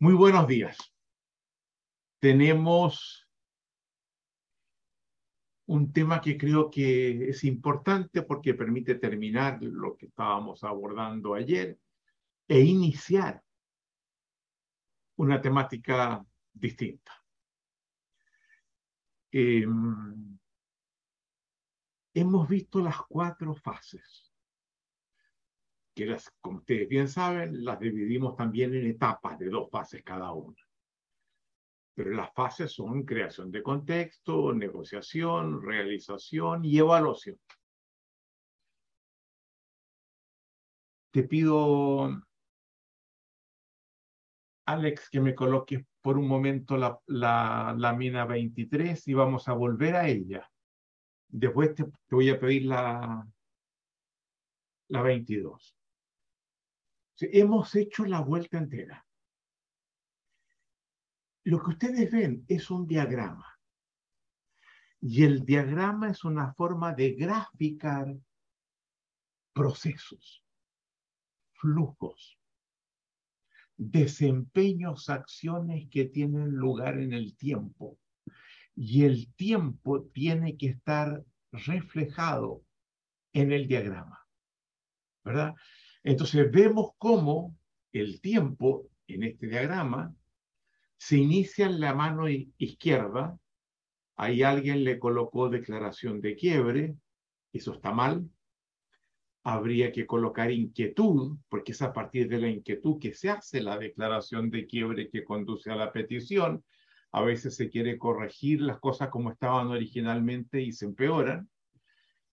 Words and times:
Muy 0.00 0.14
buenos 0.14 0.46
días. 0.46 0.78
Tenemos 2.20 3.28
un 5.66 5.92
tema 5.92 6.20
que 6.20 6.38
creo 6.38 6.70
que 6.70 7.30
es 7.30 7.42
importante 7.42 8.22
porque 8.22 8.54
permite 8.54 8.94
terminar 8.94 9.58
lo 9.60 9.96
que 9.96 10.06
estábamos 10.06 10.62
abordando 10.62 11.34
ayer 11.34 11.80
e 12.46 12.60
iniciar 12.60 13.42
una 15.16 15.40
temática 15.40 16.24
distinta. 16.52 17.12
Em, 19.32 20.38
hemos 22.14 22.48
visto 22.48 22.80
las 22.80 23.02
cuatro 23.02 23.52
fases 23.52 24.27
que 25.98 26.06
las, 26.06 26.30
como 26.40 26.58
ustedes 26.58 26.88
bien 26.88 27.08
saben, 27.08 27.64
las 27.64 27.80
dividimos 27.80 28.36
también 28.36 28.72
en 28.72 28.86
etapas 28.86 29.36
de 29.36 29.48
dos 29.48 29.68
fases 29.68 30.00
cada 30.04 30.30
una. 30.30 30.54
Pero 31.92 32.12
las 32.12 32.32
fases 32.32 32.70
son 32.70 33.02
creación 33.02 33.50
de 33.50 33.64
contexto, 33.64 34.54
negociación, 34.54 35.60
realización 35.60 36.64
y 36.64 36.78
evaluación. 36.78 37.36
Te 41.10 41.24
pido, 41.24 42.22
Alex, 44.66 45.10
que 45.10 45.20
me 45.20 45.34
coloques 45.34 45.84
por 46.00 46.16
un 46.16 46.28
momento 46.28 46.76
la, 46.76 46.96
la, 47.06 47.74
la 47.76 47.92
mina 47.92 48.24
23 48.24 49.08
y 49.08 49.14
vamos 49.14 49.48
a 49.48 49.52
volver 49.54 49.96
a 49.96 50.06
ella. 50.06 50.48
Después 51.26 51.74
te, 51.74 51.82
te 51.82 52.14
voy 52.14 52.30
a 52.30 52.38
pedir 52.38 52.66
la, 52.66 53.26
la 54.90 55.02
22 55.02 55.77
hemos 57.20 57.74
hecho 57.74 58.04
la 58.04 58.20
vuelta 58.20 58.58
entera. 58.58 59.04
Lo 61.44 61.62
que 61.62 61.70
ustedes 61.70 62.10
ven 62.10 62.44
es 62.48 62.70
un 62.70 62.86
diagrama. 62.86 63.58
Y 65.00 65.24
el 65.24 65.44
diagrama 65.44 66.10
es 66.10 66.24
una 66.24 66.52
forma 66.54 66.92
de 66.92 67.12
graficar 67.12 68.14
procesos, 69.52 70.44
flujos, 71.52 72.38
desempeños, 73.76 75.08
acciones 75.08 75.88
que 75.88 76.06
tienen 76.06 76.50
lugar 76.50 76.98
en 76.98 77.12
el 77.12 77.36
tiempo. 77.36 77.98
Y 78.74 79.04
el 79.04 79.32
tiempo 79.34 80.04
tiene 80.12 80.56
que 80.56 80.68
estar 80.68 81.24
reflejado 81.52 82.62
en 83.32 83.52
el 83.52 83.66
diagrama. 83.66 84.26
¿Verdad? 85.24 85.54
Entonces 86.02 86.50
vemos 86.50 86.90
cómo 86.98 87.56
el 87.92 88.20
tiempo 88.20 88.88
en 89.06 89.24
este 89.24 89.48
diagrama 89.48 90.14
se 90.96 91.16
inicia 91.16 91.66
en 91.66 91.80
la 91.80 91.94
mano 91.94 92.28
izquierda. 92.28 93.38
Ahí 94.16 94.42
alguien 94.42 94.84
le 94.84 94.98
colocó 94.98 95.48
declaración 95.48 96.20
de 96.20 96.36
quiebre. 96.36 96.96
Eso 97.52 97.74
está 97.74 97.92
mal. 97.92 98.28
Habría 99.44 99.92
que 99.92 100.06
colocar 100.06 100.50
inquietud, 100.50 101.38
porque 101.48 101.72
es 101.72 101.80
a 101.82 101.92
partir 101.92 102.28
de 102.28 102.38
la 102.38 102.48
inquietud 102.48 102.98
que 102.98 103.14
se 103.14 103.30
hace 103.30 103.62
la 103.62 103.78
declaración 103.78 104.50
de 104.50 104.66
quiebre 104.66 105.08
que 105.08 105.24
conduce 105.24 105.70
a 105.70 105.76
la 105.76 105.92
petición. 105.92 106.64
A 107.12 107.22
veces 107.22 107.56
se 107.56 107.70
quiere 107.70 107.96
corregir 107.96 108.60
las 108.60 108.80
cosas 108.80 109.08
como 109.08 109.30
estaban 109.30 109.68
originalmente 109.68 110.60
y 110.60 110.72
se 110.72 110.84
empeoran. 110.84 111.48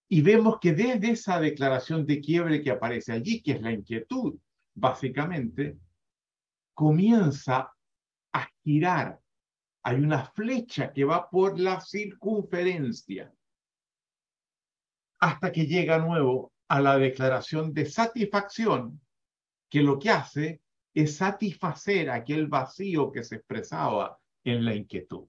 Y 0.07 0.21
vemos 0.21 0.59
que 0.59 0.73
desde 0.73 1.11
esa 1.11 1.39
declaración 1.39 2.05
de 2.05 2.21
quiebre 2.21 2.61
que 2.61 2.71
aparece 2.71 3.11
allí, 3.11 3.41
que 3.41 3.53
es 3.53 3.61
la 3.61 3.71
inquietud, 3.71 4.37
básicamente, 4.75 5.79
comienza 6.73 7.73
a 8.33 8.49
girar. 8.63 9.19
Hay 9.83 9.97
una 9.97 10.25
flecha 10.25 10.91
que 10.91 11.05
va 11.05 11.29
por 11.29 11.59
la 11.59 11.81
circunferencia 11.81 13.33
hasta 15.19 15.51
que 15.51 15.65
llega 15.65 15.97
nuevo 15.97 16.51
a 16.67 16.81
la 16.81 16.97
declaración 16.97 17.73
de 17.73 17.85
satisfacción, 17.85 19.01
que 19.69 19.81
lo 19.81 19.97
que 19.97 20.09
hace 20.09 20.61
es 20.93 21.17
satisfacer 21.17 22.09
aquel 22.09 22.47
vacío 22.47 23.11
que 23.11 23.23
se 23.23 23.35
expresaba 23.37 24.19
en 24.43 24.65
la 24.65 24.75
inquietud. 24.75 25.27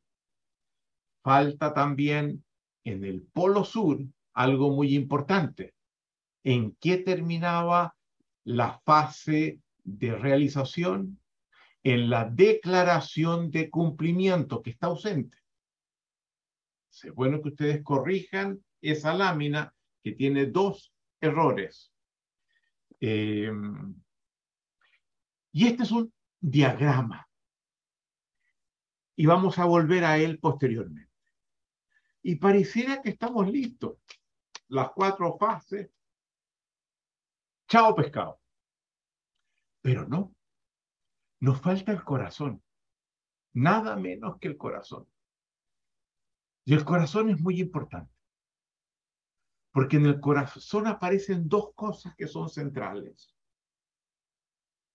Falta 1.23 1.73
también 1.73 2.45
en 2.85 3.05
el 3.05 3.23
polo 3.23 3.65
sur 3.65 3.99
algo 4.37 4.71
muy 4.71 4.95
importante. 4.95 5.75
¿En 6.45 6.77
qué 6.79 6.99
terminaba 6.99 7.97
la 8.45 8.79
fase 8.85 9.61
de 9.83 10.15
realización? 10.15 11.19
En 11.83 12.11
la 12.11 12.27
declaración 12.27 13.51
de 13.51 13.71
cumplimiento 13.71 14.63
que 14.63 14.71
está 14.71 14.89
ausente. 14.89 15.39
Es 16.91 17.13
bueno 17.15 17.41
que 17.41 17.49
ustedes 17.49 17.83
corrijan 17.83 18.63
esa 18.83 19.15
lámina 19.15 19.75
que 20.03 20.13
tiene 20.13 20.47
dos 20.47 20.93
errores. 21.21 21.93
Em, 23.01 23.95
y 25.53 25.67
este 25.67 25.83
es 25.85 25.91
un 25.91 26.13
diagrama. 26.41 27.27
Y 29.17 29.25
vamos 29.25 29.59
a 29.59 29.65
volver 29.65 30.05
a 30.05 30.19
él 30.19 30.39
posteriormente. 30.39 31.11
Y 32.23 32.35
pareciera 32.35 33.01
que 33.01 33.11
estamos 33.11 33.51
listos 33.51 33.97
las 34.69 34.91
cuatro 34.93 35.37
fases, 35.39 35.91
chao 37.69 37.95
pescado. 37.95 38.41
Pero 39.81 40.07
no, 40.07 40.35
nos 41.41 41.61
falta 41.61 41.93
el 41.93 42.03
corazón, 42.03 42.63
nada 43.53 43.97
menos 43.97 44.39
que 44.39 44.49
el 44.49 44.57
corazón. 44.57 45.07
Y 46.65 46.75
el 46.75 46.85
corazón 46.85 47.31
es 47.31 47.41
muy 47.41 47.61
importante, 47.61 48.13
porque 49.73 49.99
en 49.99 50.07
el 50.07 50.21
corazón 50.21 50.89
aparecen 50.89 51.49
dos 51.49 51.73
cosas 51.75 52.15
que 52.17 52.27
son 52.27 52.49
centrales. 52.49 53.33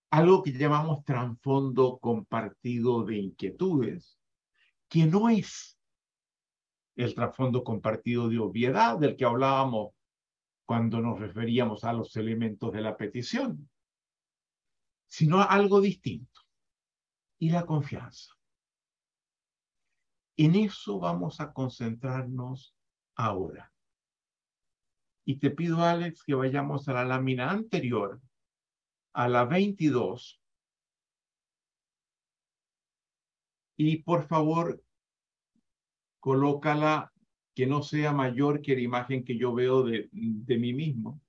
Algo 0.10 0.44
que 0.44 0.52
llamamos 0.52 1.06
trasfondo 1.06 1.98
compartido 2.00 3.06
de 3.06 3.18
inquietudes, 3.18 4.20
que 4.90 5.06
no 5.06 5.30
es 5.30 5.81
el 7.04 7.16
trasfondo 7.16 7.64
compartido 7.64 8.30
de 8.30 8.40
obviedad 8.40 8.98
del 8.98 9.16
que 9.16 9.26
hablábamos 9.26 9.94
cuando 10.66 11.02
nos 11.02 11.20
referíamos 11.20 11.84
a 11.84 11.94
los 11.94 12.16
elementos 12.16 12.72
de 12.72 12.82
la 12.82 12.96
petición, 12.96 13.70
sino 15.08 15.42
algo 15.42 15.82
distinto. 15.82 16.42
Y 17.40 17.50
la 17.50 17.66
confianza. 17.66 18.36
En 20.38 20.56
eso 20.56 21.00
vamos 21.00 21.42
a 21.42 21.52
concentrarnos 21.54 22.76
ahora. 23.16 23.74
Y 25.26 25.38
te 25.38 25.50
pido, 25.50 25.84
Alex, 25.84 26.24
que 26.24 26.36
vayamos 26.36 26.88
a 26.88 26.94
la 26.94 27.06
lámina 27.06 27.50
anterior, 27.50 28.22
a 29.14 29.28
la 29.28 29.46
22. 29.46 30.42
Y 33.78 34.04
por 34.04 34.28
favor, 34.28 34.84
colócala 36.22 37.12
que 37.54 37.68
no 37.68 37.84
sea 37.84 38.14
mayor 38.14 38.62
que 38.62 38.76
la 38.76 38.82
imagen 38.82 39.26
que 39.26 39.38
yo 39.38 39.54
veo 39.54 39.84
de, 39.84 40.08
de 40.14 40.58
mí 40.58 40.72
mismo, 40.72 41.20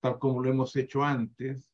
tal 0.00 0.18
como 0.18 0.42
lo 0.42 0.50
hemos 0.50 0.74
hecho 0.74 1.04
antes, 1.04 1.70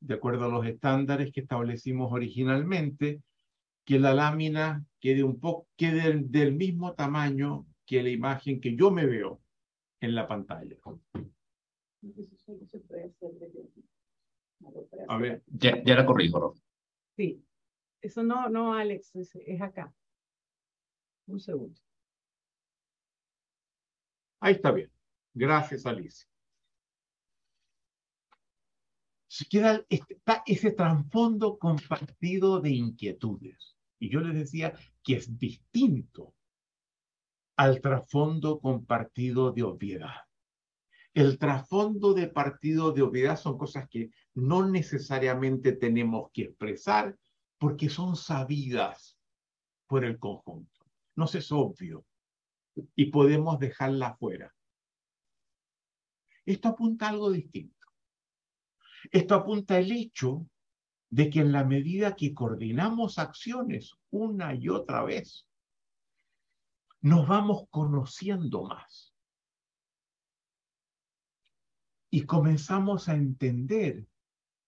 de 0.00 0.14
acuerdo 0.14 0.44
a 0.44 0.48
los 0.48 0.66
estándares 0.66 1.32
que 1.32 1.40
establecimos 1.40 2.12
originalmente, 2.12 3.22
que 3.86 3.98
la 3.98 4.12
lámina 4.12 4.84
quede 5.00 5.22
un 5.22 5.40
poco 5.40 5.68
quede 5.76 6.22
del, 6.24 6.54
mismo 6.54 6.94
tamaño 6.94 7.66
que 7.86 8.02
la 8.02 8.10
imagen 8.10 8.60
que 8.60 8.76
yo 8.76 8.90
me 8.90 9.06
veo 9.06 9.40
en 10.00 10.14
la 10.14 10.26
pantalla. 10.26 10.76
A 15.08 15.18
ver. 15.18 15.42
Ya, 15.46 15.82
ya 15.84 15.94
la 15.94 16.04
corrijo, 16.04 16.54
Sí. 17.16 17.42
Eso 18.00 18.24
no, 18.24 18.48
no, 18.48 18.74
Alex, 18.74 19.14
es 19.14 19.62
acá. 19.62 19.94
Un 21.26 21.40
segundo. 21.40 21.80
Ahí 24.40 24.54
está 24.54 24.72
bien. 24.72 24.90
Gracias, 25.34 25.86
Alicia. 25.86 26.28
Se 29.28 29.46
queda 29.46 29.84
está 29.88 30.42
ese 30.46 30.72
trasfondo 30.72 31.58
compartido 31.58 32.60
de 32.60 32.70
inquietudes. 32.70 33.76
Y 33.98 34.10
yo 34.10 34.20
les 34.20 34.34
decía 34.34 34.74
que 35.02 35.14
es 35.14 35.38
distinto 35.38 36.34
al 37.56 37.80
trasfondo 37.80 38.60
compartido 38.60 39.52
de 39.52 39.62
obviedad. 39.62 40.26
El 41.14 41.38
trasfondo 41.38 42.12
de 42.12 42.26
partido 42.26 42.92
de 42.92 43.02
obviedad 43.02 43.38
son 43.38 43.56
cosas 43.56 43.88
que 43.88 44.10
no 44.34 44.68
necesariamente 44.68 45.72
tenemos 45.72 46.30
que 46.32 46.42
expresar 46.42 47.16
porque 47.58 47.88
son 47.88 48.16
sabidas 48.16 49.16
por 49.86 50.04
el 50.04 50.18
conjunto 50.18 50.71
nos 51.16 51.34
es 51.34 51.50
obvio 51.52 52.04
y 52.94 53.06
podemos 53.06 53.58
dejarla 53.58 54.16
fuera. 54.16 54.54
Esto 56.44 56.68
apunta 56.68 57.06
a 57.06 57.10
algo 57.10 57.30
distinto. 57.30 57.86
Esto 59.10 59.34
apunta 59.34 59.76
al 59.76 59.90
hecho 59.90 60.46
de 61.10 61.28
que 61.28 61.40
en 61.40 61.52
la 61.52 61.64
medida 61.64 62.16
que 62.16 62.32
coordinamos 62.32 63.18
acciones 63.18 63.92
una 64.10 64.54
y 64.54 64.68
otra 64.68 65.04
vez, 65.04 65.46
nos 67.02 67.28
vamos 67.28 67.66
conociendo 67.68 68.64
más. 68.64 69.14
Y 72.10 72.24
comenzamos 72.24 73.08
a 73.08 73.14
entender 73.14 74.06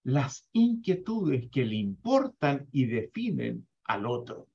las 0.03 0.49
inquietudes 0.53 1.49
que 1.51 1.65
le 1.65 1.77
importan 1.77 2.69
y 2.73 2.87
definen 2.87 3.67
al 3.85 4.07
otro. 4.07 4.49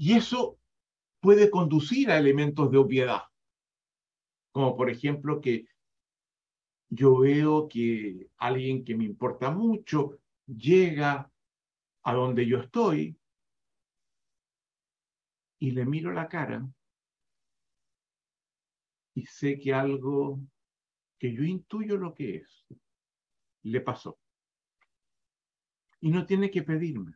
Y 0.00 0.14
eso 0.14 0.58
puede 1.20 1.50
conducir 1.50 2.10
a 2.10 2.16
elementos 2.16 2.70
de 2.70 2.78
obviedad, 2.78 3.24
como 4.50 4.74
por 4.74 4.88
ejemplo 4.88 5.42
que 5.42 5.66
yo 6.88 7.18
veo 7.18 7.68
que 7.68 8.30
alguien 8.38 8.82
que 8.82 8.96
me 8.96 9.04
importa 9.04 9.50
mucho 9.50 10.18
llega 10.46 11.30
a 12.02 12.14
donde 12.14 12.46
yo 12.46 12.60
estoy 12.60 13.14
y 15.58 15.72
le 15.72 15.84
miro 15.84 16.12
la 16.12 16.30
cara 16.30 16.66
y 19.14 19.26
sé 19.26 19.58
que 19.58 19.74
algo 19.74 20.40
que 21.18 21.30
yo 21.30 21.44
intuyo 21.44 21.98
lo 21.98 22.14
que 22.14 22.36
es, 22.36 22.66
le 23.64 23.82
pasó. 23.82 24.18
Y 26.00 26.10
no 26.10 26.24
tiene 26.24 26.50
que 26.50 26.62
pedirme. 26.62 27.12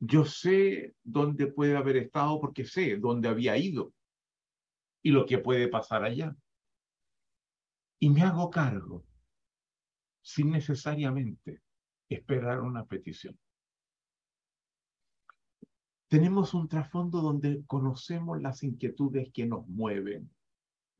Yo 0.00 0.24
sé 0.24 0.94
dónde 1.02 1.46
puede 1.46 1.76
haber 1.76 1.98
estado 1.98 2.40
porque 2.40 2.64
sé 2.64 2.96
dónde 2.96 3.28
había 3.28 3.56
ido 3.58 3.92
y 5.02 5.10
lo 5.10 5.26
que 5.26 5.38
puede 5.38 5.68
pasar 5.68 6.04
allá. 6.04 6.34
Y 7.98 8.08
me 8.08 8.22
hago 8.22 8.48
cargo 8.50 9.04
sin 10.22 10.50
necesariamente 10.50 11.60
esperar 12.08 12.60
una 12.60 12.86
petición. 12.86 13.38
Tenemos 16.08 16.54
un 16.54 16.66
trasfondo 16.66 17.20
donde 17.20 17.64
conocemos 17.66 18.40
las 18.40 18.62
inquietudes 18.62 19.30
que 19.32 19.46
nos 19.46 19.68
mueven, 19.68 20.34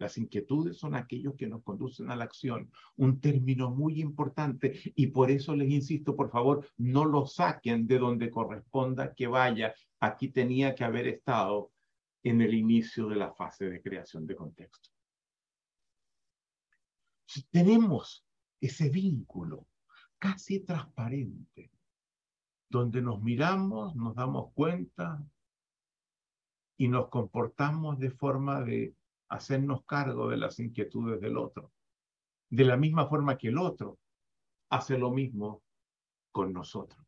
las 0.00 0.17
inquietudes 0.17 0.79
son 0.79 0.94
aquellos 0.94 1.35
que 1.37 1.47
nos 1.47 1.62
conducen 1.62 2.11
a 2.11 2.17
la 2.17 2.25
acción, 2.25 2.73
un 2.97 3.20
término 3.20 3.70
muy 3.70 4.00
importante 4.00 4.81
y 4.97 5.08
por 5.08 5.31
eso 5.31 5.55
les 5.55 5.70
insisto, 5.70 6.17
por 6.17 6.31
favor, 6.31 6.67
no 6.79 7.05
lo 7.05 7.26
saquen 7.26 7.87
de 7.87 7.99
donde 7.99 8.31
corresponda 8.31 9.14
que 9.14 9.26
vaya. 9.26 9.75
Aquí 10.00 10.29
tenía 10.29 10.75
que 10.75 10.85
haber 10.85 11.06
estado 11.06 11.70
en 12.23 12.41
el 12.41 12.55
inicio 12.55 13.08
de 13.08 13.17
la 13.17 13.32
fase 13.35 13.69
de 13.69 13.82
creación 13.82 14.26
de 14.26 14.37
contexto. 14.37 14.88
Si 17.26 17.43
tenemos 17.44 18.25
ese 18.58 18.88
vínculo 18.88 19.67
casi 20.19 20.61
transparente, 20.61 21.70
donde 22.70 23.02
nos 23.02 23.20
miramos, 23.20 23.94
nos 23.97 24.14
damos 24.14 24.52
cuenta 24.55 25.23
y 26.79 26.88
nos 26.88 27.08
comportamos 27.08 27.99
de 27.99 28.11
forma 28.11 28.62
de 28.62 28.94
hacernos 29.30 29.84
cargo 29.84 30.28
de 30.28 30.36
las 30.36 30.58
inquietudes 30.58 31.20
del 31.20 31.38
otro. 31.38 31.72
De 32.48 32.64
la 32.64 32.76
misma 32.76 33.06
forma 33.06 33.38
que 33.38 33.48
el 33.48 33.58
otro 33.58 33.98
hace 34.68 34.98
lo 34.98 35.10
mismo 35.10 35.62
con 36.32 36.52
nosotros. 36.52 37.06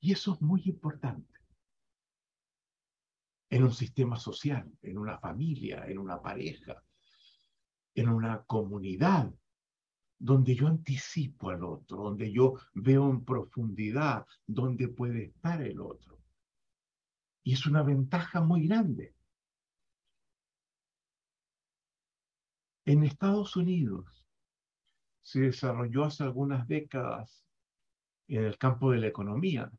Y 0.00 0.12
eso 0.12 0.32
es 0.34 0.42
muy 0.42 0.62
importante. 0.64 1.38
En 3.50 3.64
un 3.64 3.72
sistema 3.72 4.16
social, 4.16 4.70
en 4.80 4.98
una 4.98 5.18
familia, 5.18 5.84
en 5.86 5.98
una 5.98 6.20
pareja, 6.20 6.82
en 7.94 8.08
una 8.08 8.42
comunidad, 8.44 9.32
donde 10.18 10.54
yo 10.54 10.68
anticipo 10.68 11.50
al 11.50 11.64
otro, 11.64 11.98
donde 11.98 12.32
yo 12.32 12.54
veo 12.74 13.10
en 13.10 13.24
profundidad 13.24 14.24
dónde 14.46 14.88
puede 14.88 15.24
estar 15.24 15.60
el 15.60 15.80
otro. 15.80 16.18
Y 17.42 17.54
es 17.54 17.66
una 17.66 17.82
ventaja 17.82 18.40
muy 18.40 18.68
grande. 18.68 19.14
En 22.84 23.04
Estados 23.04 23.56
Unidos 23.56 24.26
se 25.22 25.40
desarrolló 25.40 26.04
hace 26.04 26.24
algunas 26.24 26.66
décadas 26.66 27.46
en 28.26 28.44
el 28.44 28.58
campo 28.58 28.90
de 28.90 28.98
la 28.98 29.06
economía 29.06 29.70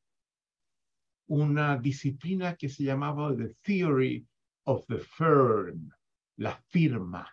una 1.27 1.77
disciplina 1.77 2.55
que 2.55 2.69
se 2.69 2.83
llamaba 2.83 3.35
The 3.35 3.55
Theory 3.61 4.25
of 4.65 4.85
the 4.87 4.99
Firm, 4.99 5.89
la 6.37 6.55
firma, 6.69 7.27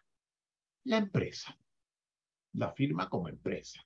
la 0.84 0.96
empresa, 0.96 1.56
la 2.55 2.73
firma 2.73 3.08
como 3.08 3.28
empresa. 3.28 3.81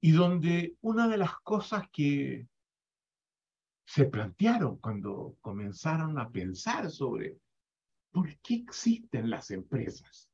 Y 0.00 0.12
donde 0.12 0.76
una 0.82 1.08
de 1.08 1.18
las 1.18 1.38
cosas 1.40 1.88
que 1.90 2.48
se 3.84 4.06
plantearon 4.06 4.78
cuando 4.78 5.36
comenzaron 5.40 6.18
a 6.18 6.30
pensar 6.30 6.90
sobre 6.90 7.38
¿Por 8.16 8.34
qué 8.38 8.54
existen 8.54 9.28
las 9.28 9.50
empresas? 9.50 10.30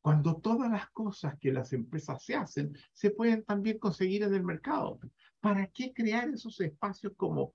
Cuando 0.00 0.40
todas 0.40 0.70
las 0.70 0.88
cosas 0.88 1.38
que 1.38 1.52
las 1.52 1.74
empresas 1.74 2.24
se 2.24 2.34
hacen 2.34 2.74
se 2.94 3.10
pueden 3.10 3.44
también 3.44 3.78
conseguir 3.78 4.22
en 4.22 4.32
el 4.32 4.42
mercado. 4.42 4.98
¿Para 5.38 5.66
qué 5.66 5.92
crear 5.92 6.30
esos 6.30 6.58
espacios 6.62 7.12
como 7.14 7.54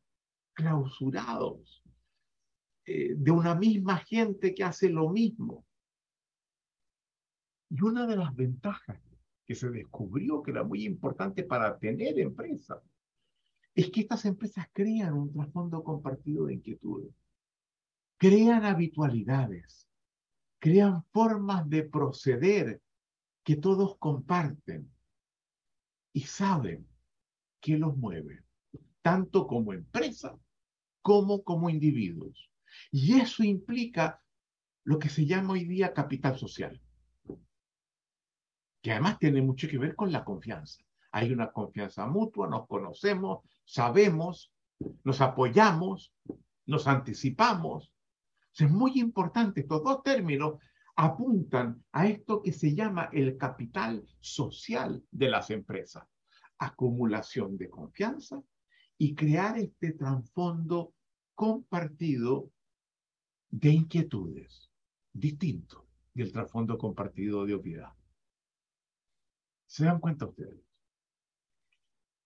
clausurados 0.54 1.84
eh, 2.86 3.16
de 3.18 3.32
una 3.32 3.56
misma 3.56 3.98
gente 3.98 4.54
que 4.54 4.64
hace 4.64 4.88
lo 4.88 5.10
mismo? 5.10 5.66
Y 7.72 7.82
una 7.82 8.06
de 8.06 8.18
las 8.18 8.36
ventajas 8.36 9.02
que 9.48 9.56
se 9.56 9.72
descubrió 9.72 10.44
que 10.44 10.52
era 10.52 10.64
muy 10.64 10.86
importante 10.86 11.44
para 11.44 11.76
tener 11.80 12.20
empresas 12.20 12.84
es 13.74 13.90
que 13.90 14.02
estas 14.02 14.26
empresas 14.26 14.68
crean 14.72 15.16
un 15.16 15.34
trasfondo 15.34 15.84
compartido 15.84 16.46
de 16.46 16.54
inquietudes 16.54 17.16
crean 18.18 18.66
habitualidades, 18.66 19.88
crean 20.60 21.04
formas 21.12 21.70
de 21.70 21.84
proceder 21.84 22.82
que 23.44 23.58
todos 23.58 23.98
comparten 23.98 24.92
y 26.14 26.22
saben 26.22 26.88
qué 27.60 27.78
los 27.78 27.98
mueve, 27.98 28.44
tanto 29.02 29.48
como 29.48 29.74
empresa 29.74 30.38
como 31.02 31.44
como 31.44 31.70
individuos. 31.70 32.50
Y 32.92 33.20
eso 33.20 33.44
implica 33.44 34.24
lo 34.86 35.00
que 35.00 35.10
se 35.10 35.26
llama 35.26 35.54
hoy 35.54 35.66
día 35.66 35.94
capital 35.94 36.38
social, 36.38 36.82
que 38.82 38.92
además 38.92 39.20
tiene 39.20 39.42
mucho 39.42 39.68
que 39.68 39.78
ver 39.78 39.96
con 39.96 40.12
la 40.12 40.24
confianza. 40.24 40.84
Hay 41.12 41.32
una 41.32 41.52
confianza 41.52 42.08
mutua, 42.08 42.50
nos 42.50 42.68
conocemos, 42.68 43.44
sabemos, 43.66 44.52
nos 45.04 45.22
apoyamos, 45.22 46.14
nos 46.66 46.88
anticipamos, 46.88 47.93
es 48.60 48.70
muy 48.70 49.00
importante, 49.00 49.62
estos 49.62 49.84
dos 49.84 50.04
términos 50.04 50.60
apuntan 50.96 51.84
a 51.92 52.08
esto 52.08 52.42
que 52.42 52.52
se 52.52 52.76
llama 52.76 53.10
el 53.12 53.38
capital 53.38 54.08
social 54.20 55.04
de 55.12 55.30
las 55.30 55.50
empresas. 55.50 56.08
Acumulación 56.60 57.58
de 57.58 57.70
confianza 57.70 58.42
y 58.98 59.16
crear 59.16 59.58
este 59.58 59.94
trasfondo 59.94 60.94
compartido 61.34 62.52
de 63.50 63.72
inquietudes, 63.72 64.70
distinto 65.12 65.88
del 66.14 66.32
trasfondo 66.32 66.78
compartido 66.78 67.46
de 67.46 67.56
obviedad. 67.56 67.94
¿Se 69.66 69.86
dan 69.86 70.00
cuenta 70.00 70.28
ustedes? 70.28 70.62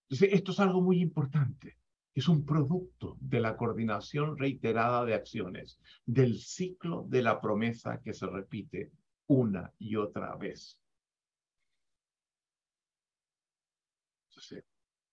Entonces, 0.10 0.30
esto 0.34 0.52
es 0.52 0.60
algo 0.60 0.82
muy 0.82 1.00
importante 1.00 1.78
es 2.18 2.28
un 2.28 2.44
producto 2.44 3.16
de 3.22 3.40
la 3.40 3.56
coordinación 3.56 4.40
reiterada 4.40 5.06
de 5.06 5.14
acciones, 5.14 5.80
del 6.04 6.40
ciclo 6.40 7.06
de 7.08 7.22
la 7.22 7.40
promesa 7.40 8.02
que 8.02 8.12
se 8.12 8.26
repite 8.26 8.92
una 9.28 9.72
y 9.78 9.98
otra 9.98 10.36
vez. 10.36 10.82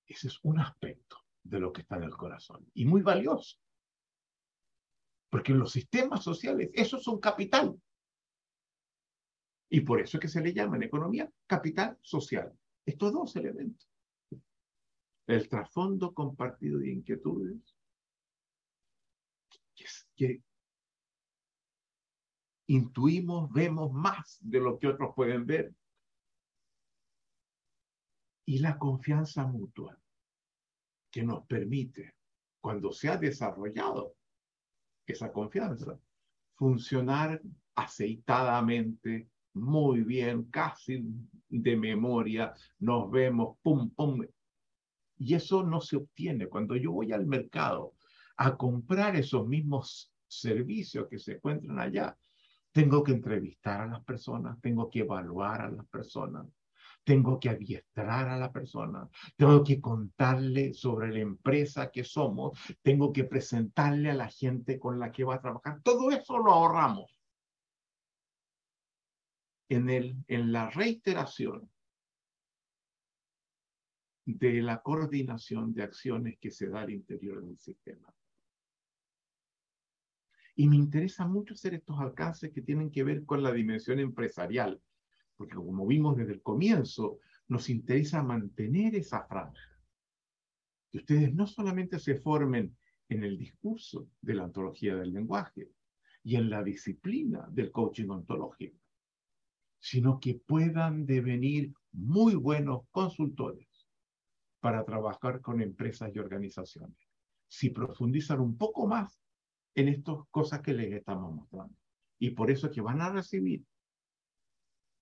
Ese 0.07 0.29
es 0.29 0.39
un 0.45 0.59
aspecto 0.59 1.19
de 1.43 1.61
lo 1.61 1.75
que 1.75 1.83
está 1.83 1.97
en 1.97 2.05
el 2.05 2.17
corazón 2.17 2.67
y 2.73 2.87
muy 2.87 3.03
valioso. 3.03 3.59
Porque 5.29 5.53
en 5.53 5.59
los 5.59 5.73
sistemas 5.73 6.25
sociales 6.25 6.71
eso 6.73 6.97
es 6.97 7.07
un 7.07 7.21
capital. 7.21 7.79
Y 9.69 9.81
por 9.81 10.01
eso 10.01 10.17
es 10.17 10.23
que 10.23 10.29
se 10.29 10.41
le 10.41 10.55
llama 10.55 10.77
en 10.77 10.85
economía 10.85 11.31
capital 11.47 11.99
social. 12.01 12.51
Estos 12.87 13.13
dos 13.13 13.37
elementos 13.37 13.94
el 15.26 15.49
trasfondo 15.49 16.12
compartido 16.12 16.78
de 16.78 16.90
inquietudes, 16.90 17.76
que, 20.16 20.43
intuimos, 22.66 23.52
vemos 23.52 23.93
más 23.93 24.38
de 24.40 24.61
lo 24.61 24.78
que 24.78 24.88
otros 24.88 25.14
pueden 25.14 25.47
ver, 25.47 25.75
y 28.47 28.59
la 28.59 28.78
confianza 28.78 29.47
mutua 29.47 29.99
que 31.11 31.23
nos 31.23 31.47
permite, 31.47 32.14
cuando 32.61 32.93
se 32.93 33.09
ha 33.09 33.16
desarrollado 33.16 34.16
esa 35.07 35.33
confianza, 35.33 35.99
funcionar 36.54 37.40
aceitadamente 37.75 39.28
muy 39.54 40.02
bien, 40.02 40.45
casi 40.50 41.04
de 41.49 41.76
memoria, 41.76 42.54
nos 42.78 43.11
vemos, 43.11 43.57
pum, 43.62 43.90
pum. 43.90 44.25
Y 45.25 45.35
eso 45.35 45.62
no 45.62 45.81
se 45.81 45.97
obtiene. 45.97 46.49
Cuando 46.49 46.76
yo 46.76 46.93
voy 46.93 47.11
al 47.12 47.26
mercado 47.26 47.95
a 48.37 48.57
comprar 48.59 49.16
esos 49.16 49.47
mismos 49.47 50.12
servicios 50.28 51.09
que 51.09 51.19
se 51.19 51.37
encuentran 51.37 51.78
allá, 51.78 52.19
tengo 52.73 53.02
que 53.02 53.12
entrevistar 53.12 53.81
a 53.81 53.87
las 53.87 54.04
personas, 54.04 54.61
tengo 54.61 54.90
que 54.90 54.99
evaluar 54.99 55.62
a 55.62 55.71
las 55.71 55.87
personas, 55.87 56.47
tengo 57.04 57.40
que 57.40 57.49
adiestrar 57.49 58.28
a 58.28 58.37
la 58.37 58.52
persona, 58.52 59.09
tengo 59.35 59.64
que 59.64 59.81
contarle 59.81 60.75
sobre 60.75 61.11
la 61.11 61.21
empresa 61.21 61.90
que 61.90 62.04
somos, 62.04 62.59
tengo 62.83 63.11
que 63.11 63.25
presentarle 63.25 64.11
a 64.11 64.14
la 64.14 64.28
gente 64.28 64.78
con 64.78 64.99
la 64.99 65.11
que 65.11 65.25
va 65.25 65.37
a 65.37 65.40
trabajar. 65.40 65.81
Todo 65.83 66.11
eso 66.11 66.37
lo 66.37 66.52
ahorramos 66.52 67.19
en, 69.71 69.88
el, 69.88 70.16
en 70.28 70.52
la 70.52 70.69
reiteración 70.69 71.71
de 74.26 74.62
la 74.62 74.81
coordinación 74.83 75.75
de 75.75 75.83
acciones 75.83 76.38
que 76.38 76.50
se 76.50 76.69
da 76.69 76.83
al 76.83 76.90
interior 76.90 77.45
del 77.45 77.59
sistema. 77.59 78.12
Y 80.57 80.69
me 80.69 80.76
interesa 80.76 81.26
mucho 81.26 81.54
hacer 81.54 81.75
estos 81.75 81.99
alcances 81.99 82.52
que 82.52 82.62
tienen 82.62 82.90
que 82.90 83.04
ver 83.04 83.25
con 83.25 83.43
la 83.43 83.52
dimensión 83.52 83.99
empresarial, 83.99 84.81
porque 85.37 85.57
como 85.57 85.87
vimos 85.87 86.16
desde 86.16 86.33
el 86.33 86.43
comienzo, 86.43 87.19
nos 87.49 87.69
interesa 87.69 88.23
mantener 88.23 88.95
esa 88.95 89.25
franja. 89.25 89.78
Que 90.90 90.99
ustedes 90.99 91.35
no 91.35 91.47
solamente 91.47 91.99
se 91.99 92.14
formen 92.14 92.76
en 93.09 93.25
el 93.25 93.37
discurso 93.37 94.09
de 94.23 94.35
la 94.35 94.45
ontología 94.45 94.95
del 94.95 95.12
lenguaje 95.12 95.71
y 96.23 96.37
en 96.37 96.49
la 96.49 96.62
disciplina 96.62 97.47
del 97.50 97.71
coaching 97.71 98.09
ontológico, 98.09 98.78
sino 99.81 100.19
que 100.21 100.37
puedan 100.47 101.04
devenir 101.04 101.75
muy 101.93 102.37
buenos 102.37 102.88
consultores 102.90 103.74
para 104.64 104.83
trabajar 104.83 105.42
con 105.42 105.61
empresas 105.61 106.11
y 106.14 106.18
organizaciones. 106.18 106.97
Si 107.47 107.68
profundizan 107.68 108.40
un 108.40 108.56
poco 108.56 108.87
más 108.87 109.21
en 109.75 109.88
estas 109.88 110.26
cosas 110.30 110.62
que 110.62 110.73
les 110.73 110.90
estamos 110.90 111.35
mostrando. 111.35 111.76
Y 112.18 112.30
por 112.30 112.50
eso 112.50 112.71
que 112.71 112.80
van 112.80 113.02
a 113.02 113.11
recibir 113.11 113.62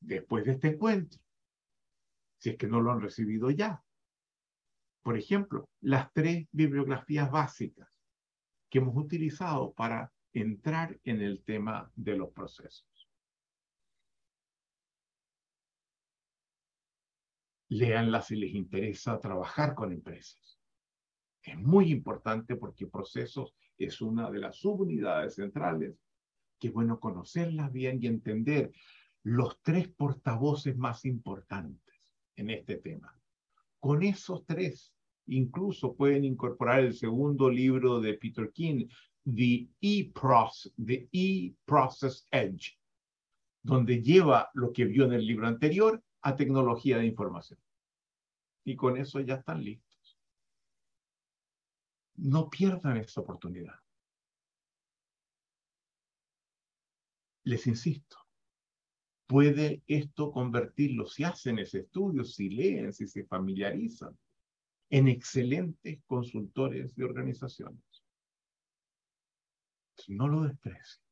después 0.01 0.45
de 0.47 0.51
este 0.51 0.67
encuentro, 0.71 1.21
si 2.39 2.51
es 2.51 2.57
que 2.57 2.67
no 2.67 2.81
lo 2.81 2.91
han 2.91 3.03
recibido 3.03 3.53
ya. 3.53 3.81
Por 5.01 5.17
ejemplo, 5.17 5.69
las 5.81 6.13
tres 6.13 6.49
bibliografías 6.51 7.31
básicas 7.31 8.03
que 8.69 8.79
hemos 8.79 8.97
utilizado 8.97 9.73
para 9.75 10.13
entrar 10.33 10.99
en 11.05 11.21
el 11.21 11.45
tema 11.45 11.89
de 11.95 12.17
los 12.17 12.31
procesos. 12.33 12.92
Leanlas 17.73 18.27
si 18.27 18.37
les 18.37 18.55
interesa 18.55 19.19
trabajar 19.19 19.75
con 19.75 19.93
empresas. 19.93 20.61
Es 21.43 21.59
muy 21.59 21.91
importante 21.91 22.57
porque 22.57 22.87
procesos 22.87 23.55
es 23.77 24.01
una 24.01 24.31
de 24.31 24.39
las 24.39 24.57
subunidades 24.57 25.35
centrales 25.35 25.99
es 26.69 26.73
bueno 26.73 27.01
conocerlas 27.01 27.73
bien 27.73 27.99
y 28.01 28.07
entender 28.07 28.73
los 29.25 29.61
tres 29.63 29.89
portavoces 29.89 30.77
más 30.77 31.05
importantes 31.05 31.95
en 32.37 32.51
este 32.51 32.77
tema. 32.77 33.17
Con 33.79 34.03
esos 34.03 34.45
tres, 34.47 34.95
incluso 35.27 35.95
pueden 35.95 36.25
incorporar 36.25 36.81
el 36.81 36.95
segundo 36.95 37.51
libro 37.51 38.01
de 38.01 38.15
Peter 38.15 38.51
King, 38.53 38.87
The 39.25 39.69
E-Process, 39.81 40.73
The 40.85 41.09
E-Process 41.13 42.27
Edge, 42.31 42.79
donde 43.63 44.03
lleva 44.03 44.51
lo 44.55 44.73
que 44.73 44.85
vio 44.85 45.05
en 45.05 45.13
el 45.13 45.27
libro 45.27 45.47
anterior 45.47 46.03
a 46.23 46.37
tecnología 46.37 46.99
de 46.99 47.07
información. 47.07 47.61
Y 48.65 48.77
con 48.77 48.97
eso 48.97 49.21
ya 49.21 49.35
están 49.35 49.63
listos. 49.63 50.19
No 52.17 52.49
pierdan 52.49 52.97
esta 52.97 53.21
oportunidad. 53.21 53.75
Les 57.45 57.67
insisto, 57.67 58.19
puede 59.27 59.83
esto 59.89 60.31
convertirlo, 60.31 61.07
si 61.07 61.25
hacen 61.25 61.59
ese 61.59 61.81
estudio, 61.81 62.23
si 62.25 62.51
leen, 62.51 62.93
si 62.93 63.09
se 63.09 63.25
familiarizan, 63.25 64.17
en 64.91 65.09
excelentes 65.09 66.01
consultores 66.07 66.95
de 66.95 67.05
organizaciones. 67.05 68.05
No 70.09 70.29
lo 70.29 70.43
desprecien. 70.43 71.05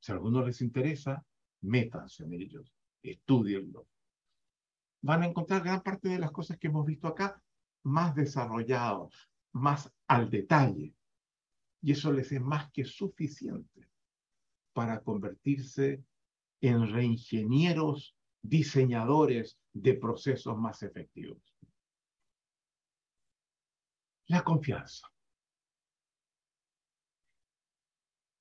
Si 0.00 0.10
a 0.12 0.16
alguno 0.16 0.44
les 0.44 0.60
interesa, 0.60 1.24
métanse 1.60 2.24
en 2.24 2.34
ellos, 2.34 2.74
estudienlo. 3.02 3.86
Van 5.02 5.22
a 5.22 5.26
encontrar 5.26 5.62
gran 5.62 5.82
parte 5.82 6.08
de 6.08 6.18
las 6.18 6.30
cosas 6.30 6.58
que 6.58 6.68
hemos 6.68 6.86
visto 6.86 7.08
acá 7.08 7.42
más 7.84 8.14
desarrollados, 8.14 9.28
más 9.52 9.92
al 10.06 10.30
detalle. 10.30 10.94
Y 11.82 11.92
eso 11.92 12.12
les 12.12 12.30
es 12.30 12.40
más 12.40 12.70
que 12.70 12.84
suficiente 12.84 13.88
para 14.72 15.02
convertirse 15.02 16.04
en 16.60 16.92
reingenieros, 16.92 18.16
diseñadores 18.40 19.58
de 19.72 19.94
procesos 19.94 20.56
más 20.56 20.82
efectivos. 20.82 21.42
La 24.26 24.42
confianza. 24.42 25.08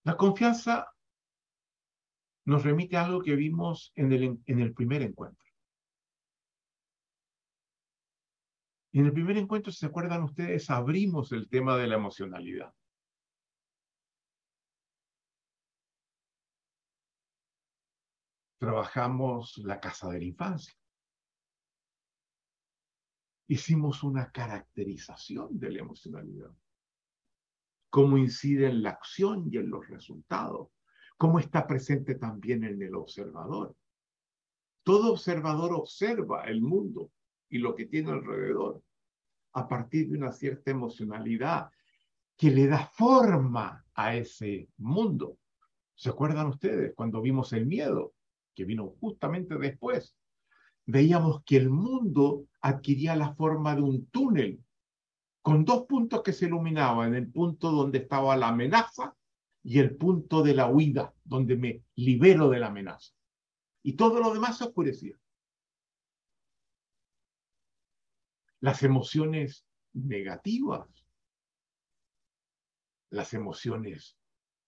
La 0.03 0.15
confianza 0.15 0.87
nos 2.45 2.63
remite 2.63 2.97
a 2.97 3.05
algo 3.05 3.21
que 3.21 3.35
vimos 3.35 3.91
en 3.95 4.11
el, 4.11 4.39
en 4.45 4.59
el 4.59 4.73
primer 4.73 5.01
encuentro. 5.01 5.50
En 8.93 9.05
el 9.05 9.13
primer 9.13 9.37
encuentro, 9.37 9.71
si 9.71 9.79
se 9.79 9.85
acuerdan 9.85 10.23
ustedes, 10.23 10.69
abrimos 10.69 11.31
el 11.31 11.49
tema 11.49 11.77
de 11.77 11.87
la 11.87 11.95
emocionalidad. 11.95 12.73
trabajamos 18.61 19.57
la 19.57 19.79
casa 19.79 20.07
de 20.09 20.19
la 20.19 20.25
infancia. 20.25 20.71
Hicimos 23.47 24.03
una 24.03 24.31
caracterización 24.31 25.59
de 25.59 25.71
la 25.71 25.79
emocionalidad. 25.79 26.51
Cómo 27.89 28.19
incide 28.19 28.67
en 28.67 28.83
la 28.83 28.91
acción 28.91 29.49
y 29.51 29.57
en 29.57 29.67
los 29.67 29.87
resultados. 29.87 30.69
Cómo 31.17 31.39
está 31.39 31.65
presente 31.65 32.13
también 32.13 32.63
en 32.63 32.79
el 32.83 32.93
observador. 32.93 33.75
Todo 34.83 35.13
observador 35.13 35.73
observa 35.73 36.43
el 36.43 36.61
mundo 36.61 37.11
y 37.51 37.59
lo 37.59 37.75
que 37.75 37.85
tiene 37.85 38.11
alrededor 38.11 38.81
a 39.53 39.67
partir 39.67 40.09
de 40.09 40.17
una 40.17 40.31
cierta 40.31 40.71
emocionalidad 40.71 41.69
que 42.35 42.49
le 42.49 42.65
da 42.65 42.87
forma 42.87 43.85
a 43.93 44.15
ese 44.15 44.69
mundo. 44.77 45.37
¿Se 45.93 46.09
acuerdan 46.09 46.47
ustedes 46.47 46.93
cuando 46.95 47.21
vimos 47.21 47.53
el 47.53 47.67
miedo? 47.67 48.13
que 48.53 48.65
vino 48.65 48.95
justamente 48.99 49.57
después, 49.57 50.15
veíamos 50.85 51.43
que 51.43 51.57
el 51.57 51.69
mundo 51.69 52.45
adquiría 52.61 53.15
la 53.15 53.33
forma 53.35 53.75
de 53.75 53.81
un 53.81 54.05
túnel 54.07 54.63
con 55.41 55.65
dos 55.65 55.85
puntos 55.87 56.21
que 56.21 56.33
se 56.33 56.45
iluminaban, 56.45 57.15
el 57.15 57.31
punto 57.31 57.71
donde 57.71 57.99
estaba 57.99 58.37
la 58.37 58.49
amenaza 58.49 59.15
y 59.63 59.79
el 59.79 59.95
punto 59.95 60.43
de 60.43 60.53
la 60.53 60.67
huida, 60.67 61.13
donde 61.23 61.55
me 61.55 61.83
libero 61.95 62.49
de 62.49 62.59
la 62.59 62.67
amenaza. 62.67 63.13
Y 63.83 63.93
todo 63.93 64.19
lo 64.19 64.33
demás 64.33 64.57
se 64.57 64.65
oscurecía. 64.65 65.15
Las 68.61 68.83
emociones 68.83 69.65
negativas, 69.93 70.87
las 73.09 73.33
emociones 73.33 74.17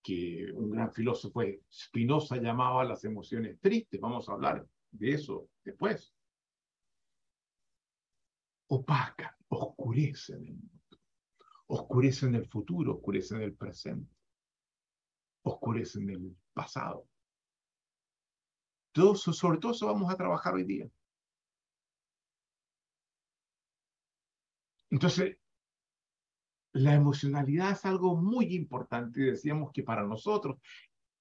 que 0.03 0.51
un 0.53 0.71
gran 0.71 0.91
filósofo 0.91 1.41
Spinoza 1.71 2.35
llamaba 2.35 2.83
las 2.83 3.05
emociones 3.05 3.59
tristes. 3.61 4.01
Vamos 4.01 4.27
a 4.27 4.33
hablar 4.33 4.67
de 4.91 5.11
eso 5.11 5.47
después. 5.63 6.13
Opacan, 8.67 9.31
oscurecen 9.47 10.43
el 10.43 10.55
mundo, 10.55 10.97
oscurecen 11.67 12.35
el 12.35 12.47
futuro, 12.47 12.95
oscurecen 12.95 13.41
el 13.41 13.55
presente, 13.55 14.13
oscurecen 15.43 16.09
el 16.09 16.35
pasado. 16.53 17.07
Todo 18.91 19.15
sobre 19.15 19.59
todo 19.59 19.71
eso 19.71 19.87
vamos 19.87 20.11
a 20.11 20.17
trabajar 20.17 20.55
hoy 20.55 20.65
día. 20.65 20.89
Entonces, 24.93 25.39
la 26.73 26.93
emocionalidad 26.93 27.71
es 27.71 27.83
algo 27.83 28.15
muy 28.15 28.53
importante 28.53 29.21
y 29.21 29.25
decíamos 29.31 29.71
que 29.73 29.81
para 29.81 30.03
nosotros, 30.03 30.59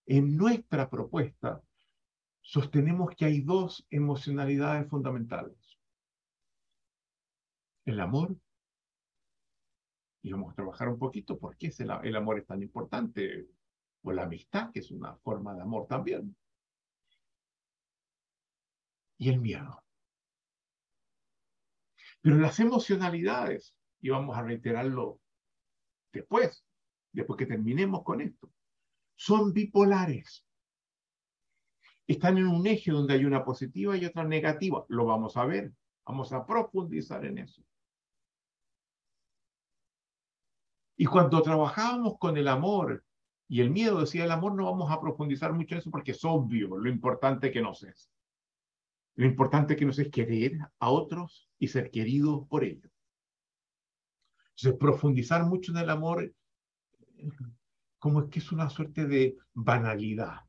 en 0.04 0.36
nuestra 0.36 0.90
propuesta, 0.90 1.62
sostenemos 2.42 3.16
que 3.16 3.24
hay 3.24 3.40
dos 3.40 3.86
emocionalidades 3.88 4.90
fundamentales. 4.90 5.78
El 7.86 7.98
amor, 8.00 8.36
y 10.20 10.32
vamos 10.32 10.52
a 10.52 10.54
trabajar 10.54 10.90
un 10.90 10.98
poquito 10.98 11.38
por 11.38 11.56
qué 11.56 11.72
el, 11.78 11.90
el 12.04 12.16
amor 12.16 12.40
es 12.40 12.46
tan 12.46 12.60
importante, 12.60 13.46
o 14.02 14.12
la 14.12 14.24
amistad, 14.24 14.70
que 14.70 14.80
es 14.80 14.90
una 14.90 15.16
forma 15.16 15.54
de 15.54 15.62
amor 15.62 15.86
también. 15.86 16.36
y 19.16 19.30
el 19.30 19.40
miedo. 19.40 19.81
Pero 22.22 22.36
las 22.36 22.58
emocionalidades, 22.60 23.74
y 24.00 24.10
vamos 24.10 24.36
a 24.36 24.42
reiterarlo 24.42 25.20
después, 26.12 26.64
después 27.12 27.36
que 27.36 27.46
terminemos 27.46 28.02
con 28.04 28.20
esto, 28.20 28.50
son 29.16 29.52
bipolares. 29.52 30.46
Están 32.06 32.38
en 32.38 32.46
un 32.46 32.66
eje 32.66 32.92
donde 32.92 33.14
hay 33.14 33.24
una 33.24 33.44
positiva 33.44 33.96
y 33.96 34.04
otra 34.04 34.24
negativa. 34.24 34.84
Lo 34.88 35.04
vamos 35.04 35.36
a 35.36 35.44
ver, 35.44 35.72
vamos 36.04 36.32
a 36.32 36.46
profundizar 36.46 37.24
en 37.24 37.38
eso. 37.38 37.62
Y 40.96 41.06
cuando 41.06 41.42
trabajábamos 41.42 42.18
con 42.18 42.36
el 42.36 42.46
amor 42.46 43.04
y 43.48 43.60
el 43.60 43.70
miedo, 43.70 44.00
decía 44.00 44.24
el 44.24 44.30
amor, 44.30 44.54
no 44.54 44.66
vamos 44.66 44.90
a 44.90 45.00
profundizar 45.00 45.52
mucho 45.52 45.74
en 45.74 45.80
eso 45.80 45.90
porque 45.90 46.12
es 46.12 46.24
obvio 46.24 46.76
lo 46.76 46.88
importante 46.88 47.50
que 47.50 47.62
nos 47.62 47.82
es. 47.82 48.12
Lo 49.14 49.26
importante 49.26 49.76
que 49.76 49.84
nos 49.84 49.98
es 49.98 50.10
querer 50.10 50.58
a 50.78 50.90
otros 50.90 51.50
y 51.58 51.68
ser 51.68 51.90
queridos 51.90 52.46
por 52.48 52.64
ellos. 52.64 52.90
Entonces, 54.56 54.78
profundizar 54.78 55.44
mucho 55.44 55.72
en 55.72 55.78
el 55.78 55.90
amor, 55.90 56.34
como 57.98 58.22
es 58.22 58.30
que 58.30 58.38
es 58.38 58.52
una 58.52 58.70
suerte 58.70 59.06
de 59.06 59.36
banalidad. 59.52 60.40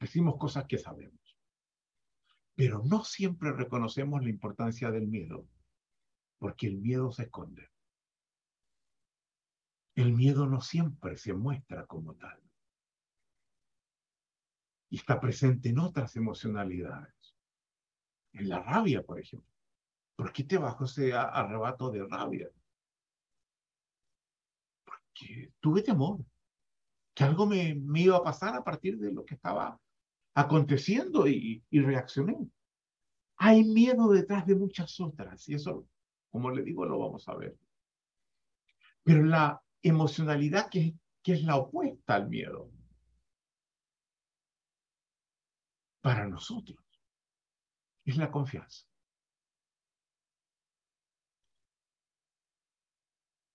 Decimos 0.00 0.36
cosas 0.36 0.66
que 0.66 0.78
sabemos. 0.78 1.20
Pero 2.54 2.82
no 2.84 3.04
siempre 3.04 3.52
reconocemos 3.52 4.22
la 4.22 4.30
importancia 4.30 4.90
del 4.90 5.08
miedo, 5.08 5.48
porque 6.38 6.66
el 6.66 6.78
miedo 6.78 7.10
se 7.10 7.24
esconde. 7.24 7.68
El 9.94 10.12
miedo 10.12 10.46
no 10.46 10.60
siempre 10.60 11.16
se 11.16 11.34
muestra 11.34 11.86
como 11.86 12.14
tal. 12.14 12.40
Y 14.94 14.98
está 14.98 15.18
presente 15.18 15.70
en 15.70 15.80
otras 15.80 16.14
emocionalidades. 16.14 17.34
En 18.32 18.48
la 18.48 18.60
rabia, 18.60 19.02
por 19.02 19.18
ejemplo. 19.18 19.50
¿Por 20.14 20.32
qué 20.32 20.44
te 20.44 20.56
bajo 20.56 20.84
ese 20.84 21.12
arrebato 21.12 21.90
de 21.90 22.06
rabia? 22.06 22.48
Porque 24.84 25.52
tuve 25.58 25.82
temor. 25.82 26.24
Que 27.12 27.24
algo 27.24 27.44
me, 27.44 27.76
iba 27.96 28.18
a 28.18 28.22
pasar 28.22 28.54
a 28.54 28.62
partir 28.62 28.96
de 28.96 29.10
lo 29.10 29.24
que 29.24 29.34
estaba 29.34 29.80
aconteciendo 30.32 31.26
y, 31.26 31.64
y 31.70 31.80
reaccioné. 31.80 32.48
Hay 33.38 33.64
miedo 33.64 34.12
detrás 34.12 34.46
de 34.46 34.54
muchas 34.54 35.00
otras. 35.00 35.48
Y 35.48 35.54
eso, 35.54 35.88
como 36.30 36.52
le 36.52 36.62
digo, 36.62 36.86
lo 36.86 37.00
vamos 37.00 37.28
a 37.28 37.34
ver. 37.34 37.58
Pero 39.02 39.24
la 39.24 39.60
emocionalidad 39.82 40.70
que, 40.70 40.94
que 41.20 41.32
es 41.32 41.42
la 41.42 41.56
opuesta 41.56 42.14
al 42.14 42.28
miedo. 42.28 42.70
Para 46.04 46.26
nosotros 46.26 46.84
es 48.04 48.18
la 48.18 48.30
confianza. 48.30 48.84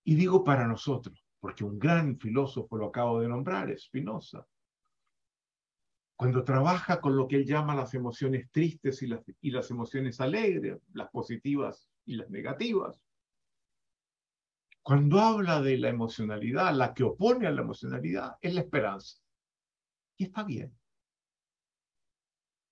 Y 0.02 0.16
digo 0.16 0.42
para 0.42 0.66
nosotros, 0.66 1.24
porque 1.38 1.62
un 1.62 1.78
gran 1.78 2.18
filósofo 2.18 2.76
lo 2.76 2.86
acabo 2.86 3.20
de 3.20 3.28
nombrar, 3.28 3.72
Spinoza. 3.78 4.44
Cuando 6.16 6.42
trabaja 6.42 7.00
con 7.00 7.16
lo 7.16 7.28
que 7.28 7.36
él 7.36 7.46
llama 7.46 7.76
las 7.76 7.94
emociones 7.94 8.50
tristes 8.50 9.00
y 9.02 9.06
las, 9.06 9.22
y 9.40 9.52
las 9.52 9.70
emociones 9.70 10.20
alegres, 10.20 10.82
las 10.92 11.08
positivas 11.10 11.88
y 12.04 12.16
las 12.16 12.30
negativas, 12.30 13.00
cuando 14.82 15.20
habla 15.20 15.62
de 15.62 15.78
la 15.78 15.88
emocionalidad, 15.88 16.74
la 16.74 16.94
que 16.94 17.04
opone 17.04 17.46
a 17.46 17.52
la 17.52 17.60
emocionalidad 17.60 18.38
es 18.40 18.54
la 18.54 18.62
esperanza. 18.62 19.22
Y 20.16 20.24
está 20.24 20.42
bien. 20.42 20.79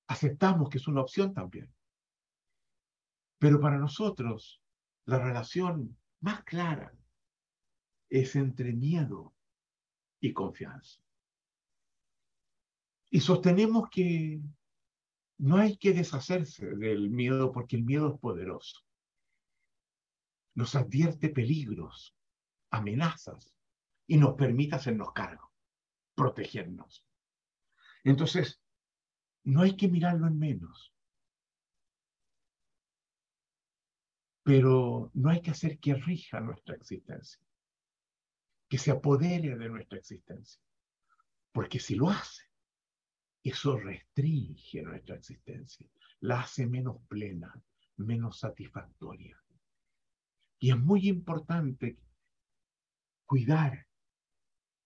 Aceptamos 0.08 0.68
que 0.68 0.78
es 0.78 0.88
una 0.88 1.02
opción 1.02 1.32
también. 1.32 1.72
Pero 3.38 3.60
para 3.60 3.78
nosotros, 3.78 4.60
la 5.04 5.18
relación 5.18 5.96
más 6.20 6.42
clara 6.44 6.92
es 8.10 8.34
entre 8.34 8.72
miedo 8.72 9.34
y 10.20 10.32
confianza. 10.32 11.00
Y 13.10 13.20
sostenemos 13.20 13.88
que 13.90 14.40
no 15.38 15.56
hay 15.56 15.76
que 15.76 15.92
deshacerse 15.92 16.66
del 16.74 17.10
miedo 17.10 17.52
porque 17.52 17.76
el 17.76 17.84
miedo 17.84 18.12
es 18.14 18.20
poderoso 18.20 18.88
nos 20.58 20.74
advierte 20.74 21.28
peligros, 21.28 22.16
amenazas 22.72 23.54
y 24.08 24.16
nos 24.16 24.34
permite 24.34 24.74
hacernos 24.74 25.12
cargo, 25.12 25.52
protegernos. 26.16 27.06
Entonces, 28.02 28.60
no 29.48 29.62
hay 29.62 29.76
que 29.76 29.88
mirarlo 29.88 30.26
en 30.26 30.38
menos, 30.38 30.92
pero 34.42 35.10
no 35.14 35.30
hay 35.30 35.40
que 35.40 35.52
hacer 35.52 35.78
que 35.78 35.94
rija 35.94 36.38
nuestra 36.40 36.74
existencia, 36.74 37.40
que 38.68 38.76
se 38.76 38.90
apodere 38.90 39.56
de 39.56 39.68
nuestra 39.70 39.96
existencia, 39.96 40.60
porque 41.50 41.80
si 41.80 41.94
lo 41.94 42.10
hace, 42.10 42.42
eso 43.42 43.78
restringe 43.78 44.82
nuestra 44.82 45.16
existencia, 45.16 45.86
la 46.20 46.40
hace 46.40 46.66
menos 46.66 47.00
plena, 47.08 47.50
menos 47.96 48.38
satisfactoria. 48.40 49.42
Y 50.58 50.72
es 50.72 50.78
muy 50.78 51.08
importante 51.08 51.96
cuidar 53.24 53.86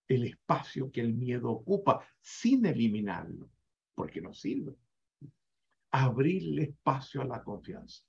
el 0.07 0.25
espacio 0.25 0.93
que 0.93 1.01
el 1.01 1.15
miedo 1.15 1.51
ocupa 1.51 2.07
sin 2.21 2.65
eliminarlo, 2.65 3.51
porque 3.95 4.21
no 4.21 4.33
sirve. 4.33 4.77
Abrirle 5.91 6.63
espacio 6.63 7.23
a 7.23 7.25
la 7.25 7.43
confianza. 7.43 8.03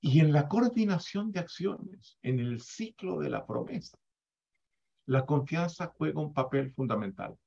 Y 0.00 0.18
en 0.18 0.32
la 0.32 0.48
coordinación 0.48 1.30
de 1.30 1.40
acciones, 1.40 2.18
en 2.22 2.40
el 2.40 2.60
ciclo 2.60 3.20
de 3.20 3.30
la 3.30 3.46
promesa, 3.46 3.96
la 5.06 5.24
confianza 5.24 5.92
juega 5.96 6.20
un 6.20 6.32
papel 6.32 6.72
fundamental. 6.72 7.38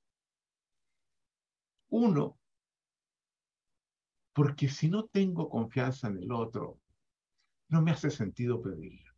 Uno, 1.90 2.38
porque 4.34 4.70
si 4.70 4.90
no 4.90 5.06
tengo 5.06 5.50
confianza 5.50 6.08
en 6.08 6.18
el 6.18 6.32
otro, 6.32 6.80
no 7.70 7.82
me 7.82 7.92
hace 7.92 8.10
sentido 8.10 8.62
pedirla. 8.62 9.15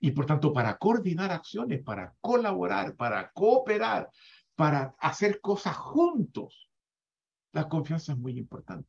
Y 0.00 0.12
por 0.12 0.24
tanto, 0.24 0.52
para 0.52 0.78
coordinar 0.78 1.30
acciones, 1.30 1.82
para 1.82 2.14
colaborar, 2.20 2.96
para 2.96 3.30
cooperar, 3.32 4.10
para 4.54 4.94
hacer 4.98 5.40
cosas 5.40 5.76
juntos, 5.76 6.70
la 7.52 7.68
confianza 7.68 8.12
es 8.12 8.18
muy 8.18 8.38
importante. 8.38 8.88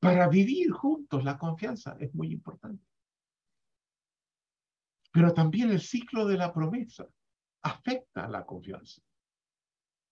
Para 0.00 0.28
vivir 0.28 0.70
juntos, 0.72 1.24
la 1.24 1.38
confianza 1.38 1.96
es 2.00 2.12
muy 2.14 2.32
importante. 2.32 2.84
Pero 5.12 5.32
también 5.32 5.70
el 5.70 5.80
ciclo 5.80 6.26
de 6.26 6.36
la 6.36 6.52
promesa 6.52 7.06
afecta 7.62 8.24
a 8.24 8.28
la 8.28 8.44
confianza. 8.44 9.00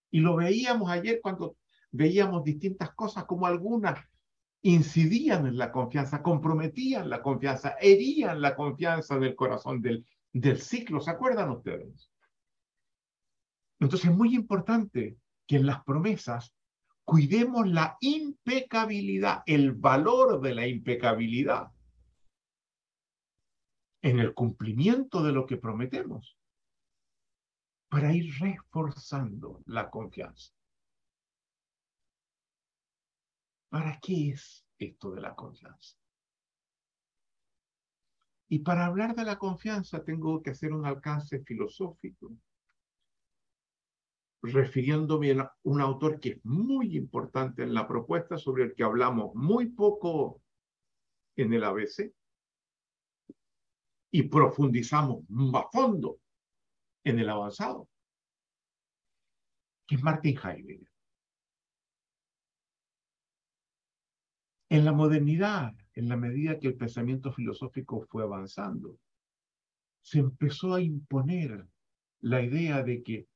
Y 0.09 0.21
lo 0.21 0.35
veíamos 0.35 0.89
ayer 0.89 1.19
cuando 1.21 1.57
veíamos 1.91 2.43
distintas 2.43 2.93
cosas, 2.95 3.25
como 3.25 3.45
algunas 3.45 3.99
incidían 4.65 5.45
en 5.45 5.59
la 5.59 5.71
confianza, 5.71 6.23
comprometían 6.23 7.07
la 7.07 7.21
confianza, 7.21 7.75
herían 7.79 8.41
la 8.41 8.55
confianza 8.55 9.19
del 9.19 9.35
corazón 9.35 9.79
del, 9.79 10.03
del 10.33 10.59
ciclo. 10.59 10.99
¿Se 10.99 11.11
acuerdan 11.11 11.51
ustedes? 11.51 12.09
Entonces 13.79 14.09
es 14.09 14.15
muy 14.15 14.33
importante 14.33 15.17
que 15.45 15.57
en 15.57 15.67
las 15.67 15.83
promesas 15.83 16.55
cuidemos 17.03 17.67
la 17.67 17.95
impecabilidad, 18.01 19.43
el 19.45 19.73
valor 19.73 20.41
de 20.41 20.55
la 20.55 20.65
impecabilidad 20.65 21.71
en 24.01 24.19
el 24.19 24.33
cumplimiento 24.33 25.21
de 25.21 25.31
lo 25.31 25.45
que 25.45 25.57
prometemos 25.57 26.39
para 27.87 28.11
ir 28.15 28.33
reforzando 28.39 29.61
la 29.67 29.91
confianza. 29.91 30.54
¿Para 33.69 33.99
qué 33.99 34.29
es 34.29 34.65
esto 34.77 35.11
de 35.11 35.21
la 35.21 35.35
confianza? 35.35 35.97
Y 38.47 38.59
para 38.59 38.85
hablar 38.85 39.15
de 39.15 39.23
la 39.23 39.37
confianza 39.37 40.03
tengo 40.03 40.41
que 40.41 40.51
hacer 40.51 40.71
un 40.71 40.85
alcance 40.85 41.39
filosófico, 41.39 42.31
refiriéndome 44.41 45.31
a 45.31 45.51
un 45.63 45.81
autor 45.81 46.19
que 46.19 46.29
es 46.29 46.45
muy 46.45 46.95
importante 46.95 47.63
en 47.63 47.73
la 47.73 47.87
propuesta, 47.87 48.37
sobre 48.37 48.65
el 48.65 48.75
que 48.75 48.83
hablamos 48.83 49.33
muy 49.33 49.69
poco 49.69 50.41
en 51.35 51.53
el 51.53 51.63
ABC, 51.63 52.13
y 54.11 54.23
profundizamos 54.23 55.25
a 55.55 55.67
fondo 55.73 56.19
en 57.03 57.19
el 57.19 57.29
avanzado, 57.29 57.89
que 59.87 59.95
es 59.95 60.03
Martin 60.03 60.37
Heidegger. 60.37 60.94
En 64.75 64.83
la 64.83 64.91
modernidad, 64.91 65.73
en 65.93 66.09
la 66.09 66.17
medida 66.17 66.59
que 66.59 66.67
el 66.67 66.75
pensamiento 66.75 67.31
filosófico 67.31 68.05
fue 68.09 68.23
avanzando, 68.23 68.99
se 70.01 70.19
empezó 70.19 70.73
a 70.73 70.81
imponer 70.81 71.65
la 72.19 72.41
idea 72.41 72.83
de 72.83 73.01
que 73.01 73.29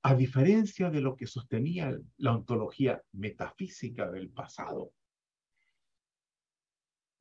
a 0.00 0.14
diferencia 0.14 0.88
de 0.88 1.02
lo 1.02 1.14
que 1.14 1.26
sostenía 1.26 1.94
la 2.16 2.32
ontología 2.34 3.02
metafísica 3.12 4.10
del 4.10 4.30
pasado, 4.30 4.94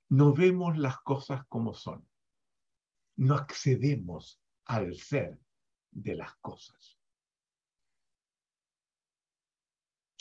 no 0.07 0.33
vemos 0.33 0.77
las 0.77 1.01
cosas 1.01 1.45
como 1.49 1.73
son. 1.73 2.07
No 3.17 3.35
accedemos 3.35 4.39
al 4.63 4.95
ser 4.95 5.37
de 5.91 6.15
las 6.15 6.33
cosas. 6.37 6.94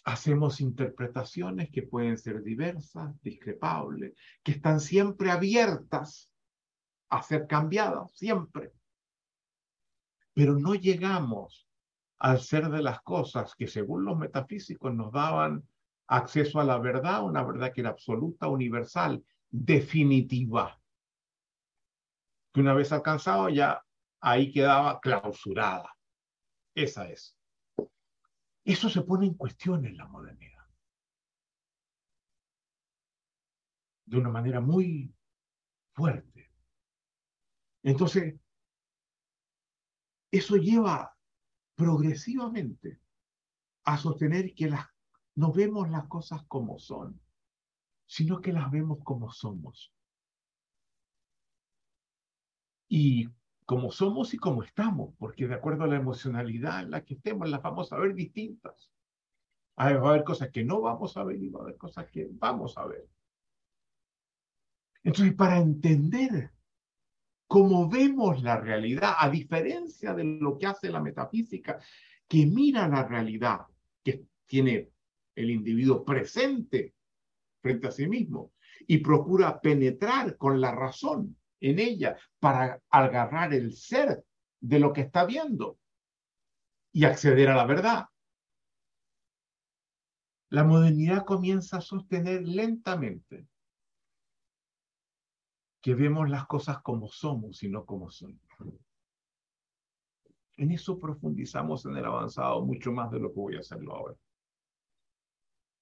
Hacemos 0.04 0.60
interpretaciones 0.60 1.70
que 1.70 1.82
pueden 1.82 2.18
ser 2.18 2.42
diversas, 2.42 3.20
discrepables, 3.22 4.14
que 4.42 4.52
están 4.52 4.80
siempre 4.80 5.30
abiertas 5.30 6.30
a 7.08 7.22
ser 7.22 7.46
cambiadas, 7.46 8.12
siempre. 8.12 8.72
Pero 10.34 10.58
no 10.58 10.74
llegamos 10.74 11.66
al 12.18 12.40
ser 12.40 12.68
de 12.68 12.82
las 12.82 13.00
cosas 13.02 13.54
que 13.54 13.66
según 13.66 14.04
los 14.04 14.18
metafísicos 14.18 14.94
nos 14.94 15.12
daban 15.12 15.66
acceso 16.06 16.60
a 16.60 16.64
la 16.64 16.78
verdad, 16.78 17.24
una 17.24 17.42
verdad 17.42 17.72
que 17.72 17.80
era 17.80 17.90
absoluta, 17.90 18.48
universal, 18.48 19.24
definitiva. 19.50 20.80
Que 22.52 22.60
una 22.60 22.74
vez 22.74 22.92
alcanzado 22.92 23.48
ya 23.48 23.82
ahí 24.20 24.52
quedaba 24.52 25.00
clausurada. 25.00 25.94
Esa 26.74 27.08
es. 27.08 27.36
Eso 28.64 28.88
se 28.88 29.02
pone 29.02 29.26
en 29.26 29.34
cuestión 29.34 29.84
en 29.84 29.96
la 29.96 30.06
modernidad. 30.06 30.64
De 34.06 34.18
una 34.18 34.30
manera 34.30 34.60
muy 34.60 35.14
fuerte. 35.92 36.50
Entonces, 37.82 38.34
eso 40.30 40.56
lleva 40.56 41.14
progresivamente 41.74 43.00
a 43.84 43.98
sostener 43.98 44.54
que 44.54 44.70
las, 44.70 44.86
no 45.34 45.52
vemos 45.52 45.90
las 45.90 46.06
cosas 46.06 46.42
como 46.48 46.78
son, 46.78 47.20
sino 48.06 48.40
que 48.40 48.52
las 48.52 48.70
vemos 48.70 48.98
como 49.04 49.30
somos. 49.30 49.92
Y 52.88 53.28
como 53.64 53.90
somos 53.90 54.34
y 54.34 54.36
como 54.36 54.62
estamos, 54.62 55.14
porque 55.18 55.46
de 55.46 55.54
acuerdo 55.54 55.84
a 55.84 55.86
la 55.86 55.96
emocionalidad 55.96 56.82
en 56.82 56.90
la 56.90 57.04
que 57.04 57.14
estemos, 57.14 57.48
las 57.48 57.62
vamos 57.62 57.92
a 57.92 57.98
ver 57.98 58.14
distintas. 58.14 58.90
Va 59.78 59.86
a 59.86 59.88
haber 59.88 60.24
cosas 60.24 60.50
que 60.50 60.64
no 60.64 60.80
vamos 60.80 61.16
a 61.16 61.24
ver 61.24 61.42
y 61.42 61.48
va 61.48 61.60
a 61.60 61.62
haber 61.64 61.76
cosas 61.76 62.06
que 62.10 62.28
vamos 62.30 62.76
a 62.76 62.86
ver. 62.86 63.08
Entonces, 65.02 65.34
para 65.34 65.58
entender 65.58 66.52
cómo 67.46 67.88
vemos 67.88 68.42
la 68.42 68.58
realidad, 68.58 69.14
a 69.18 69.28
diferencia 69.28 70.14
de 70.14 70.24
lo 70.24 70.58
que 70.58 70.66
hace 70.66 70.90
la 70.90 71.00
metafísica, 71.00 71.78
que 72.28 72.46
mira 72.46 72.88
la 72.88 73.06
realidad 73.06 73.66
que 74.02 74.24
tiene 74.46 74.90
el 75.34 75.50
individuo 75.50 76.04
presente 76.04 76.94
frente 77.60 77.88
a 77.88 77.90
sí 77.90 78.06
mismo 78.06 78.52
y 78.86 78.98
procura 78.98 79.60
penetrar 79.60 80.36
con 80.36 80.60
la 80.60 80.72
razón 80.72 81.36
en 81.70 81.78
ella 81.78 82.16
para 82.38 82.82
agarrar 82.90 83.54
el 83.54 83.72
ser 83.72 84.22
de 84.60 84.78
lo 84.78 84.92
que 84.92 85.00
está 85.00 85.24
viendo 85.24 85.78
y 86.92 87.04
acceder 87.04 87.48
a 87.48 87.56
la 87.56 87.64
verdad. 87.64 88.06
La 90.50 90.62
modernidad 90.62 91.24
comienza 91.24 91.78
a 91.78 91.80
sostener 91.80 92.46
lentamente 92.46 93.48
que 95.80 95.94
vemos 95.94 96.28
las 96.28 96.46
cosas 96.46 96.82
como 96.82 97.08
somos 97.08 97.62
y 97.62 97.70
no 97.70 97.86
como 97.86 98.10
son. 98.10 98.38
En 100.56 100.70
eso 100.70 100.98
profundizamos 100.98 101.86
en 101.86 101.96
el 101.96 102.04
avanzado 102.04 102.64
mucho 102.64 102.92
más 102.92 103.10
de 103.10 103.20
lo 103.20 103.32
que 103.32 103.40
voy 103.40 103.56
a 103.56 103.60
hacerlo 103.60 103.94
ahora. 103.94 104.16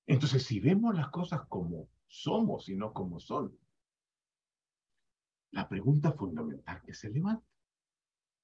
Entonces, 0.07 0.45
si 0.45 0.61
vemos 0.61 0.95
las 0.95 1.11
cosas 1.11 1.43
como 1.49 1.89
somos 2.07 2.69
y 2.69 2.77
no 2.77 2.93
como 2.93 3.19
son, 3.19 3.57
la 5.53 5.69
pregunta 5.69 6.13
fundamental 6.13 6.83
que 6.83 6.95
se 6.95 7.11
levanta 7.11 7.47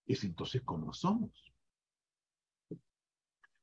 es 0.07 0.25
entonces 0.25 0.63
cómo 0.63 0.93
somos. 0.93 1.53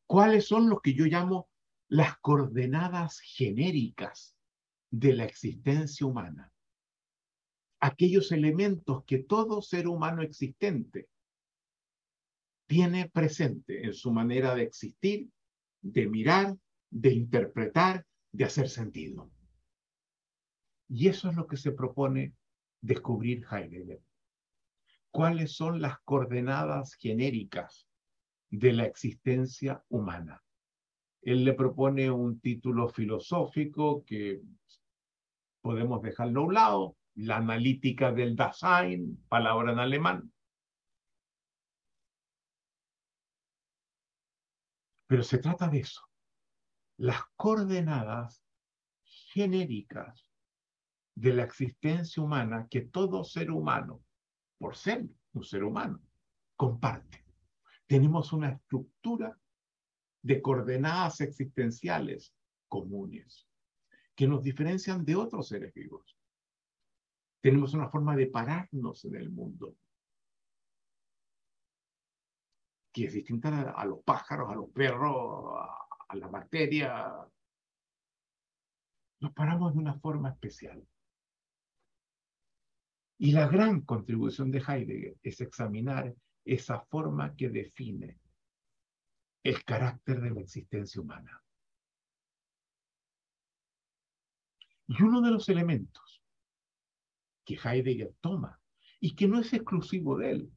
¿Cuáles 0.08 0.47
son 0.47 0.69
lo 0.69 0.79
que 0.81 0.93
yo 0.93 1.05
llamo 1.05 1.49
las 1.88 2.17
coordenadas 2.19 3.19
genéricas 3.19 4.36
de 4.91 5.13
la 5.13 5.25
existencia 5.25 6.05
humana? 6.05 6.51
Aquellos 7.79 8.31
elementos 8.31 9.03
que 9.05 9.19
todo 9.19 9.62
ser 9.62 9.88
humano 9.88 10.21
existente 10.21 11.08
tiene 12.67 13.10
presente 13.10 13.86
en 13.86 13.93
su 13.93 14.12
manera 14.12 14.55
de 14.55 14.63
existir, 14.63 15.29
de 15.81 16.08
mirar, 16.08 16.58
de 16.89 17.13
interpretar, 17.13 18.05
de 18.31 18.45
hacer 18.45 18.69
sentido. 18.69 19.29
Y 20.88 21.08
eso 21.08 21.29
es 21.29 21.36
lo 21.36 21.47
que 21.47 21.58
se 21.58 21.71
propone 21.71 22.34
descubrir 22.86 23.45
Heidegger. 23.50 24.02
¿Cuáles 25.12 25.56
son 25.56 25.82
las 25.82 26.00
coordenadas 26.02 26.93
genéricas 26.95 27.88
de 28.50 28.74
la 28.74 28.86
existencia 28.86 29.84
humana? 29.89 30.43
Él 31.21 31.43
le 31.43 31.54
propone 31.54 32.12
un 32.12 32.39
título 32.39 32.88
filosófico 32.89 34.04
que 34.06 34.41
podemos 35.62 36.02
dejarlo 36.02 36.41
a 36.41 36.43
un 36.43 36.54
lado, 36.54 36.98
la 37.15 37.38
analítica 37.38 38.12
del 38.12 38.36
Dasein, 38.36 39.26
palabra 39.28 39.71
en 39.71 39.80
alemán. 39.80 40.32
Pero 45.08 45.24
se 45.24 45.38
trata 45.38 45.67
de 45.69 45.80
eso, 45.80 46.02
las 46.98 47.21
coordenadas 47.36 48.43
genéricas 49.04 50.24
de 51.15 51.34
la 51.34 51.43
existencia 51.43 52.21
humana 52.21 52.67
que 52.69 52.82
todo 52.82 53.23
ser 53.23 53.49
humano, 53.49 54.04
por 54.58 54.75
ser 54.75 55.06
un 55.34 55.43
ser 55.43 55.63
humano, 55.63 56.01
comparte. 56.56 57.25
Tenemos 57.88 58.34
una 58.34 58.49
estructura 58.49 59.38
de 60.21 60.41
coordenadas 60.41 61.21
existenciales 61.21 62.34
comunes 62.67 63.47
que 64.15 64.28
nos 64.28 64.43
diferencian 64.43 65.06
de 65.06 65.15
otros 65.15 65.47
seres 65.47 65.73
vivos. 65.73 66.17
Tenemos 67.41 67.73
una 67.73 67.89
forma 67.89 68.15
de 68.15 68.28
pararnos 68.28 69.06
en 69.06 69.15
el 69.15 69.30
mundo 69.30 69.75
que 72.91 73.06
es 73.06 73.13
distinta 73.13 73.71
a, 73.71 73.86
los 73.86 73.99
pájaros, 74.04 74.49
a 74.49 74.56
los 74.56 74.69
perros, 74.69 75.54
a, 75.60 75.88
a 76.08 76.15
la 76.15 76.28
bacteria. 76.28 77.13
Nos 79.19 79.34
paramos 79.34 79.73
de 79.73 79.80
una 79.80 79.99
forma 79.99 80.30
especial. 80.30 80.88
Y 83.17 83.32
la 83.32 83.47
gran 83.47 83.82
contribución 83.82 84.51
de 84.51 84.60
Heidegger 84.60 85.17
es 85.23 85.39
examinar 85.41 86.13
esa 86.43 86.82
forma 86.82 87.36
que 87.36 87.49
define 87.49 88.19
el 89.43 89.63
carácter 89.63 90.21
de 90.21 90.32
la 90.32 90.41
existencia 90.41 91.01
humana. 91.01 91.41
Y 94.88 95.01
uno 95.01 95.21
de 95.21 95.32
los 95.32 95.47
elementos 95.49 96.21
que 97.45 97.56
Heidegger 97.56 98.13
toma 98.21 98.60
y 98.99 99.15
que 99.15 99.28
no 99.28 99.39
es 99.39 99.54
exclusivo 99.54 100.17
de 100.17 100.32
él, 100.32 100.51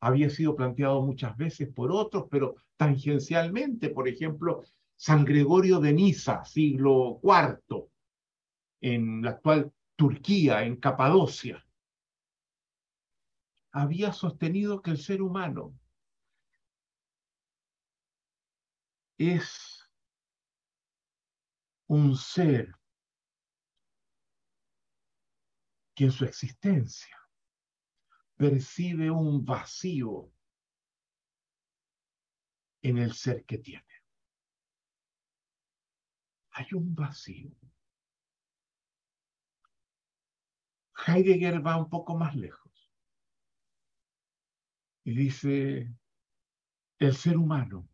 había 0.00 0.28
sido 0.30 0.54
planteado 0.54 1.02
muchas 1.02 1.36
veces 1.36 1.68
por 1.72 1.90
otros, 1.90 2.26
pero 2.30 2.56
tangencialmente, 2.76 3.88
por 3.90 4.06
ejemplo, 4.06 4.62
San 4.96 5.24
Gregorio 5.24 5.80
de 5.80 5.92
Niza, 5.92 6.44
siglo 6.44 7.20
IV, 7.22 7.88
en 8.80 9.22
la 9.22 9.30
actual 9.30 9.72
Turquía, 9.96 10.64
en 10.64 10.76
Capadocia, 10.76 11.63
había 13.74 14.12
sostenido 14.12 14.80
que 14.82 14.92
el 14.92 14.98
ser 14.98 15.20
humano 15.20 15.76
es 19.18 19.90
un 21.88 22.16
ser 22.16 22.72
que 25.92 26.04
en 26.04 26.12
su 26.12 26.24
existencia 26.24 27.18
percibe 28.36 29.10
un 29.10 29.44
vacío 29.44 30.32
en 32.82 32.98
el 32.98 33.12
ser 33.12 33.44
que 33.44 33.58
tiene. 33.58 33.84
Hay 36.50 36.66
un 36.74 36.94
vacío. 36.94 37.50
Heidegger 41.06 41.66
va 41.66 41.76
un 41.76 41.90
poco 41.90 42.16
más 42.16 42.36
lejos 42.36 42.63
y 45.04 45.14
dice, 45.14 45.92
el 46.98 47.14
ser 47.14 47.36
humano 47.36 47.88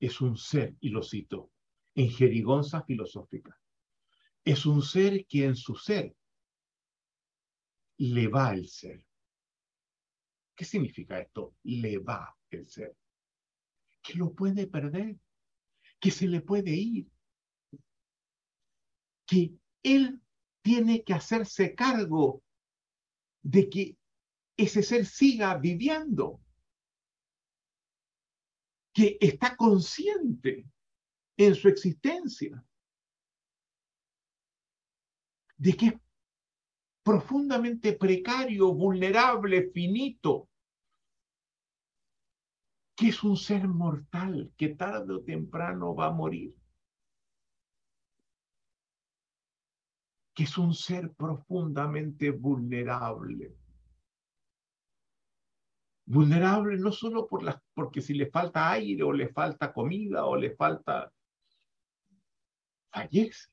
es 0.00 0.20
un 0.20 0.36
ser, 0.36 0.74
y 0.80 0.90
lo 0.90 1.02
cito, 1.02 1.52
en 1.94 2.10
jerigonza 2.10 2.82
filosófica, 2.82 3.58
es 4.44 4.66
un 4.66 4.82
ser 4.82 5.26
que 5.26 5.44
en 5.44 5.56
su 5.56 5.76
ser 5.76 6.14
le 7.98 8.28
va 8.28 8.52
el 8.52 8.68
ser. 8.68 9.06
¿Qué 10.56 10.64
significa 10.64 11.20
esto? 11.20 11.54
Le 11.62 11.98
va 11.98 12.36
el 12.50 12.66
ser. 12.66 12.96
que 14.02 14.14
lo 14.14 14.34
puede 14.34 14.66
perder, 14.66 15.16
que 15.98 16.10
se 16.10 16.28
le 16.28 16.42
puede 16.42 16.72
ir, 16.72 17.10
que 19.26 19.54
él 19.82 20.20
tiene 20.60 21.02
que 21.04 21.14
hacerse 21.14 21.74
cargo 21.74 22.42
de 23.42 23.70
que 23.70 23.96
ese 24.56 24.82
ser 24.82 25.04
siga 25.06 25.56
viviendo, 25.58 26.40
que 28.92 29.18
está 29.20 29.56
consciente 29.56 30.66
en 31.36 31.54
su 31.54 31.68
existencia, 31.68 32.64
de 35.56 35.72
que 35.76 35.86
es 35.86 35.94
profundamente 37.02 37.94
precario, 37.94 38.72
vulnerable, 38.72 39.70
finito, 39.72 40.48
que 42.96 43.08
es 43.08 43.24
un 43.24 43.36
ser 43.36 43.66
mortal 43.66 44.52
que 44.56 44.68
tarde 44.68 45.14
o 45.14 45.24
temprano 45.24 45.94
va 45.94 46.06
a 46.06 46.12
morir. 46.12 46.54
que 50.34 50.42
es 50.42 50.58
un 50.58 50.74
ser 50.74 51.12
profundamente 51.14 52.30
vulnerable. 52.30 53.54
Vulnerable 56.06 56.76
no 56.76 56.92
solo 56.92 57.26
por 57.26 57.42
las, 57.42 57.56
porque 57.72 58.02
si 58.02 58.14
le 58.14 58.30
falta 58.30 58.70
aire 58.70 59.02
o 59.02 59.12
le 59.12 59.28
falta 59.28 59.72
comida 59.72 60.26
o 60.26 60.36
le 60.36 60.54
falta, 60.54 61.10
fallece, 62.90 63.48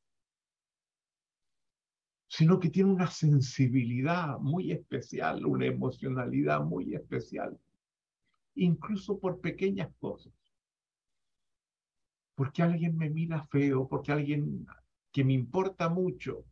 sino 2.27 2.59
que 2.59 2.69
tiene 2.69 2.91
una 2.91 3.07
sensibilidad 3.07 4.37
muy 4.39 4.71
especial, 4.71 5.45
una 5.45 5.65
emocionalidad 5.65 6.61
muy 6.61 6.93
especial, 6.93 7.59
incluso 8.55 9.19
por 9.19 9.39
pequeñas 9.39 9.89
cosas. 9.99 10.33
Porque 12.35 12.63
alguien 12.63 12.97
me 12.97 13.09
mira 13.09 13.43
feo, 13.47 13.87
porque 13.87 14.11
alguien 14.11 14.65
que 15.11 15.23
me 15.23 15.33
importa 15.33 15.89
mucho 15.89 16.45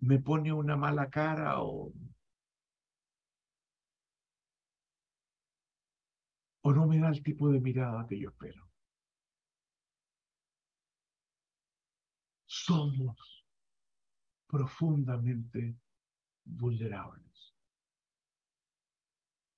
me 0.00 0.18
pone 0.18 0.52
una 0.52 0.76
mala 0.76 1.10
cara 1.10 1.60
o, 1.62 1.92
o 6.62 6.72
no 6.72 6.86
me 6.86 6.98
da 6.98 7.08
el 7.08 7.22
tipo 7.22 7.48
de 7.50 7.60
mirada 7.60 8.06
que 8.06 8.18
yo 8.18 8.30
espero. 8.30 8.70
Somos 12.46 13.46
profundamente 14.46 15.76
vulnerables. 16.44 17.54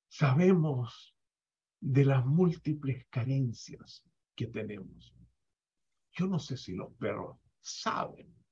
Sabemos 0.08 1.16
de 1.80 2.04
las 2.04 2.24
múltiples 2.24 3.06
carencias 3.08 4.04
que 4.34 4.46
tenemos. 4.46 5.14
Yo 6.12 6.26
no 6.26 6.38
sé 6.38 6.56
si 6.56 6.74
los 6.74 6.92
perros 6.94 7.38
saben 7.60 8.42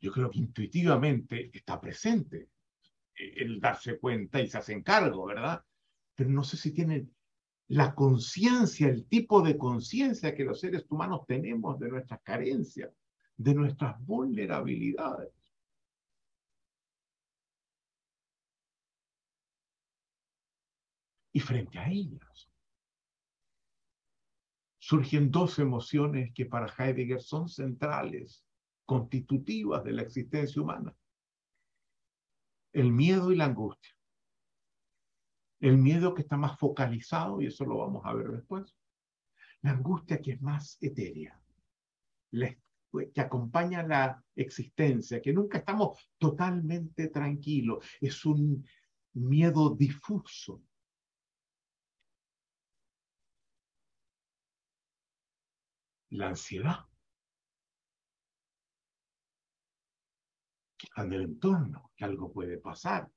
yo 0.00 0.10
creo 0.12 0.30
que 0.30 0.38
intuitivamente 0.38 1.50
está 1.52 1.80
presente 1.80 2.48
el 3.14 3.60
darse 3.60 3.98
cuenta 3.98 4.40
y 4.40 4.48
se 4.48 4.58
hacen 4.58 4.82
cargo, 4.82 5.26
¿verdad? 5.26 5.62
Pero 6.20 6.32
no 6.32 6.44
sé 6.44 6.58
si 6.58 6.74
tienen 6.74 7.10
la 7.68 7.94
conciencia, 7.94 8.88
el 8.88 9.06
tipo 9.06 9.40
de 9.40 9.56
conciencia 9.56 10.34
que 10.34 10.44
los 10.44 10.60
seres 10.60 10.84
humanos 10.90 11.22
tenemos 11.26 11.78
de 11.78 11.88
nuestras 11.88 12.20
carencias, 12.20 12.92
de 13.38 13.54
nuestras 13.54 13.98
vulnerabilidades. 14.04 15.32
Y 21.32 21.40
frente 21.40 21.78
a 21.78 21.88
ellas 21.88 22.50
surgen 24.78 25.30
dos 25.30 25.58
emociones 25.58 26.34
que 26.34 26.44
para 26.44 26.70
Heidegger 26.70 27.22
son 27.22 27.48
centrales 27.48 28.44
constitutivas 28.84 29.82
de 29.84 29.92
la 29.92 30.02
existencia 30.02 30.60
humana. 30.60 30.94
El 32.74 32.92
miedo 32.92 33.32
y 33.32 33.36
la 33.36 33.46
angustia. 33.46 33.94
El 35.60 35.76
miedo 35.76 36.14
que 36.14 36.22
está 36.22 36.36
más 36.36 36.58
focalizado, 36.58 37.40
y 37.40 37.46
eso 37.46 37.64
lo 37.64 37.78
vamos 37.78 38.02
a 38.04 38.14
ver 38.14 38.28
después. 38.30 38.74
La 39.62 39.72
angustia 39.72 40.20
que 40.20 40.32
es 40.32 40.42
más 40.42 40.78
etérea, 40.80 41.38
que 42.30 43.20
acompaña 43.20 43.82
la 43.82 44.24
existencia, 44.34 45.20
que 45.20 45.32
nunca 45.32 45.58
estamos 45.58 46.10
totalmente 46.18 47.08
tranquilos. 47.08 47.84
Es 48.00 48.24
un 48.24 48.66
miedo 49.12 49.74
difuso. 49.76 50.62
La 56.10 56.28
ansiedad 56.28 56.90
en 60.96 61.12
el 61.12 61.22
entorno, 61.22 61.92
que 61.96 62.04
algo 62.04 62.32
puede 62.32 62.58
pasar. 62.58 63.08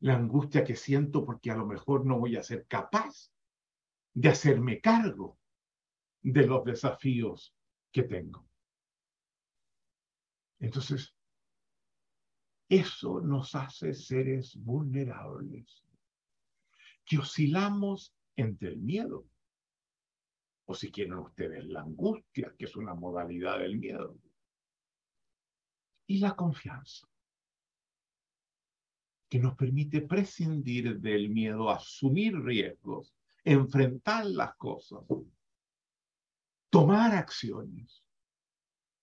La 0.00 0.14
angustia 0.14 0.64
que 0.64 0.76
siento 0.76 1.24
porque 1.24 1.50
a 1.50 1.56
lo 1.56 1.66
mejor 1.66 2.06
no 2.06 2.18
voy 2.18 2.36
a 2.36 2.42
ser 2.42 2.66
capaz 2.66 3.30
de 4.14 4.28
hacerme 4.28 4.80
cargo 4.80 5.38
de 6.22 6.46
los 6.46 6.64
desafíos 6.64 7.54
que 7.92 8.02
tengo. 8.02 8.46
Entonces, 10.58 11.14
eso 12.68 13.20
nos 13.20 13.54
hace 13.54 13.94
seres 13.94 14.56
vulnerables, 14.56 15.84
que 17.04 17.18
oscilamos 17.18 18.14
entre 18.36 18.68
el 18.68 18.78
miedo, 18.78 19.26
o 20.66 20.74
si 20.74 20.92
quieren 20.92 21.14
ustedes, 21.14 21.64
la 21.64 21.80
angustia, 21.80 22.54
que 22.56 22.66
es 22.66 22.76
una 22.76 22.94
modalidad 22.94 23.58
del 23.58 23.78
miedo, 23.78 24.16
y 26.06 26.18
la 26.18 26.36
confianza, 26.36 27.09
que 29.30 29.38
nos 29.38 29.54
permite 29.54 30.02
prescindir 30.02 30.98
del 30.98 31.30
miedo, 31.30 31.70
asumir 31.70 32.34
riesgos, 32.42 33.14
enfrentar 33.44 34.26
las 34.26 34.56
cosas, 34.56 35.04
tomar 36.68 37.14
acciones, 37.14 38.04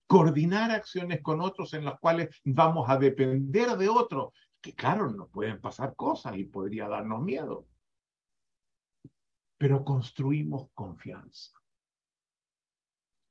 coordinar 0.05 0.71
acciones 0.71 1.21
con 1.21 1.39
otros 1.39 1.73
en 1.73 1.85
las 1.85 1.97
cuales 2.01 2.41
vamos 2.43 2.89
a 2.89 2.97
depender 2.97 3.77
de 3.77 3.87
otros, 3.87 4.33
que 4.59 4.75
claro, 4.75 5.09
nos 5.09 5.29
pueden 5.29 5.61
pasar 5.61 5.95
cosas 5.95 6.35
y 6.35 6.43
podría 6.43 6.89
darnos 6.89 7.23
miedo, 7.23 7.65
pero 9.57 9.85
construimos 9.85 10.69
confianza. 10.73 11.53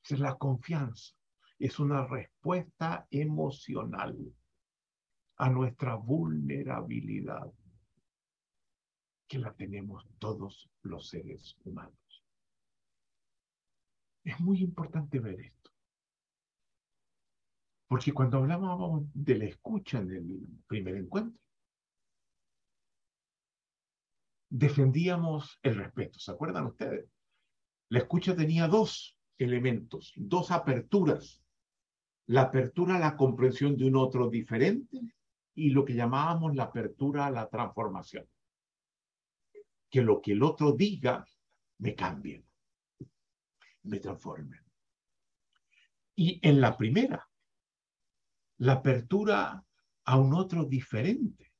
es 0.09 0.19
la 0.19 0.37
confianza. 0.39 1.13
Es 1.59 1.79
una 1.79 2.07
respuesta 2.07 3.07
emocional 3.11 4.17
a 5.37 5.51
nuestra 5.51 5.95
vulnerabilidad 5.95 7.53
que 9.29 9.39
la 9.39 9.53
tenemos 9.55 10.07
todos 10.19 10.71
los 10.83 11.09
seres 11.09 11.57
humanos. 11.65 12.25
Es 14.25 14.41
muy 14.41 14.63
importante 14.63 15.19
ver 15.21 15.41
esto. 15.41 15.71
Porque 17.89 18.13
cuando 18.13 18.39
hablábamos 18.39 19.05
de 19.15 19.39
la 19.39 19.45
escucha 19.45 19.99
en 19.99 20.11
el 20.11 20.49
primer 20.67 20.97
encuentro, 20.97 21.41
defendíamos 24.49 25.59
el 25.63 25.77
respeto. 25.77 26.19
¿Se 26.19 26.31
acuerdan 26.33 26.67
ustedes? 26.67 27.09
La 27.89 28.01
escucha 28.01 28.35
tenía 28.35 28.67
dos 28.67 29.17
elementos, 29.39 30.13
dos 30.17 30.51
aperturas 30.51 31.47
la 32.27 32.43
apertura 32.43 32.97
a 32.97 33.01
la 33.01 33.17
comprensión 33.17 33.77
de 33.77 33.87
un 33.87 33.97
otro 33.97 34.29
diferente 34.29 35.01
y 35.57 35.71
lo 35.71 35.85
que 35.85 35.95
llamábamos 35.95 36.55
la 36.55 36.65
apertura 36.65 37.27
a 37.27 37.31
la 37.31 37.49
transformación. 37.49 38.29
Que 39.91 40.03
lo 40.03 40.21
que 40.21 40.33
el 40.33 40.43
otro 40.43 40.73
diga 40.73 41.27
me 41.79 41.95
cambie, 41.95 42.45
me 43.85 43.99
transforme. 43.99 44.61
Y 46.15 46.39
en 46.47 46.61
la 46.61 46.77
primera, 46.77 47.29
la 48.59 48.75
apertura 48.75 49.65
a 50.05 50.19
un 50.19 50.35
otro 50.35 50.65
diferente. 50.65 51.53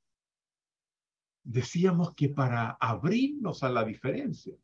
Decíamos 1.43 2.15
que 2.15 2.29
para 2.29 2.77
abrirnos 2.81 3.63
a 3.63 3.71
la 3.71 3.85
diferencia, 3.85 4.57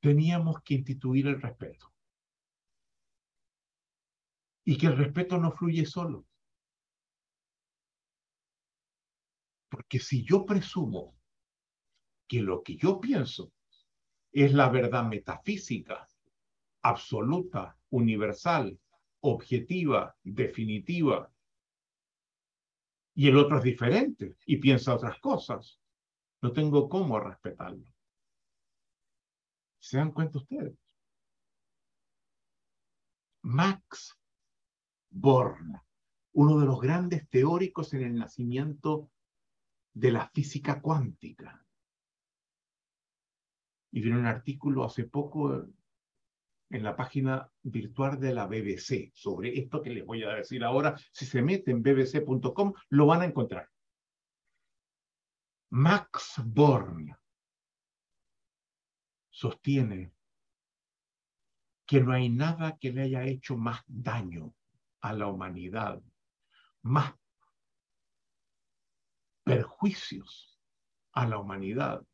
teníamos 0.00 0.60
que 0.62 0.74
instituir 0.74 1.28
el 1.28 1.40
respeto 1.40 1.92
y 4.64 4.76
que 4.76 4.86
el 4.86 4.96
respeto 4.96 5.38
no 5.38 5.52
fluye 5.52 5.86
solo. 5.86 6.26
Porque 9.74 9.98
si 9.98 10.22
yo 10.22 10.46
presumo 10.46 11.16
que 12.28 12.40
lo 12.40 12.62
que 12.62 12.76
yo 12.76 13.00
pienso 13.00 13.52
es 14.30 14.52
la 14.52 14.68
verdad 14.68 15.04
metafísica, 15.04 16.08
absoluta, 16.82 17.76
universal, 17.90 18.78
objetiva, 19.18 20.16
definitiva, 20.22 21.28
y 23.16 23.26
el 23.26 23.36
otro 23.36 23.58
es 23.58 23.64
diferente 23.64 24.36
y 24.46 24.58
piensa 24.58 24.94
otras 24.94 25.18
cosas, 25.18 25.80
no 26.40 26.52
tengo 26.52 26.88
cómo 26.88 27.18
respetarlo. 27.18 27.92
¿Se 29.80 29.96
dan 29.96 30.12
cuenta 30.12 30.38
ustedes? 30.38 30.78
Max 33.42 34.16
Born, 35.10 35.80
uno 36.34 36.60
de 36.60 36.66
los 36.66 36.80
grandes 36.80 37.28
teóricos 37.28 37.92
en 37.92 38.04
el 38.04 38.14
nacimiento 38.14 39.10
de 39.94 40.10
la 40.10 40.28
física 40.28 40.80
cuántica. 40.80 41.64
Y 43.92 44.00
vino 44.00 44.18
un 44.18 44.26
artículo 44.26 44.84
hace 44.84 45.04
poco 45.04 45.66
en 46.70 46.82
la 46.82 46.96
página 46.96 47.48
virtual 47.62 48.18
de 48.18 48.34
la 48.34 48.46
BBC 48.46 49.12
sobre 49.14 49.56
esto 49.56 49.80
que 49.80 49.90
les 49.90 50.04
voy 50.04 50.24
a 50.24 50.34
decir 50.34 50.64
ahora. 50.64 50.98
Si 51.12 51.24
se 51.24 51.40
meten 51.40 51.76
en 51.76 51.82
bbc.com, 51.82 52.72
lo 52.90 53.06
van 53.06 53.22
a 53.22 53.26
encontrar. 53.26 53.68
Max 55.70 56.42
Born 56.44 57.16
sostiene 59.30 60.12
que 61.86 62.00
no 62.00 62.12
hay 62.12 62.28
nada 62.28 62.76
que 62.78 62.92
le 62.92 63.02
haya 63.02 63.24
hecho 63.24 63.56
más 63.56 63.82
daño 63.86 64.54
a 65.00 65.12
la 65.12 65.26
humanidad, 65.26 66.02
más 66.82 67.14
perjuicios 69.44 70.58
a 71.12 71.28
la 71.28 71.38
humanidad 71.38 72.04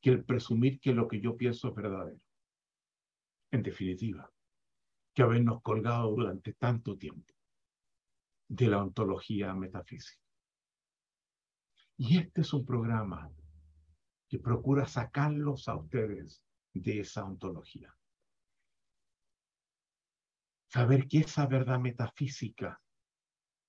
que 0.00 0.10
el 0.10 0.24
presumir 0.24 0.80
que 0.80 0.92
lo 0.92 1.06
que 1.06 1.20
yo 1.20 1.36
pienso 1.36 1.68
es 1.68 1.74
verdadero. 1.74 2.20
En 3.50 3.62
definitiva, 3.62 4.30
que 5.14 5.22
habernos 5.22 5.62
colgado 5.62 6.10
durante 6.10 6.54
tanto 6.54 6.96
tiempo 6.96 7.32
de 8.48 8.68
la 8.68 8.82
ontología 8.82 9.54
metafísica. 9.54 10.22
Y 11.96 12.18
este 12.18 12.40
es 12.40 12.52
un 12.52 12.66
programa 12.66 13.30
que 14.28 14.38
procura 14.40 14.86
sacarlos 14.86 15.68
a 15.68 15.76
ustedes 15.76 16.42
de 16.72 17.00
esa 17.00 17.24
ontología. 17.24 17.94
Saber 20.68 21.06
que 21.06 21.20
esa 21.20 21.46
verdad 21.46 21.78
metafísica, 21.78 22.82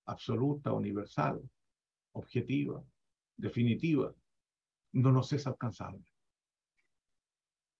absoluta, 0.07 0.73
universal, 0.73 1.47
objetiva, 2.15 2.83
definitiva, 3.37 4.13
no 4.93 5.11
nos 5.11 5.33
es 5.33 5.45
alcanzable. 5.45 6.05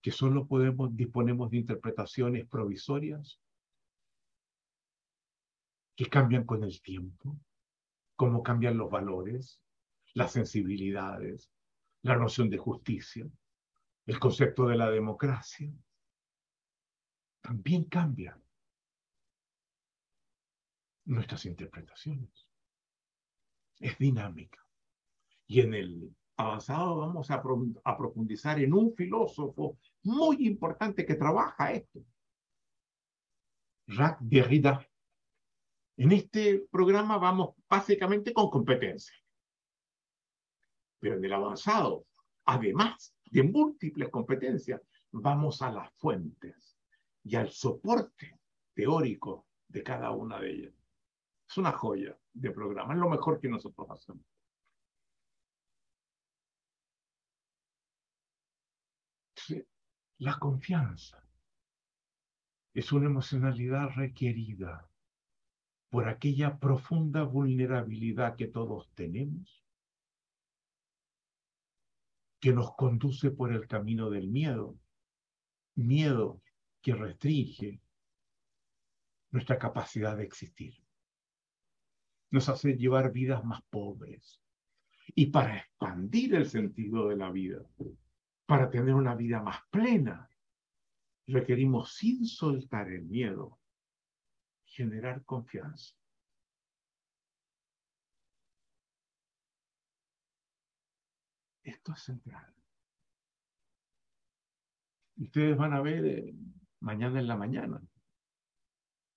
Que 0.02 0.12
solo 0.12 0.48
podemos, 0.48 0.96
disponemos 0.96 1.50
de 1.50 1.58
interpretaciones 1.58 2.46
provisorias 2.48 3.40
que 5.96 6.08
cambian 6.08 6.44
con 6.44 6.64
el 6.64 6.82
tiempo, 6.82 7.40
cómo 8.16 8.44
cambian 8.44 8.78
los 8.78 8.92
valores, 8.92 9.62
las 10.14 10.34
sensibilidades, 10.34 11.50
la 12.02 12.18
noción 12.18 12.50
de 12.50 12.58
justicia, 12.58 13.28
el 14.06 14.20
concepto 14.20 14.68
de 14.68 14.78
la 14.78 14.90
democracia. 14.92 15.72
También 17.42 17.86
cambian 17.86 18.44
nuestras 21.06 21.46
interpretaciones. 21.46 22.45
Es 23.80 23.98
dinámica. 23.98 24.60
Y 25.48 25.62
en 25.62 25.74
el 25.74 26.16
avanzado 26.38 26.98
vamos 26.98 27.30
a, 27.32 27.42
a 27.84 27.98
profundizar 27.98 28.60
en 28.60 28.74
un 28.74 28.94
filósofo 28.94 29.78
muy 30.04 30.48
importante 30.48 31.06
que 31.06 31.16
trabaja 31.16 31.72
esto. 31.72 32.04
Jacques 33.88 34.30
Derrida. 34.30 34.86
En 35.98 36.12
este 36.12 36.66
programa 36.72 37.18
vamos 37.18 37.56
básicamente 37.70 38.34
con 38.34 38.50
competencia. 38.50 39.16
Pero 41.00 41.16
en 41.16 41.26
el 41.26 41.34
avanzado, 41.34 42.06
además 42.46 43.16
de 43.26 43.44
múltiples 43.44 44.10
competencias, 44.10 44.82
vamos 45.12 45.62
a 45.62 45.72
las 45.72 45.94
fuentes 45.94 46.78
y 47.24 47.36
al 47.36 47.50
soporte 47.50 48.40
teórico 48.74 49.48
de 49.68 49.84
cada 49.84 50.12
una 50.12 50.40
de 50.40 50.52
ellas. 50.52 50.74
Es 51.48 51.58
una 51.58 51.72
joya 51.72 52.18
de 52.36 52.52
programa, 52.52 52.94
es 52.94 53.00
lo 53.00 53.10
mejor 53.10 53.40
que 53.40 53.50
nosotros 53.50 53.90
hacemos. 53.90 54.26
La 60.18 60.38
confianza 60.38 61.22
es 62.74 62.92
una 62.92 63.06
emocionalidad 63.08 63.90
requerida 63.96 64.90
por 65.90 66.10
aquella 66.10 66.58
profunda 66.58 67.24
vulnerabilidad 67.24 68.36
que 68.36 68.48
todos 68.48 68.92
tenemos, 68.96 69.66
que 72.40 72.54
nos 72.54 72.76
conduce 72.76 73.32
por 73.32 73.54
el 73.54 73.68
camino 73.68 74.10
del 74.10 74.28
miedo, 74.28 74.78
miedo 75.76 76.42
que 76.82 76.96
restringe 76.96 77.82
nuestra 79.32 79.58
capacidad 79.58 80.18
de 80.18 80.24
existir 80.24 80.85
nos 82.32 82.50
hace 82.50 82.76
llevar 82.76 83.12
vidas 83.12 83.44
más 83.44 83.62
pobres. 83.70 84.42
Y 85.16 85.28
para 85.28 85.58
expandir 85.58 86.36
el 86.36 86.48
sentido 86.48 87.08
de 87.10 87.16
la 87.16 87.32
vida, 87.32 87.60
para 88.46 88.70
tener 88.70 88.94
una 88.94 89.16
vida 89.16 89.42
más 89.42 89.60
plena, 89.70 90.30
requerimos 91.28 91.94
sin 91.94 92.26
soltar 92.26 92.90
el 92.92 93.06
miedo, 93.06 93.60
generar 94.66 95.24
confianza. 95.24 95.96
Esto 101.64 101.94
es 101.94 102.00
central. 102.00 102.54
Ustedes 105.18 105.58
van 105.58 105.74
a 105.74 105.82
ver 105.82 106.06
eh, 106.06 106.36
mañana 106.80 107.20
en 107.20 107.28
la 107.28 107.38
mañana 107.38 107.82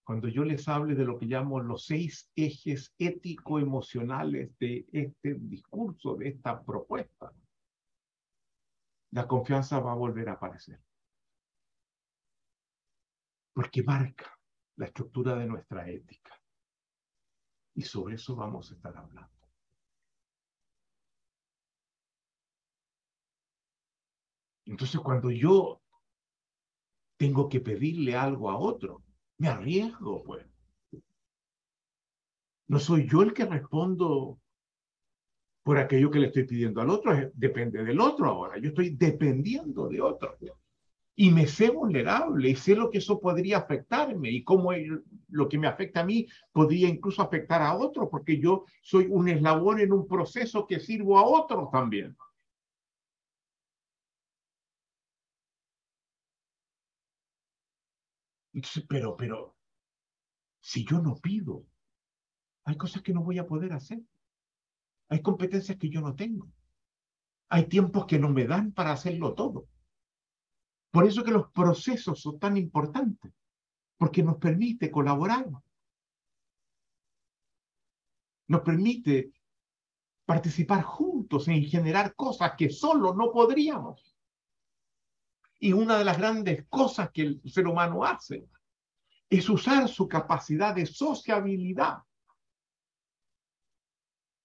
cuando 0.08 0.28
yo 0.28 0.42
les 0.42 0.66
hable 0.68 0.94
de 0.94 1.04
lo 1.04 1.18
que 1.18 1.26
llamo 1.26 1.60
los 1.60 1.84
seis 1.84 2.32
ejes 2.34 2.94
ético-emocionales 2.96 4.58
de 4.58 4.86
este 4.90 5.34
discurso, 5.34 6.14
de 6.14 6.28
esta 6.28 6.64
propuesta, 6.64 7.30
la 9.10 9.28
confianza 9.28 9.80
va 9.80 9.92
a 9.92 9.96
volver 9.96 10.30
a 10.30 10.32
aparecer. 10.32 10.82
Porque 13.52 13.82
marca 13.82 14.34
la 14.76 14.86
estructura 14.86 15.36
de 15.36 15.44
nuestra 15.44 15.86
ética. 15.90 16.40
Y 17.74 17.82
sobre 17.82 18.14
eso 18.14 18.34
vamos 18.34 18.70
a 18.70 18.76
estar 18.76 18.96
hablando. 18.96 19.46
Entonces, 24.64 25.02
cuando 25.02 25.30
yo 25.30 25.82
tengo 27.18 27.46
que 27.50 27.60
pedirle 27.60 28.16
algo 28.16 28.48
a 28.50 28.56
otro, 28.56 29.04
me 29.38 29.48
arriesgo, 29.48 30.22
pues. 30.24 30.44
No 32.66 32.78
soy 32.78 33.08
yo 33.08 33.22
el 33.22 33.32
que 33.32 33.46
respondo 33.46 34.38
por 35.62 35.78
aquello 35.78 36.10
que 36.10 36.18
le 36.18 36.26
estoy 36.26 36.44
pidiendo 36.44 36.80
al 36.80 36.90
otro, 36.90 37.12
depende 37.34 37.82
del 37.84 38.00
otro 38.00 38.26
ahora. 38.26 38.58
Yo 38.58 38.68
estoy 38.68 38.90
dependiendo 38.90 39.88
de 39.88 40.00
otro. 40.00 40.36
Y 41.14 41.30
me 41.30 41.46
sé 41.46 41.70
vulnerable 41.70 42.50
y 42.50 42.54
sé 42.54 42.74
lo 42.74 42.90
que 42.90 42.98
eso 42.98 43.20
podría 43.20 43.58
afectarme 43.58 44.30
y 44.30 44.44
cómo 44.44 44.70
lo 45.28 45.48
que 45.48 45.58
me 45.58 45.66
afecta 45.66 46.00
a 46.00 46.04
mí 46.04 46.26
podría 46.52 46.88
incluso 46.88 47.22
afectar 47.22 47.60
a 47.60 47.74
otros, 47.74 48.08
porque 48.10 48.38
yo 48.38 48.64
soy 48.82 49.06
un 49.10 49.28
eslabón 49.28 49.80
en 49.80 49.92
un 49.92 50.06
proceso 50.06 50.66
que 50.66 50.80
sirvo 50.80 51.18
a 51.18 51.26
otros 51.26 51.70
también. 51.70 52.16
Pero, 58.88 59.16
pero, 59.16 59.56
si 60.60 60.84
yo 60.84 61.00
no 61.00 61.16
pido, 61.16 61.64
hay 62.64 62.76
cosas 62.76 63.02
que 63.02 63.14
no 63.14 63.22
voy 63.22 63.38
a 63.38 63.46
poder 63.46 63.72
hacer. 63.72 64.00
Hay 65.08 65.22
competencias 65.22 65.78
que 65.78 65.88
yo 65.88 66.00
no 66.00 66.14
tengo. 66.14 66.48
Hay 67.48 67.66
tiempos 67.66 68.06
que 68.06 68.18
no 68.18 68.28
me 68.28 68.46
dan 68.46 68.72
para 68.72 68.92
hacerlo 68.92 69.34
todo. 69.34 69.68
Por 70.90 71.06
eso 71.06 71.24
que 71.24 71.30
los 71.30 71.50
procesos 71.50 72.20
son 72.20 72.38
tan 72.38 72.56
importantes, 72.56 73.32
porque 73.96 74.22
nos 74.22 74.36
permite 74.36 74.90
colaborar. 74.90 75.46
Nos 78.48 78.60
permite 78.62 79.32
participar 80.24 80.82
juntos 80.82 81.48
en 81.48 81.64
generar 81.64 82.14
cosas 82.14 82.52
que 82.56 82.68
solo 82.68 83.14
no 83.14 83.30
podríamos. 83.30 84.17
Y 85.58 85.72
una 85.72 85.98
de 85.98 86.04
las 86.04 86.18
grandes 86.18 86.66
cosas 86.68 87.10
que 87.10 87.22
el 87.22 87.42
ser 87.50 87.66
humano 87.66 88.04
hace 88.04 88.48
es 89.28 89.48
usar 89.48 89.88
su 89.88 90.08
capacidad 90.08 90.74
de 90.74 90.86
sociabilidad 90.86 91.98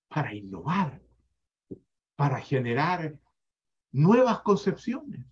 para 0.08 0.34
innovar, 0.34 1.02
para 2.16 2.40
generar 2.40 3.18
nuevas 3.92 4.42
concepciones, 4.42 5.26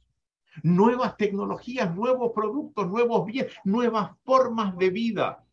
nuevas 0.64 1.18
tecnologías, 1.18 1.94
nuevos 1.94 2.32
productos, 2.34 2.88
nuevos 2.88 3.26
bienes, 3.26 3.54
nuevas 3.64 4.18
formas 4.24 4.78
de 4.78 4.90
vida, 4.90 5.46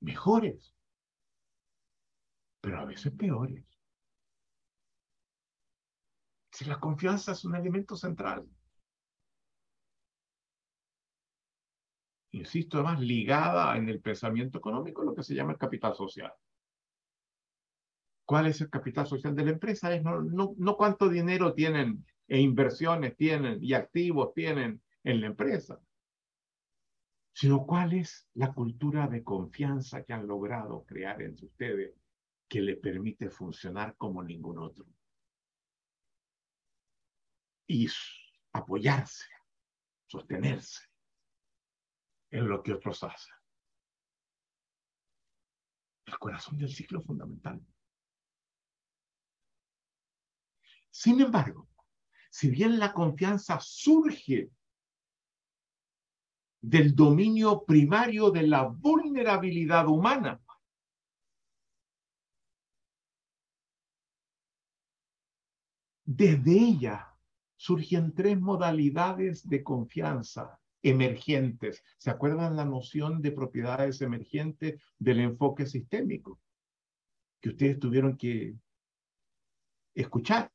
mejores, 0.00 0.74
pero 2.60 2.80
a 2.80 2.84
veces 2.84 3.12
peores. 3.12 3.64
Si 6.50 6.64
la 6.66 6.78
confianza 6.78 7.32
es 7.32 7.44
un 7.44 7.56
elemento 7.56 7.96
central. 7.96 8.46
Insisto, 12.32 12.78
además 12.78 13.00
ligada 13.00 13.76
en 13.76 13.90
el 13.90 14.00
pensamiento 14.00 14.58
económico 14.58 15.02
lo 15.02 15.14
que 15.14 15.22
se 15.22 15.34
llama 15.34 15.52
el 15.52 15.58
capital 15.58 15.94
social. 15.94 16.32
¿Cuál 18.24 18.46
es 18.46 18.60
el 18.62 18.70
capital 18.70 19.06
social 19.06 19.34
de 19.34 19.44
la 19.44 19.50
empresa? 19.50 19.94
Es 19.94 20.02
no, 20.02 20.22
no, 20.22 20.54
no 20.56 20.76
cuánto 20.76 21.10
dinero 21.10 21.52
tienen 21.52 22.06
e 22.26 22.40
inversiones 22.40 23.16
tienen 23.16 23.62
y 23.62 23.74
activos 23.74 24.32
tienen 24.32 24.80
en 25.04 25.20
la 25.20 25.26
empresa, 25.26 25.78
sino 27.34 27.66
cuál 27.66 27.92
es 27.92 28.26
la 28.32 28.54
cultura 28.54 29.08
de 29.08 29.22
confianza 29.22 30.02
que 30.02 30.14
han 30.14 30.26
logrado 30.26 30.84
crear 30.84 31.20
entre 31.20 31.46
ustedes 31.46 31.94
que 32.48 32.62
le 32.62 32.76
permite 32.76 33.28
funcionar 33.28 33.94
como 33.98 34.22
ningún 34.22 34.58
otro. 34.58 34.86
Y 37.66 37.88
apoyarse, 38.52 39.26
sostenerse 40.06 40.91
en 42.32 42.48
lo 42.48 42.62
que 42.62 42.72
otros 42.72 43.04
hacen. 43.04 43.34
El 46.06 46.18
corazón 46.18 46.58
del 46.58 46.70
ciclo 46.70 47.00
fundamental. 47.02 47.64
Sin 50.90 51.20
embargo, 51.20 51.68
si 52.30 52.50
bien 52.50 52.78
la 52.78 52.92
confianza 52.92 53.60
surge 53.60 54.50
del 56.62 56.94
dominio 56.94 57.64
primario 57.64 58.30
de 58.30 58.46
la 58.46 58.64
vulnerabilidad 58.64 59.86
humana, 59.88 60.40
desde 66.04 66.52
ella 66.52 67.14
surgen 67.56 68.14
tres 68.14 68.40
modalidades 68.40 69.48
de 69.48 69.62
confianza 69.62 70.61
emergentes. 70.82 71.82
¿Se 71.98 72.10
acuerdan 72.10 72.56
la 72.56 72.64
noción 72.64 73.22
de 73.22 73.32
propiedades 73.32 74.00
emergentes 74.00 74.80
del 74.98 75.20
enfoque 75.20 75.66
sistémico? 75.66 76.40
Que 77.40 77.50
ustedes 77.50 77.78
tuvieron 77.78 78.16
que 78.16 78.54
escuchar 79.94 80.50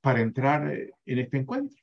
para 0.00 0.20
entrar 0.20 0.72
eh, 0.72 0.92
en 1.06 1.18
este 1.18 1.38
encuentro. 1.38 1.76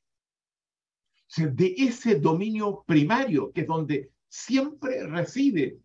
de 1.37 1.75
ese 1.77 2.19
dominio 2.19 2.83
primario, 2.85 3.51
que 3.51 3.61
es 3.61 3.67
donde 3.67 4.11
siempre 4.27 5.05
reside 5.07 5.79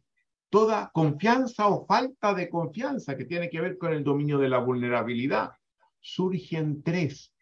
toda 0.48 0.90
confianza 0.92 1.68
o 1.68 1.86
falta 1.86 2.34
de 2.34 2.48
confianza 2.48 3.16
que 3.16 3.24
tiene 3.24 3.48
que 3.48 3.60
ver 3.60 3.78
con 3.78 3.92
el 3.92 4.04
dominio 4.04 4.38
de 4.38 4.48
la 4.48 4.58
vulnerabilidad, 4.58 5.52
surgen 6.00 6.82
tres 6.82 7.32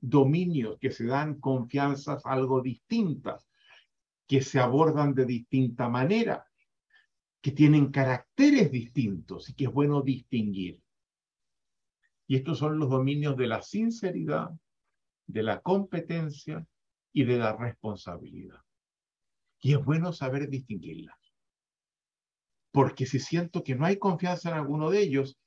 dominios 0.00 0.78
que 0.78 0.90
se 0.90 1.06
dan 1.06 1.40
confianzas 1.40 2.24
algo 2.26 2.60
distintas, 2.62 3.48
que 4.26 4.42
se 4.42 4.58
abordan 4.58 5.14
de 5.14 5.24
distinta 5.24 5.88
manera, 5.88 6.46
que 7.40 7.52
tienen 7.52 7.90
caracteres 7.92 8.70
distintos 8.70 9.48
y 9.48 9.54
que 9.54 9.64
es 9.64 9.72
bueno 9.72 10.02
distinguir. 10.02 10.82
Y 12.26 12.36
estos 12.36 12.58
son 12.58 12.78
los 12.78 12.90
dominios 12.90 13.36
de 13.36 13.46
la 13.46 13.62
sinceridad, 13.62 14.50
de 15.26 15.42
la 15.42 15.60
competencia 15.60 16.66
y 17.12 17.24
de 17.24 17.38
la 17.38 17.56
responsabilidad. 17.56 18.60
Y 19.60 19.74
es 19.74 19.84
bueno 19.84 20.12
saber 20.12 20.48
distinguirlas. 20.48 21.16
Porque 22.72 23.06
si 23.06 23.20
siento 23.20 23.62
que 23.62 23.74
no 23.74 23.86
hay 23.86 23.96
confianza 23.96 24.50
en 24.50 24.56
alguno 24.56 24.90
de 24.90 25.00
ellos, 25.00 25.38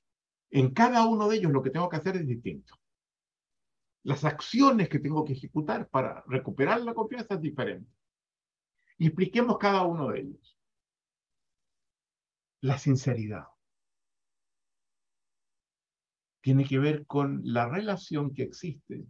en 0.52 0.72
cada 0.72 1.06
uno 1.06 1.28
de 1.28 1.38
ellos 1.38 1.52
lo 1.52 1.62
que 1.62 1.70
tengo 1.70 1.90
que 1.90 1.98
hacer 1.98 2.16
es 2.18 2.28
distinto. 2.28 2.76
Las 4.04 4.24
acciones 4.24 4.90
que 4.90 5.00
tengo 5.00 5.26
que 5.26 5.34
ejecutar 5.34 5.90
para 5.90 6.24
recuperar 6.28 6.82
la 6.82 6.94
confianza 6.94 7.36
es 7.36 7.42
diferente. 7.42 7.92
Y 8.98 9.08
expliquemos 9.08 9.58
cada 9.58 9.84
uno 9.84 10.10
de 10.10 10.22
ellos. 10.22 10.58
La 12.62 12.78
sinceridad 12.78 13.48
tiene 16.42 16.66
que 16.66 16.80
ver 16.80 17.06
con 17.06 17.42
la 17.44 17.68
relación 17.68 18.34
que 18.34 18.44
existe 18.44 19.06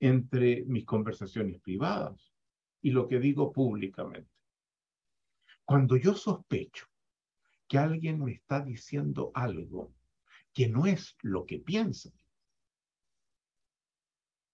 entre 0.00 0.64
mis 0.64 0.84
conversaciones 0.84 1.60
privadas 1.60 2.32
y 2.82 2.90
lo 2.90 3.08
que 3.08 3.18
digo 3.18 3.52
públicamente. 3.52 4.30
Cuando 5.64 5.96
yo 5.96 6.14
sospecho 6.14 6.86
que 7.66 7.78
alguien 7.78 8.22
me 8.22 8.32
está 8.32 8.60
diciendo 8.60 9.30
algo 9.34 9.94
que 10.52 10.68
no 10.68 10.86
es 10.86 11.16
lo 11.22 11.46
que 11.46 11.58
piensa, 11.58 12.10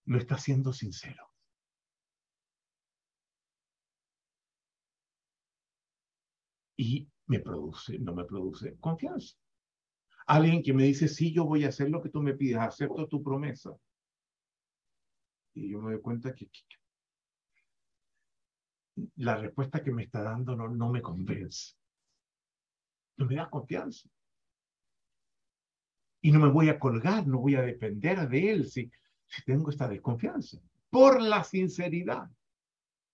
no 0.07 0.18
está 0.18 0.38
siendo 0.38 0.72
sincero. 0.72 1.30
Y 6.76 7.09
me 7.26 7.40
produce, 7.40 7.98
no 7.98 8.14
me 8.14 8.24
produce 8.24 8.76
confianza. 8.78 9.36
Alguien 10.26 10.62
que 10.62 10.72
me 10.72 10.84
dice, 10.84 11.09
sí, 11.09 11.32
yo 11.32 11.44
voy 11.44 11.64
a 11.64 11.68
hacer 11.68 11.90
lo 11.90 12.01
que 12.01 12.09
tú 12.09 12.22
me 12.22 12.34
pides, 12.34 12.57
acepto 12.59 13.07
tu 13.07 13.22
promesa. 13.22 13.76
Y 15.55 15.70
yo 15.70 15.80
me 15.80 15.92
doy 15.92 16.01
cuenta 16.01 16.34
que, 16.34 16.48
la 19.16 19.36
respuesta 19.36 19.82
que 19.82 19.92
me 19.92 20.05
está 20.05 20.22
dando 20.22 20.57
no, 20.57 20.68
no 20.68 20.90
me 20.90 21.03
convence. 21.03 21.74
No 23.16 23.26
me 23.26 23.36
da 23.36 23.51
confianza. 23.51 24.09
Y 26.22 26.32
no 26.32 26.38
me 26.38 26.48
voy 26.48 26.68
a 26.68 26.78
colgar, 26.78 27.26
no 27.26 27.38
voy 27.38 27.55
a 27.55 27.62
depender 27.62 28.28
de 28.28 28.51
él 28.51 28.66
si, 28.68 28.90
si 29.30 29.42
tengo 29.44 29.70
esta 29.70 29.88
desconfianza. 29.88 30.60
Por 30.90 31.22
la 31.22 31.44
sinceridad. 31.44 32.30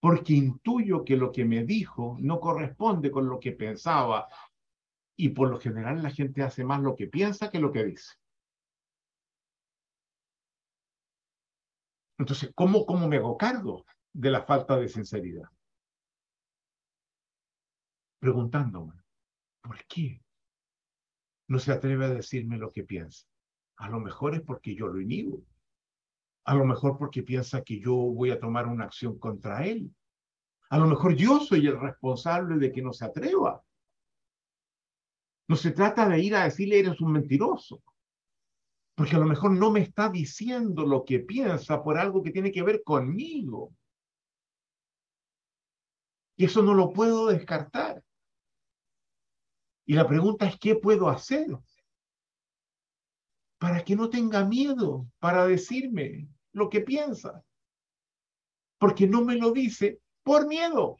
Porque 0.00 0.34
intuyo 0.34 1.04
que 1.04 1.16
lo 1.16 1.30
que 1.30 1.44
me 1.44 1.64
dijo 1.64 2.16
no 2.20 2.40
corresponde 2.40 3.10
con 3.10 3.28
lo 3.28 3.38
que 3.38 3.52
pensaba, 3.52 4.28
y 5.16 5.30
por 5.30 5.50
lo 5.50 5.58
general 5.58 6.02
la 6.02 6.10
gente 6.10 6.42
hace 6.42 6.64
más 6.64 6.80
lo 6.82 6.94
que 6.94 7.06
piensa 7.06 7.50
que 7.50 7.58
lo 7.58 7.72
que 7.72 7.84
dice. 7.84 8.14
Entonces, 12.18 12.52
¿cómo, 12.54 12.86
cómo 12.86 13.08
me 13.08 13.16
hago 13.16 13.36
cargo 13.36 13.84
de 14.12 14.30
la 14.30 14.42
falta 14.42 14.76
de 14.76 14.88
sinceridad? 14.88 15.48
Preguntándome, 18.18 18.94
¿por 19.62 19.84
qué 19.86 20.22
no 21.48 21.58
se 21.58 21.72
atreve 21.72 22.06
a 22.06 22.10
decirme 22.10 22.58
lo 22.58 22.70
que 22.70 22.84
piensa? 22.84 23.26
A 23.76 23.88
lo 23.90 24.00
mejor 24.00 24.34
es 24.34 24.40
porque 24.40 24.74
yo 24.74 24.86
lo 24.88 25.00
inhibo. 25.00 25.42
A 26.47 26.55
lo 26.55 26.64
mejor 26.64 26.97
porque 26.97 27.24
piensa 27.24 27.62
que 27.62 27.80
yo 27.80 27.92
voy 27.94 28.30
a 28.30 28.38
tomar 28.38 28.68
una 28.68 28.84
acción 28.84 29.18
contra 29.18 29.66
él. 29.66 29.92
A 30.70 30.78
lo 30.78 30.86
mejor 30.86 31.16
yo 31.16 31.40
soy 31.40 31.66
el 31.66 31.78
responsable 31.78 32.57
de 32.57 32.70
que 32.70 32.82
no 32.82 32.92
se 32.92 33.05
atreva. 33.05 33.64
No 35.49 35.57
se 35.57 35.72
trata 35.72 36.09
de 36.09 36.20
ir 36.20 36.36
a 36.36 36.44
decirle 36.44 36.78
eres 36.78 37.01
un 37.01 37.12
mentiroso, 37.12 37.82
porque 38.94 39.16
a 39.16 39.18
lo 39.18 39.26
mejor 39.26 39.53
no 39.53 39.70
me 39.72 39.80
está 39.80 40.09
diciendo 40.09 40.86
lo 40.86 41.05
que 41.05 41.18
piensa 41.18 41.82
por 41.82 41.99
algo 41.99 42.22
que 42.22 42.30
tiene 42.30 42.53
que 42.53 42.62
ver 42.62 42.82
conmigo. 42.84 43.74
Y 46.36 46.44
eso 46.44 46.62
no 46.62 46.74
lo 46.74 46.92
puedo 46.92 47.26
descartar. 47.26 48.05
Y 49.84 49.94
la 49.94 50.07
pregunta 50.07 50.47
es, 50.47 50.59
¿qué 50.59 50.76
puedo 50.76 51.09
hacer? 51.09 51.47
Para 53.59 53.84
que 53.84 53.97
no 53.97 54.11
tenga 54.11 54.44
miedo 54.44 55.09
para 55.18 55.47
decirme 55.47 56.28
lo 56.57 56.70
que 56.70 56.80
piensa. 56.80 57.44
Porque 58.78 59.07
no 59.07 59.22
me 59.22 59.36
lo 59.36 59.52
dice 59.52 60.00
por 60.22 60.48
miedo, 60.48 60.96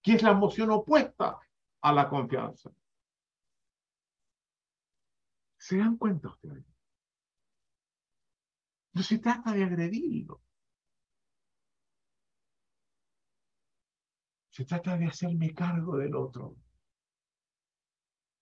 que 0.00 0.12
es 0.14 0.22
la 0.22 0.30
emoción 0.30 0.70
opuesta 0.70 1.38
a 1.82 1.92
la 1.92 2.08
confianza. 2.08 2.70
¿Se 5.58 5.78
dan 5.78 5.96
cuenta 5.96 6.28
ustedes? 6.28 6.64
No 8.92 9.02
se 9.02 9.18
trata 9.18 9.52
de 9.52 9.64
agredirlo. 9.64 10.40
Se 14.50 14.64
trata 14.64 14.96
de 14.96 15.06
hacerme 15.06 15.52
cargo 15.52 15.96
del 15.96 16.14
otro 16.14 16.56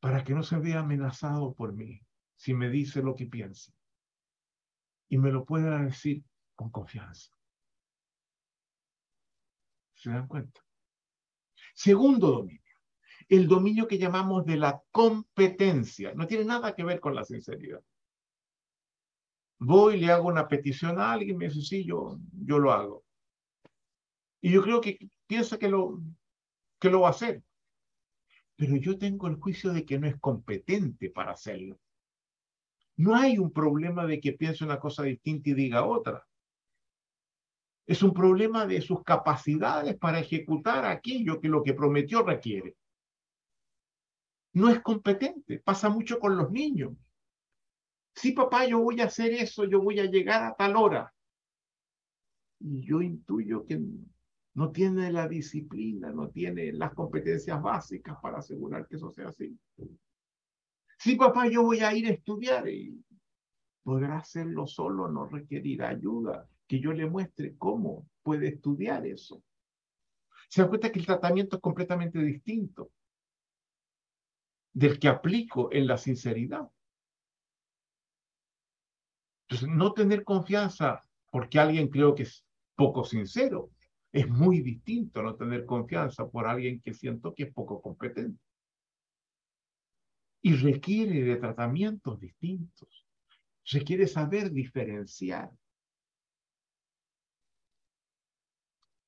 para 0.01 0.23
que 0.23 0.35
no 0.35 0.43
se 0.43 0.59
vea 0.59 0.81
amenazado 0.81 1.55
por 1.55 1.73
mí 1.73 2.03
si 2.35 2.53
me 2.53 2.69
dice 2.69 3.03
lo 3.03 3.15
que 3.15 3.27
piensa 3.27 3.73
y 5.09 5.17
me 5.17 5.31
lo 5.31 5.47
pueda 5.47 5.79
decir 5.79 6.23
con 6.63 6.71
confianza. 6.71 7.33
¿Se 9.95 10.11
dan 10.11 10.27
cuenta? 10.27 10.61
Segundo 11.75 12.31
dominio 12.31 12.63
el 13.29 13.49
dominio 13.49 13.89
que 13.89 13.97
llamamos 13.97 14.45
de 14.45 14.57
la 14.59 14.83
competencia. 14.91 16.13
No 16.15 16.27
tiene 16.27 16.45
nada 16.45 16.75
que 16.75 16.85
ver 16.85 17.01
con 17.01 17.15
la 17.15 17.25
sinceridad. 17.25 17.81
Voy, 19.59 19.99
le 19.99 20.13
hago 20.13 20.29
una 20.29 20.49
petición 20.49 20.99
a 20.99 21.13
alguien, 21.13 21.39
me 21.39 21.49
dice, 21.49 21.63
sí, 21.63 21.85
yo, 21.85 22.19
yo 22.45 22.59
lo 22.59 22.73
hago. 22.73 23.05
Y 24.43 24.53
yo 24.53 24.63
creo 24.63 24.83
que 24.83 24.99
piensa 25.27 25.59
que 25.59 25.69
lo, 25.69 26.03
que 26.79 26.91
lo 26.91 27.01
va 27.01 27.09
a 27.09 27.13
hacer. 27.13 27.43
Pero 28.57 28.77
yo 28.77 28.99
tengo 28.99 29.29
el 29.29 29.37
juicio 29.37 29.73
de 29.73 29.87
que 29.87 29.99
no 29.99 30.07
es 30.07 30.19
competente 30.21 31.09
para 31.09 31.33
hacerlo. 31.33 31.79
No 32.97 33.15
hay 33.15 33.39
un 33.39 33.51
problema 33.51 34.05
de 34.05 34.21
que 34.21 34.33
piense 34.33 34.63
una 34.63 34.79
cosa 34.79 35.05
distinta 35.05 35.49
y 35.49 35.55
diga 35.55 35.87
otra. 35.87 36.27
Es 37.87 38.03
un 38.03 38.13
problema 38.13 38.67
de 38.67 38.81
sus 38.81 39.03
capacidades 39.03 39.97
para 39.97 40.21
ejecutar 40.21 40.85
aquello 40.85 41.41
que 41.41 41.49
lo 41.49 41.63
que 41.63 41.75
prometió 41.75 42.23
requiere. 42.23 42.77
No 44.55 44.69
es 44.69 44.81
competente. 44.81 45.61
Pasa 45.61 45.89
mucho 45.89 46.19
con 46.19 46.37
los 46.37 46.51
niños. 46.51 46.93
Sí, 48.15 48.33
papá, 48.33 48.67
yo 48.67 48.81
voy 48.81 49.01
a 49.01 49.07
hacer 49.07 49.33
eso, 49.33 49.65
yo 49.65 49.81
voy 49.81 49.99
a 49.99 50.05
llegar 50.05 50.43
a 50.43 50.55
tal 50.55 50.77
hora. 50.77 51.13
Y 52.61 52.83
yo 52.83 53.01
intuyo 53.01 53.65
que 53.65 53.81
no 54.55 54.71
tiene 54.71 55.11
la 55.11 55.27
disciplina, 55.27 56.11
no 56.11 56.29
tiene 56.29 56.73
las 56.73 56.93
competencias 56.95 57.61
básicas 57.61 58.19
para 58.21 58.39
asegurar 58.39 58.87
que 58.87 58.97
eso 58.97 59.11
sea 59.11 59.29
así. 59.29 59.59
Sí, 60.99 61.17
papá, 61.17 61.49
yo 61.49 61.63
voy 61.63 61.81
a 61.81 61.95
ir 61.95 62.07
a 62.07 62.11
estudiar 62.11 62.69
y 62.69 63.03
podrá 63.83 64.19
hacerlo 64.19 64.67
solo, 64.67 65.09
no 65.09 65.27
requerirá 65.27 65.89
ayuda, 65.89 66.47
que 66.67 66.81
yo 66.81 66.93
le 66.93 67.07
muestre 67.07 67.57
cómo 67.57 68.09
puede 68.23 68.49
estudiar 68.49 69.07
eso. 69.07 69.43
Se 70.49 70.63
da 70.63 70.69
cuenta 70.69 70.93
que 70.93 70.99
el 70.99 71.07
tratamiento 71.07 71.57
es 71.57 71.63
completamente 71.63 72.19
distinto 72.19 72.91
del 74.73 74.99
que 74.99 75.09
aplico 75.09 75.73
en 75.73 75.87
la 75.87 75.99
sinceridad. 75.99 76.71
Entonces, 79.49 79.69
no 79.69 79.93
tener 79.93 80.25
confianza 80.25 81.07
porque 81.31 81.59
alguien 81.59 81.89
creo 81.89 82.15
que 82.15 82.23
es 82.25 82.45
poco 82.75 83.05
sincero 83.05 83.71
es 84.13 84.29
muy 84.29 84.61
distinto 84.61 85.23
no 85.23 85.35
tener 85.35 85.65
confianza 85.65 86.29
por 86.29 86.47
alguien 86.47 86.81
que 86.83 86.93
siento 86.93 87.35
que 87.35 87.45
es 87.45 87.53
poco 87.53 87.81
competente. 87.81 88.39
Y 90.43 90.55
requiere 90.57 91.23
de 91.23 91.37
tratamientos 91.37 92.21
distintos. 92.21 93.07
Requiere 93.65 94.07
saber 94.07 94.51
diferenciar. 94.51 95.51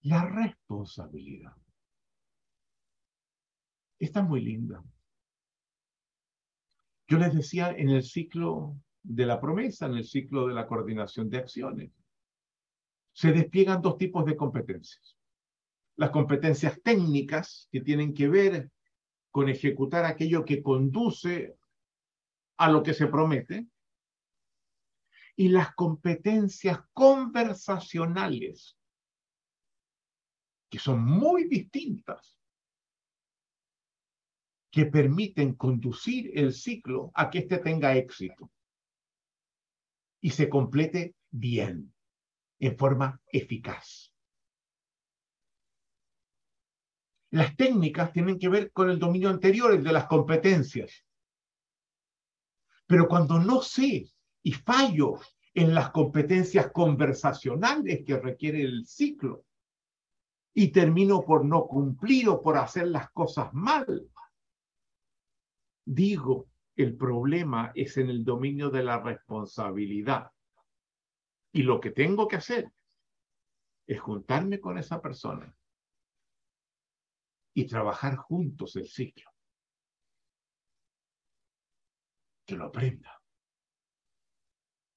La 0.05 0.23
responsabilidad. 0.23 1.57
Está 3.99 4.23
muy 4.23 4.43
linda. 4.43 4.85
Yo 7.09 7.17
les 7.17 7.35
decía 7.35 7.71
en 7.71 7.89
el 7.89 8.03
ciclo 8.03 8.77
de 9.03 9.25
la 9.25 9.41
promesa, 9.41 9.87
en 9.87 9.95
el 9.95 10.05
ciclo 10.05 10.47
de 10.47 10.53
la 10.53 10.67
coordinación 10.67 11.31
de 11.31 11.39
acciones, 11.39 11.91
se 13.15 13.33
despliegan 13.33 13.81
dos 13.81 13.97
tipos 13.97 14.27
de 14.27 14.37
competencias. 14.37 15.17
Las 15.97 16.11
competencias 16.11 16.83
técnicas, 16.83 17.69
que 17.73 17.81
tienen 17.81 18.13
que 18.13 18.29
ver 18.29 18.71
con 19.31 19.49
ejecutar 19.49 20.05
aquello 20.05 20.45
que 20.45 20.63
conduce 20.63 21.57
a 22.59 22.71
lo 22.71 22.83
que 22.83 22.93
se 22.93 23.07
promete, 23.07 23.69
y 25.35 25.49
las 25.49 25.75
competencias 25.75 26.81
conversacionales, 26.93 28.77
que 30.75 30.81
son 30.81 31.05
muy 31.05 31.45
distintas, 31.45 32.37
que 34.73 34.87
permiten 34.87 35.55
conducir 35.55 36.37
el 36.37 36.53
ciclo 36.53 37.13
a 37.15 37.31
que 37.31 37.39
éste 37.39 37.59
tenga 37.59 37.95
éxito 37.95 38.51
y 40.21 40.31
se 40.31 40.49
complete 40.49 41.15
bien 41.31 41.95
en 42.59 42.77
forma 42.77 43.23
eficaz. 43.29 44.13
Las 47.31 47.55
técnicas 47.55 48.13
tienen 48.13 48.37
que 48.37 48.49
ver 48.49 48.73
con 48.73 48.91
el 48.91 48.99
dominio 48.99 49.31
anterior, 49.31 49.73
el 49.73 49.85
de 49.85 49.93
las 49.93 50.07
competencias. 50.07 51.07
Pero 52.89 53.07
cuando 53.07 53.39
no 53.39 53.63
sé 53.63 54.13
y 54.43 54.51
fallo 54.51 55.21
en 55.55 55.73
las 55.73 55.93
competencias 55.93 56.73
conversacionales 56.73 58.05
que 58.05 58.19
requiere 58.19 58.63
el 58.63 58.85
ciclo 58.85 59.45
y 60.55 60.69
termino 60.69 61.25
por 61.25 61.45
no 61.45 61.67
cumplir 61.67 62.29
o 62.29 62.41
por 62.41 62.57
hacer 62.57 62.87
las 62.87 63.11
cosas 63.11 63.53
mal, 63.53 64.09
digo, 65.85 66.49
el 66.77 66.97
problema 66.97 67.73
es 67.75 67.97
en 67.97 68.09
el 68.09 68.25
dominio 68.25 68.71
de 68.71 68.85
la 68.85 69.01
responsabilidad. 69.01 70.31
Y 71.53 71.63
lo 71.63 71.81
que 71.81 71.91
tengo 71.91 72.27
que 72.29 72.37
hacer 72.37 72.73
es 73.87 74.01
juntarme 74.01 74.61
con 74.61 74.79
esa 74.79 75.01
persona 75.01 75.55
y 77.53 77.67
trabajar 77.67 78.17
juntos 78.17 78.77
el 78.77 78.89
ciclo. 78.89 79.31
Que 82.47 82.57
lo 82.57 82.67
aprenda 82.67 83.21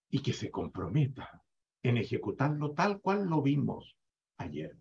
y 0.09 0.21
que 0.21 0.33
se 0.33 0.49
comprometa 0.51 1.43
en 1.83 1.97
ejecutarlo 1.97 2.73
tal 2.73 3.01
cual 3.01 3.25
lo 3.25 3.41
vimos 3.41 3.97
ayer. 4.37 4.77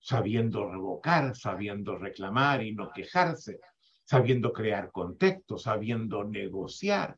Sabiendo 0.00 0.68
revocar, 0.68 1.36
sabiendo 1.36 1.96
reclamar 1.96 2.62
y 2.62 2.74
no 2.74 2.90
quejarse, 2.90 3.60
sabiendo 4.04 4.52
crear 4.52 4.90
contexto, 4.90 5.58
sabiendo 5.58 6.24
negociar, 6.24 7.16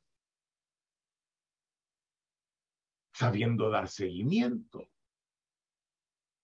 sabiendo 3.12 3.70
dar 3.70 3.88
seguimiento, 3.88 4.88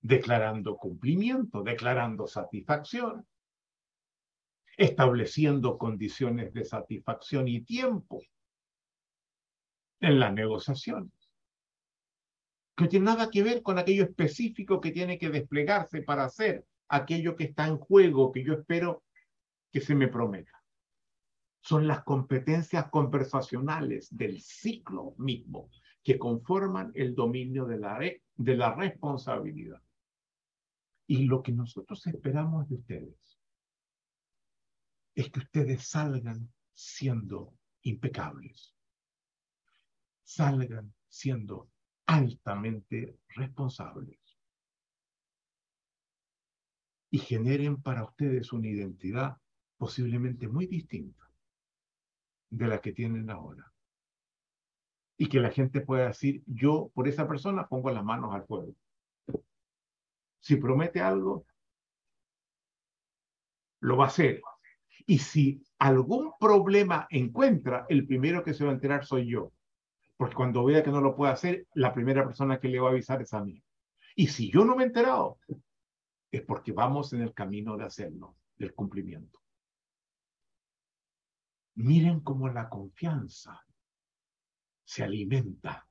declarando 0.01 0.77
cumplimiento, 0.77 1.63
declarando 1.63 2.27
satisfacción, 2.27 3.27
estableciendo 4.77 5.77
condiciones 5.77 6.55
de 6.55 6.65
satisfacción 6.65 7.49
y 7.49 7.63
tiempo 7.63 8.23
en 10.01 10.21
las 10.21 10.33
negociaciones, 10.33 11.13
que 12.79 12.85
no 12.85 12.91
tiene 12.91 13.07
nada 13.07 13.29
que 13.29 13.43
ver 13.43 13.61
con 13.61 13.77
aquello 13.77 14.05
específico 14.05 14.81
que 14.81 14.93
tiene 14.93 15.19
que 15.19 15.31
desplegarse 15.31 16.03
para 16.03 16.25
hacer 16.25 16.65
aquello 16.87 17.35
que 17.35 17.43
está 17.43 17.67
en 17.67 17.77
juego, 17.77 18.31
que 18.31 18.45
yo 18.45 18.53
espero 18.53 19.03
que 19.73 19.81
se 19.81 19.97
me 19.97 20.07
prometa. 20.07 20.63
Son 21.61 21.89
las 21.89 22.05
competencias 22.05 22.89
conversacionales 22.89 24.17
del 24.17 24.41
ciclo 24.41 25.17
mismo, 25.19 25.71
que 26.05 26.21
conforman 26.21 26.93
el 26.95 27.17
dominio 27.17 27.67
de 27.67 27.79
la, 27.79 27.99
de 28.37 28.57
la 28.57 28.73
responsabilidad. 28.73 29.83
Y 31.09 31.25
lo 31.25 31.43
que 31.43 31.51
nosotros 31.51 32.07
esperamos 32.07 32.69
de 32.69 32.77
ustedes 32.77 33.41
es 35.17 35.31
que 35.33 35.41
ustedes 35.41 35.85
salgan 35.85 36.49
siendo 36.75 37.55
impecables, 37.83 38.73
salgan 40.23 40.95
siendo 41.09 41.69
altamente 42.09 43.19
responsables 43.37 44.19
y 47.11 47.19
generen 47.19 47.83
para 47.83 48.03
ustedes 48.03 48.53
una 48.53 48.69
identidad 48.69 49.37
posiblemente 49.77 50.49
muy 50.49 50.67
distinta 50.67 51.31
de 52.49 52.67
la 52.67 52.81
que 52.81 52.93
tienen 52.93 53.29
ahora 53.31 53.71
y 55.19 55.29
que 55.29 55.39
la 55.39 55.51
gente 55.51 55.83
pueda 55.83 56.07
decir, 56.09 56.43
yo 56.47 56.91
por 56.95 57.09
esa 57.09 57.29
persona 57.29 57.69
pongo 57.69 57.91
las 57.91 58.05
manos 58.05 58.35
al 58.35 58.47
fuego. 58.47 58.75
Si 60.41 60.57
promete 60.57 61.01
algo, 61.01 61.45
lo 63.81 63.99
va 63.99 64.05
a 64.05 64.09
hacer. 64.09 64.41
Y 65.07 65.19
si 65.19 65.63
algún 65.79 66.33
problema 66.41 67.07
encuentra, 67.11 67.85
el 67.91 68.07
primero 68.07 68.43
que 68.43 68.55
se 68.55 68.65
va 68.65 68.71
a 68.71 68.75
enterar 68.75 69.05
soy 69.05 69.27
yo. 69.29 69.53
Porque 70.19 70.35
cuando 70.35 70.65
vea 70.65 70.83
que 70.83 70.91
no 70.91 71.01
lo 71.01 71.15
puede 71.15 71.33
hacer, 71.33 71.69
la 71.75 71.95
primera 71.95 72.27
persona 72.27 72.59
que 72.59 72.69
le 72.69 72.81
va 72.81 72.89
a 72.89 72.91
avisar 72.91 73.23
es 73.23 73.33
a 73.33 73.43
mí. 73.43 73.63
Y 74.17 74.27
si 74.27 74.51
yo 74.51 74.65
no 74.65 74.75
me 74.75 74.83
he 74.83 74.87
enterado, 74.89 75.39
es 76.31 76.43
porque 76.43 76.73
vamos 76.73 77.13
en 77.13 77.23
el 77.23 77.33
camino 77.33 77.77
de 77.77 77.85
hacerlo, 77.85 78.37
del 78.57 78.75
cumplimiento. 78.75 79.41
Miren 81.77 82.21
cómo 82.21 82.49
la 82.49 82.69
confianza 82.69 83.65
se 84.85 85.05
alimenta 85.05 85.87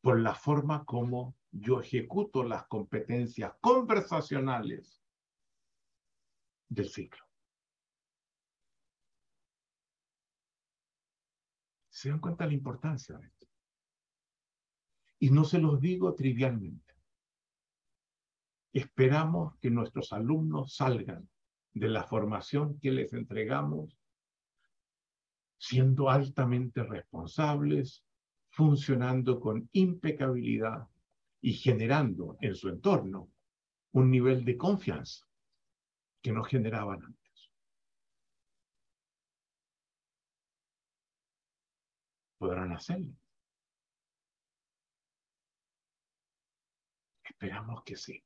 por 0.00 0.18
la 0.18 0.34
forma 0.34 0.84
como 0.84 1.36
yo 1.52 1.80
ejecuto 1.80 2.42
las 2.42 2.66
competencias 2.66 3.54
conversacionales 3.60 5.00
del 6.68 6.88
ciclo. 6.88 7.23
¿Se 12.04 12.10
dan 12.10 12.18
cuenta 12.18 12.44
de 12.44 12.50
la 12.50 12.56
importancia 12.56 13.16
de 13.16 13.24
esto? 13.24 13.46
Y 15.20 15.30
no 15.30 15.42
se 15.42 15.58
los 15.58 15.80
digo 15.80 16.14
trivialmente. 16.14 16.92
Esperamos 18.74 19.56
que 19.56 19.70
nuestros 19.70 20.12
alumnos 20.12 20.76
salgan 20.76 21.26
de 21.72 21.88
la 21.88 22.04
formación 22.04 22.78
que 22.78 22.90
les 22.90 23.14
entregamos 23.14 23.98
siendo 25.56 26.10
altamente 26.10 26.82
responsables, 26.82 28.04
funcionando 28.50 29.40
con 29.40 29.70
impecabilidad 29.72 30.86
y 31.40 31.54
generando 31.54 32.36
en 32.42 32.54
su 32.54 32.68
entorno 32.68 33.30
un 33.92 34.10
nivel 34.10 34.44
de 34.44 34.58
confianza 34.58 35.26
que 36.20 36.32
no 36.32 36.44
generaban 36.44 37.02
antes. 37.02 37.23
Podrán 42.44 42.72
hacerlo. 42.72 43.10
Esperamos 47.24 47.82
que 47.84 47.96
sí. 47.96 48.22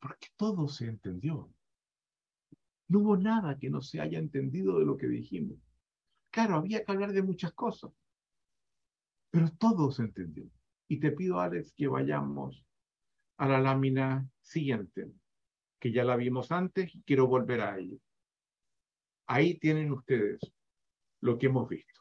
Porque 0.00 0.28
todo 0.36 0.68
se 0.68 0.84
entendió. 0.86 1.52
No 2.86 3.00
hubo 3.00 3.16
nada 3.16 3.58
que 3.58 3.68
no 3.68 3.80
se 3.80 4.00
haya 4.00 4.20
entendido 4.20 4.78
de 4.78 4.84
lo 4.84 4.96
que 4.96 5.08
dijimos. 5.08 5.58
Claro, 6.30 6.54
había 6.54 6.84
que 6.84 6.92
hablar 6.92 7.12
de 7.12 7.22
muchas 7.22 7.52
cosas, 7.52 7.90
pero 9.30 9.50
todo 9.58 9.90
se 9.90 10.02
entendió. 10.02 10.48
Y 10.86 11.00
te 11.00 11.10
pido, 11.10 11.40
Alex, 11.40 11.74
que 11.76 11.88
vayamos 11.88 12.64
a 13.38 13.48
la 13.48 13.60
lámina 13.60 14.28
siguiente, 14.40 15.10
que 15.80 15.90
ya 15.90 16.04
la 16.04 16.14
vimos 16.14 16.52
antes 16.52 16.94
y 16.94 17.02
quiero 17.02 17.26
volver 17.26 17.60
a 17.60 17.76
ella. 17.76 17.98
Ahí 19.26 19.58
tienen 19.58 19.90
ustedes 19.90 20.40
lo 21.20 21.38
que 21.38 21.46
hemos 21.46 21.68
visto. 21.68 21.91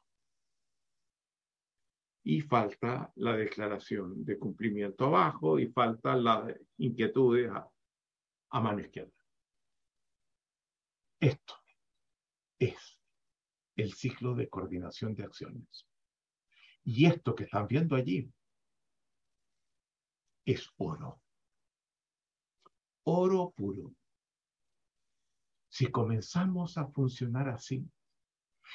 Y 2.23 2.41
falta 2.41 3.11
la 3.15 3.35
declaración 3.35 4.23
de 4.23 4.37
cumplimiento 4.37 5.05
abajo 5.05 5.57
y 5.57 5.67
falta 5.67 6.15
las 6.15 6.55
inquietudes 6.77 7.49
a, 7.49 7.67
a 8.51 8.61
mano 8.61 8.79
izquierda. 8.79 9.11
Esto 11.19 11.55
es 12.59 12.99
el 13.75 13.93
ciclo 13.93 14.35
de 14.35 14.49
coordinación 14.49 15.15
de 15.15 15.23
acciones. 15.23 15.87
Y 16.83 17.05
esto 17.05 17.35
que 17.35 17.45
están 17.45 17.67
viendo 17.67 17.95
allí 17.95 18.31
es 20.45 20.67
oro. 20.77 21.21
Oro 23.03 23.51
puro. 23.51 23.95
Si 25.69 25.87
comenzamos 25.87 26.77
a 26.77 26.87
funcionar 26.87 27.49
así, 27.49 27.87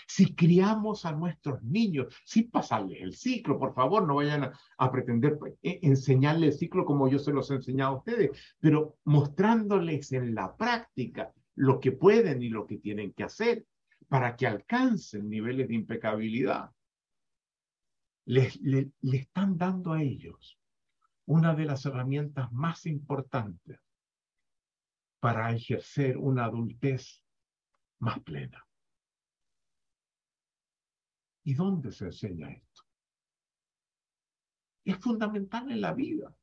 si 0.06 0.34
criamos 0.34 1.04
a 1.04 1.12
nuestros 1.12 1.62
niños, 1.62 2.14
sin 2.24 2.50
pasarles 2.50 3.00
el 3.00 3.14
ciclo, 3.14 3.58
por 3.58 3.74
favor, 3.74 4.06
no 4.06 4.16
vayan 4.16 4.50
a, 4.78 4.92
pretender 4.92 5.38
eh, 5.62 5.80
enseñarles 5.82 6.54
el 6.54 6.58
ciclo 6.58 6.84
como 6.84 7.08
yo 7.08 7.18
se 7.18 7.32
los 7.32 7.50
he 7.50 7.54
enseñado 7.54 7.94
a 7.94 7.98
ustedes, 7.98 8.30
pero 8.60 8.98
mostrándoles 9.04 10.12
en 10.12 10.34
la 10.34 10.56
práctica 10.56 11.32
lo 11.54 11.80
que 11.80 11.92
pueden 11.92 12.42
y 12.42 12.48
lo 12.48 12.66
que 12.66 12.78
tienen 12.78 13.12
que 13.12 13.24
hacer 13.24 13.66
para 14.08 14.36
que 14.36 14.46
alcancen 14.46 15.28
niveles 15.28 15.68
de 15.68 15.74
impecabilidad. 15.74 16.70
Les, 18.26 18.60
le, 18.60 18.92
están 19.02 19.56
dando 19.56 19.92
a 19.92 20.02
ellos 20.02 20.58
una 21.26 21.54
de 21.54 21.64
las 21.64 21.86
herramientas 21.86 22.52
más 22.52 22.86
importantes 22.86 23.80
para 25.20 25.50
ejercer 25.52 26.18
una 26.18 26.44
adultez 26.44 27.24
más 27.98 28.20
plena. 28.20 28.64
¿Y 31.46 31.54
dónde 31.54 31.92
se 31.92 32.06
enseña 32.06 32.50
esto? 32.50 32.82
Es 34.84 34.98
fundamental 34.98 35.70
en 35.70 35.80
la 35.80 35.94
vida. 35.94 36.36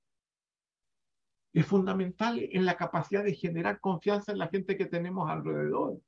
Es 1.52 1.66
fundamental 1.66 2.40
en 2.40 2.66
la 2.66 2.78
capacidad 2.78 3.22
de 3.22 3.36
generar 3.36 3.82
confianza 3.82 4.32
en 4.32 4.38
la 4.38 4.48
gente 4.48 4.78
que 4.78 4.86
tenemos 4.86 5.30
alrededor. 5.30 6.02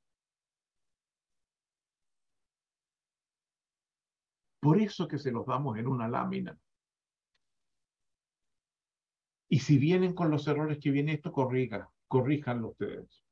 Por 4.62 4.80
eso 4.80 5.10
que 5.10 5.20
se 5.20 5.32
los 5.32 5.46
damos 5.46 5.78
en 5.78 5.88
una 5.88 6.08
lámina. 6.08 6.58
Y 9.50 9.60
si 9.60 9.78
vienen 9.78 10.16
con 10.16 10.32
los 10.32 10.48
errores 10.48 10.80
que 10.80 10.92
viene 10.92 11.16
esto, 11.16 11.34
corrija, 11.34 11.92
corríjanlo 12.08 12.70
ustedes. 12.70 13.26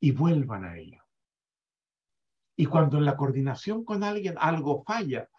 Y 0.00 0.10
vuelvan 0.10 0.64
a 0.64 0.76
ella. 0.76 1.06
Y 2.60 2.66
cuando 2.66 2.98
en 2.98 3.06
la 3.06 3.16
coordinación 3.16 3.86
con 3.86 4.04
alguien 4.04 4.34
algo 4.38 4.82
falla, 4.82 5.30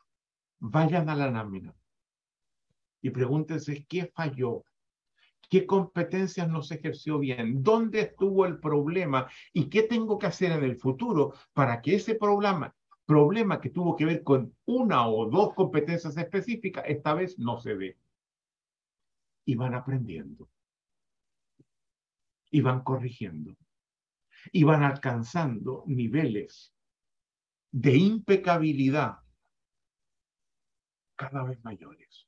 vayan 0.57 1.07
a 1.07 1.15
la 1.15 1.29
lámina 1.29 1.71
y 2.99 3.11
pregúntense 3.11 3.85
qué 3.85 4.07
falló, 4.07 4.65
qué 5.47 5.67
competencias 5.67 6.49
no 6.49 6.63
se 6.63 6.77
ejerció 6.77 7.19
bien, 7.19 7.61
dónde 7.61 7.99
estuvo 8.01 8.47
el 8.47 8.57
problema 8.57 9.29
y 9.53 9.69
qué 9.69 9.83
tengo 9.83 10.17
que 10.17 10.25
hacer 10.25 10.51
en 10.51 10.63
el 10.63 10.77
futuro 10.77 11.35
para 11.53 11.79
que 11.79 11.93
ese 11.93 12.15
problema, 12.15 12.73
problema 13.05 13.61
que 13.61 13.69
tuvo 13.69 13.95
que 13.95 14.05
ver 14.05 14.23
con 14.23 14.55
una 14.65 15.07
o 15.07 15.29
dos 15.29 15.53
competencias 15.53 16.17
específicas, 16.17 16.85
esta 16.87 17.13
vez 17.13 17.37
no 17.37 17.59
se 17.59 17.75
ve. 17.75 17.99
Y 19.45 19.53
van 19.53 19.75
aprendiendo. 19.75 20.49
Y 22.49 22.61
van 22.61 22.81
corrigiendo. 22.81 23.55
Y 24.51 24.63
van 24.63 24.81
alcanzando 24.81 25.83
niveles 25.85 26.73
de 27.71 27.97
impecabilidad 27.97 29.17
cada 31.15 31.43
vez 31.43 31.63
mayores. 31.63 32.27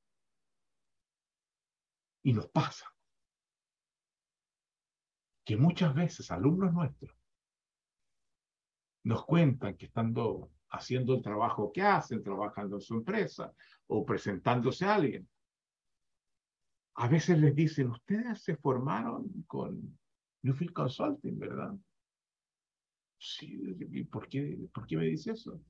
Y 2.23 2.33
nos 2.33 2.47
pasa 2.47 2.85
que 5.45 5.57
muchas 5.57 5.93
veces 5.93 6.31
alumnos 6.31 6.73
nuestros 6.73 7.11
nos 9.03 9.25
cuentan 9.25 9.75
que 9.75 9.87
estando 9.87 10.49
haciendo 10.69 11.13
el 11.15 11.21
trabajo 11.21 11.71
que 11.73 11.81
hacen, 11.81 12.23
trabajando 12.23 12.77
en 12.77 12.81
su 12.81 12.95
empresa 12.95 13.53
o 13.87 14.05
presentándose 14.05 14.85
a 14.85 14.95
alguien. 14.95 15.29
A 16.95 17.07
veces 17.07 17.39
les 17.39 17.53
dicen, 17.53 17.89
ustedes 17.89 18.41
se 18.41 18.55
formaron 18.55 19.43
con 19.45 19.99
Newfield 20.43 20.73
Consulting, 20.73 21.37
¿verdad? 21.37 21.75
Sí, 23.25 24.03
¿por 24.11 24.27
qué, 24.27 24.67
¿por 24.73 24.85
qué 24.85 24.97
me 24.97 25.05
dice 25.05 25.31
eso? 25.31 25.61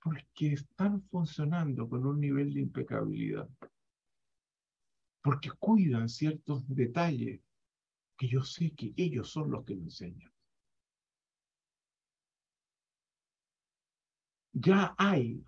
Porque 0.00 0.52
están 0.52 1.02
funcionando 1.02 1.88
con 1.88 2.06
un 2.06 2.20
nivel 2.20 2.54
de 2.54 2.60
impecabilidad. 2.60 3.48
Porque 5.20 5.50
cuidan 5.58 6.08
ciertos 6.08 6.62
detalles 6.68 7.40
que 8.16 8.28
yo 8.28 8.42
sé 8.42 8.70
que 8.70 8.94
ellos 8.96 9.30
son 9.30 9.50
los 9.50 9.64
que 9.64 9.74
lo 9.74 9.82
enseñan. 9.82 10.32
ya 14.52 14.94
hay 14.98 15.44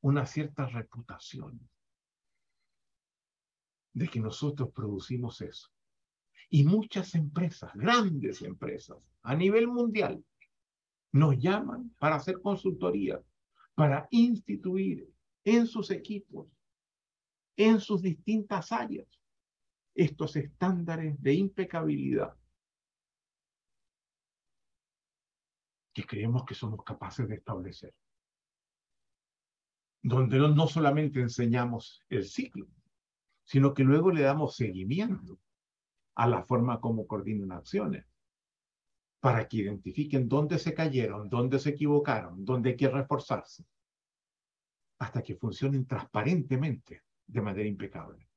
una 0.00 0.26
cierta 0.26 0.66
reputación 0.66 1.68
de 3.92 4.08
que 4.08 4.20
nosotros 4.20 4.70
producimos 4.72 5.40
eso. 5.40 5.75
Y 6.48 6.64
muchas 6.64 7.14
empresas, 7.14 7.72
grandes 7.74 8.42
empresas, 8.42 8.98
a 9.22 9.34
nivel 9.34 9.66
mundial, 9.68 10.24
nos 11.12 11.38
llaman 11.38 11.94
para 11.98 12.16
hacer 12.16 12.40
consultoría, 12.40 13.20
para 13.74 14.06
instituir 14.10 15.08
en 15.44 15.66
sus 15.66 15.90
equipos, 15.90 16.48
en 17.56 17.80
sus 17.80 18.02
distintas 18.02 18.72
áreas, 18.72 19.08
estos 19.94 20.36
estándares 20.36 21.20
de 21.22 21.34
impecabilidad 21.34 22.36
que 25.94 26.04
creemos 26.04 26.44
que 26.44 26.54
somos 26.54 26.84
capaces 26.84 27.26
de 27.26 27.36
establecer 27.36 27.94
donde 30.06 30.38
no, 30.38 30.68
solamente 30.68 31.20
enseñamos 31.20 32.00
el 32.08 32.24
ciclo, 32.24 32.68
sino 33.42 33.74
que 33.74 33.82
luego 33.82 34.12
le 34.12 34.22
damos 34.22 34.54
seguimiento 34.54 35.40
a 36.16 36.26
la 36.26 36.42
forma 36.42 36.80
como 36.80 37.06
coordinan 37.06 37.52
acciones, 37.52 38.06
para 39.20 39.46
que 39.46 39.58
identifiquen 39.58 40.28
dónde 40.28 40.58
se 40.58 40.74
cayeron, 40.74 41.28
dónde 41.28 41.58
se 41.58 41.70
equivocaron, 41.70 42.44
dónde 42.44 42.70
hay 42.70 42.76
que 42.76 42.88
reforzarse, 42.88 43.66
hasta 44.98 45.22
que 45.22 45.36
funcionen 45.36 45.86
transparentemente 45.86 47.02
de 47.26 47.40
manera 47.42 47.68
impecable. 47.68 48.28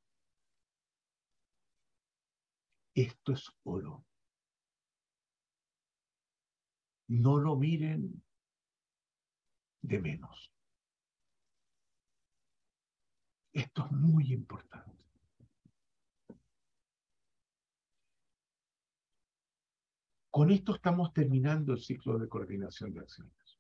Esto 2.94 3.32
es 3.32 3.50
oro. 3.64 4.06
No 7.08 7.38
lo 7.38 7.56
miren 7.56 8.22
de 9.82 10.00
menos. 10.00 10.52
Esto 13.54 13.86
es 13.86 13.92
muy 13.92 14.34
importante. 14.34 14.99
Con 20.32 20.52
esto 20.52 20.76
estamos 20.76 21.14
terminando 21.14 21.74
el 21.74 21.80
ciclo 21.80 22.18
de 22.20 22.30
coordinación 22.30 22.94
de 22.94 23.00
acciones. 23.00 23.60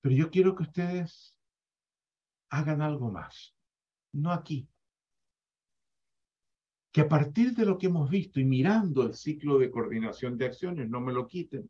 Pero 0.00 0.14
yo 0.14 0.30
quiero 0.30 0.54
que 0.54 0.64
ustedes 0.64 1.38
hagan 2.50 2.82
algo 2.82 3.10
más. 3.10 3.54
No 4.12 4.32
aquí. 4.32 4.68
Que 6.92 7.00
a 7.00 7.08
partir 7.08 7.54
de 7.54 7.64
lo 7.64 7.78
que 7.78 7.86
hemos 7.86 8.10
visto 8.10 8.38
y 8.38 8.44
mirando 8.44 9.02
el 9.02 9.14
ciclo 9.14 9.58
de 9.58 9.70
coordinación 9.70 10.36
de 10.36 10.46
acciones, 10.46 10.88
no 10.88 11.00
me 11.00 11.12
lo 11.12 11.26
quiten. 11.26 11.68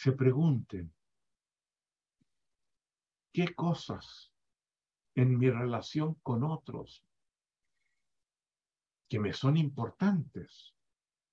se 0.00 0.12
pregunten, 0.12 0.90
¿qué 3.34 3.54
cosas 3.54 4.29
en 5.20 5.38
mi 5.38 5.50
relación 5.50 6.14
con 6.22 6.44
otros 6.44 7.04
que 9.08 9.18
me 9.18 9.34
son 9.34 9.56
importantes 9.58 10.74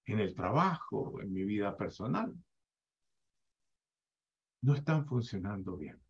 en 0.06 0.20
el 0.20 0.36
trabajo, 0.36 1.22
en 1.22 1.32
mi 1.32 1.44
vida 1.46 1.78
personal, 1.78 2.36
no 4.62 4.74
están 4.74 5.06
funcionando 5.06 5.78
bien. 5.78 6.02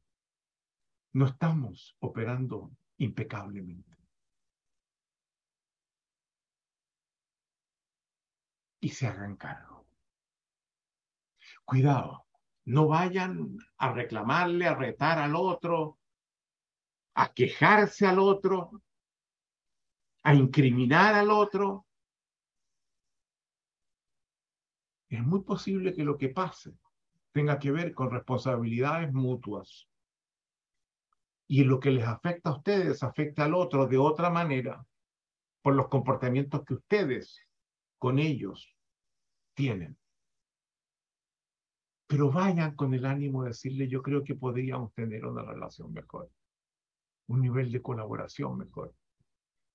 No 1.13 1.27
estamos 1.27 1.95
operando 1.99 2.71
impecablemente. 2.97 3.95
Y 8.79 8.89
se 8.89 9.07
hagan 9.07 9.35
cargo. 9.35 9.87
Cuidado, 11.65 12.25
no 12.65 12.87
vayan 12.87 13.57
a 13.77 13.91
reclamarle, 13.91 14.67
a 14.67 14.75
retar 14.75 15.19
al 15.19 15.35
otro, 15.35 15.96
a 17.19 17.33
quejarse 17.33 18.05
al 18.05 18.19
otro, 18.19 18.83
a 20.21 20.35
incriminar 20.35 21.15
al 21.15 21.31
otro. 21.31 21.87
Es 25.09 25.23
muy 25.23 25.41
posible 25.41 25.95
que 25.95 26.03
lo 26.03 26.15
que 26.15 26.29
pase 26.29 26.77
tenga 27.31 27.57
que 27.57 27.71
ver 27.71 27.95
con 27.95 28.11
responsabilidades 28.11 29.11
mutuas. 29.13 29.87
Y 31.47 31.63
lo 31.63 31.79
que 31.79 31.89
les 31.89 32.05
afecta 32.05 32.51
a 32.51 32.57
ustedes 32.57 33.01
afecta 33.01 33.45
al 33.45 33.55
otro 33.55 33.87
de 33.87 33.97
otra 33.97 34.29
manera 34.29 34.85
por 35.63 35.73
los 35.73 35.87
comportamientos 35.87 36.63
que 36.65 36.75
ustedes 36.75 37.41
con 37.97 38.19
ellos 38.19 38.75
tienen. 39.55 39.97
Pero 42.05 42.31
vayan 42.31 42.75
con 42.75 42.93
el 42.93 43.05
ánimo 43.07 43.41
de 43.41 43.49
decirle, 43.49 43.87
yo 43.87 44.03
creo 44.03 44.23
que 44.23 44.35
podríamos 44.35 44.93
tener 44.93 45.25
una 45.25 45.41
relación 45.41 45.91
mejor, 45.91 46.29
un 47.27 47.41
nivel 47.41 47.71
de 47.71 47.81
colaboración 47.81 48.57
mejor, 48.57 48.95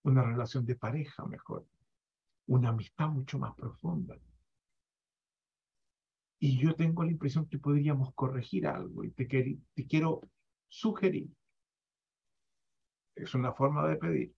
una 0.03 0.23
relación 0.23 0.65
de 0.65 0.77
pareja 0.77 1.25
mejor, 1.27 1.67
una 2.47 2.71
amistad 2.71 3.09
mucho 3.09 3.39
más 3.39 3.55
profunda. 3.55 4.19
Y 6.39 6.59
yo 6.59 6.75
tengo 6.75 7.05
la 7.05 7.13
impresión 7.13 7.47
que 7.47 7.59
podríamos 7.59 8.13
corregir 8.15 8.67
algo 8.67 9.05
y 9.05 9.13
te, 9.13 9.27
te 9.27 9.87
quiero 9.87 10.23
sugerir. 10.69 11.29
Es 13.15 13.35
una 13.35 13.53
forma 13.53 13.87
de 13.87 13.97
pedir, 13.97 14.35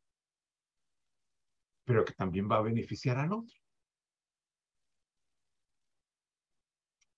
pero 1.84 2.04
que 2.04 2.12
también 2.12 2.50
va 2.50 2.56
a 2.56 2.62
beneficiar 2.62 3.18
al 3.18 3.32
otro. 3.32 3.54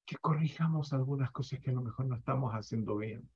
que 0.07 0.17
corrijamos 0.19 0.93
algunas 0.93 1.33
cosas 1.33 1.59
que 1.59 1.71
a 1.71 1.73
lo 1.73 1.83
mejor 1.83 2.07
no 2.07 2.15
estamos 2.15 2.53
haciendo 2.53 2.97
bien 2.97 3.29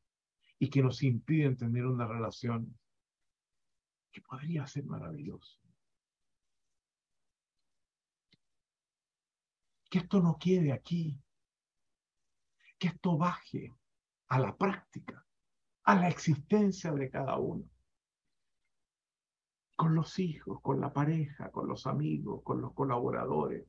y 0.62 0.68
que 0.68 0.82
nos 0.82 1.02
impiden 1.02 1.56
tener 1.56 1.86
una 1.86 2.06
relación 2.06 2.78
que 4.12 4.20
podría 4.20 4.66
ser 4.66 4.84
maravillosa. 4.84 5.58
Que 9.88 9.98
esto 9.98 10.20
no 10.20 10.38
quede 10.38 10.72
aquí, 10.72 11.18
que 12.78 12.88
esto 12.88 13.16
baje 13.16 13.74
a 14.28 14.38
la 14.38 14.54
práctica, 14.54 15.26
a 15.84 15.94
la 15.94 16.08
existencia 16.08 16.92
de 16.92 17.10
cada 17.10 17.38
uno. 17.38 17.64
Con 19.76 19.94
los 19.94 20.18
hijos, 20.18 20.60
con 20.60 20.78
la 20.78 20.92
pareja, 20.92 21.50
con 21.50 21.68
los 21.68 21.86
amigos, 21.86 22.42
con 22.44 22.60
los 22.60 22.74
colaboradores, 22.74 23.66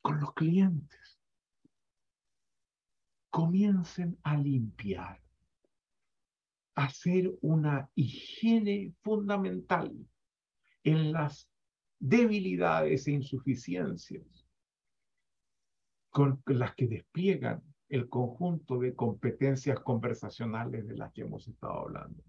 con 0.00 0.18
los 0.18 0.32
clientes. 0.32 1.21
Comiencen 3.32 4.18
a 4.24 4.36
limpiar, 4.36 5.18
a 6.74 6.84
hacer 6.84 7.32
una 7.40 7.88
higiene 7.94 8.92
fundamental 9.00 9.90
en 10.84 11.12
las 11.12 11.48
debilidades 11.98 13.08
e 13.08 13.12
insuficiencias 13.12 14.46
con 16.10 16.42
las 16.44 16.74
que 16.74 16.86
despliegan 16.86 17.62
el 17.88 18.10
conjunto 18.10 18.78
de 18.78 18.94
competencias 18.94 19.80
conversacionales 19.80 20.86
de 20.86 20.94
las 20.94 21.10
que 21.14 21.22
hemos 21.22 21.48
estado 21.48 21.80
hablando. 21.80 22.22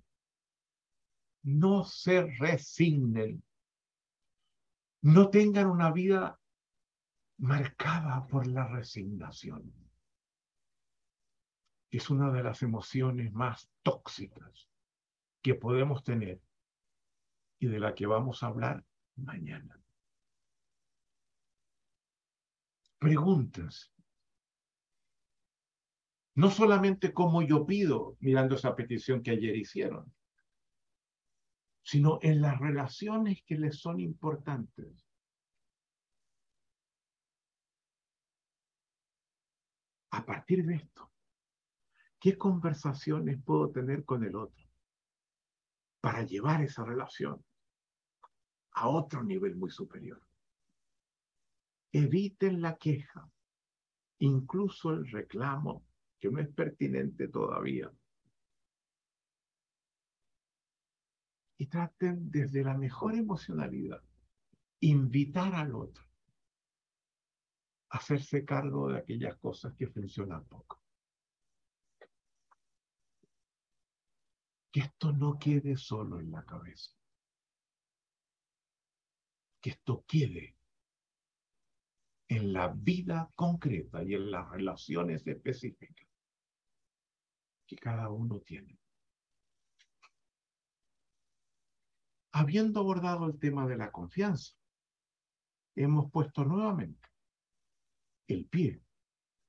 No 1.41 1.83
se 1.83 2.27
resignen. 2.39 3.43
No 5.01 5.29
tengan 5.29 5.67
una 5.67 5.91
vida 5.91 6.39
marcada 7.39 8.25
por 8.27 8.47
la 8.47 8.69
resignación. 8.69 9.82
Es 11.93 12.09
una 12.09 12.31
de 12.31 12.41
las 12.41 12.63
emociones 12.63 13.31
más 13.33 13.69
tóxicas 13.83 14.67
que 15.43 15.53
podemos 15.53 16.03
tener 16.03 16.41
y 17.59 17.67
de 17.67 17.79
la 17.79 17.93
que 17.93 18.07
vamos 18.07 18.41
a 18.41 18.47
hablar 18.47 18.83
mañana. 19.15 19.79
Preguntas. 22.97 23.93
No 26.33 26.49
solamente 26.49 27.13
como 27.13 27.43
yo 27.43 27.63
pido, 27.63 28.17
mirando 28.21 28.55
esa 28.55 28.75
petición 28.75 29.21
que 29.21 29.29
ayer 29.29 29.55
hicieron, 29.55 30.11
sino 31.83 32.17
en 32.23 32.41
las 32.41 32.59
relaciones 32.59 33.43
que 33.45 33.55
les 33.55 33.79
son 33.79 33.99
importantes. 33.99 35.05
a 40.13 40.23
partir 40.23 40.63
de 40.63 40.75
esto, 40.75 41.12
¿qué 42.23 42.37
conversaciones 42.37 43.37
puedo 43.43 43.69
tener 43.71 44.05
con 44.05 44.23
el 44.23 44.37
otro 44.37 44.65
para 45.99 46.23
llevar 46.23 46.63
esa 46.63 46.85
relación 46.85 47.43
a 48.71 48.87
otro 48.87 49.25
nivel 49.25 49.57
muy 49.57 49.69
superior? 49.69 50.25
Eviten 51.91 52.61
la 52.61 52.77
queja, 52.77 53.29
incluso 54.19 54.91
el 54.91 55.05
reclamo, 55.11 55.85
que 56.17 56.31
no 56.31 56.39
es 56.39 56.47
pertinente 56.47 57.27
todavía. 57.27 57.91
Y 61.57 61.65
traten 61.65 62.31
desde 62.31 62.63
la 62.63 62.77
mejor 62.77 63.15
emocionalidad, 63.15 64.01
invitar 64.79 65.53
al 65.55 65.75
otro 65.75 66.05
hacerse 67.89 68.45
cargo 68.45 68.87
de 68.87 68.99
aquellas 68.99 69.35
cosas 69.35 69.73
que 69.73 69.87
funcionan 69.87 70.45
poco. 70.45 70.82
Que 74.73 74.79
esto 74.79 75.13
no 75.13 75.37
quede 75.37 75.77
solo 75.77 76.19
en 76.19 76.31
la 76.31 76.43
cabeza. 76.43 76.91
Que 79.61 79.69
esto 79.69 80.03
quede 80.07 80.57
en 82.27 82.53
la 82.53 82.69
vida 82.69 83.31
concreta 83.35 84.03
y 84.03 84.15
en 84.15 84.31
las 84.31 84.49
relaciones 84.49 85.27
específicas 85.27 86.07
que 87.67 87.75
cada 87.75 88.09
uno 88.09 88.39
tiene. 88.39 88.79
Habiendo 92.31 92.79
abordado 92.79 93.27
el 93.27 93.37
tema 93.37 93.67
de 93.67 93.77
la 93.77 93.91
confianza, 93.91 94.55
hemos 95.75 96.11
puesto 96.11 96.43
nuevamente 96.45 97.09
el 98.27 98.47
pie 98.47 98.81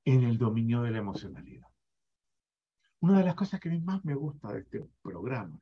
en 0.04 0.24
el 0.24 0.36
dominio 0.36 0.82
de 0.82 0.90
la 0.90 0.98
emocionalidad. 0.98 1.73
Una 3.04 3.18
de 3.18 3.24
las 3.26 3.34
cosas 3.34 3.60
que 3.60 3.68
a 3.68 3.72
mí 3.72 3.82
más 3.82 4.02
me 4.06 4.14
gusta 4.14 4.50
de 4.50 4.60
este 4.60 4.82
programa, 5.02 5.60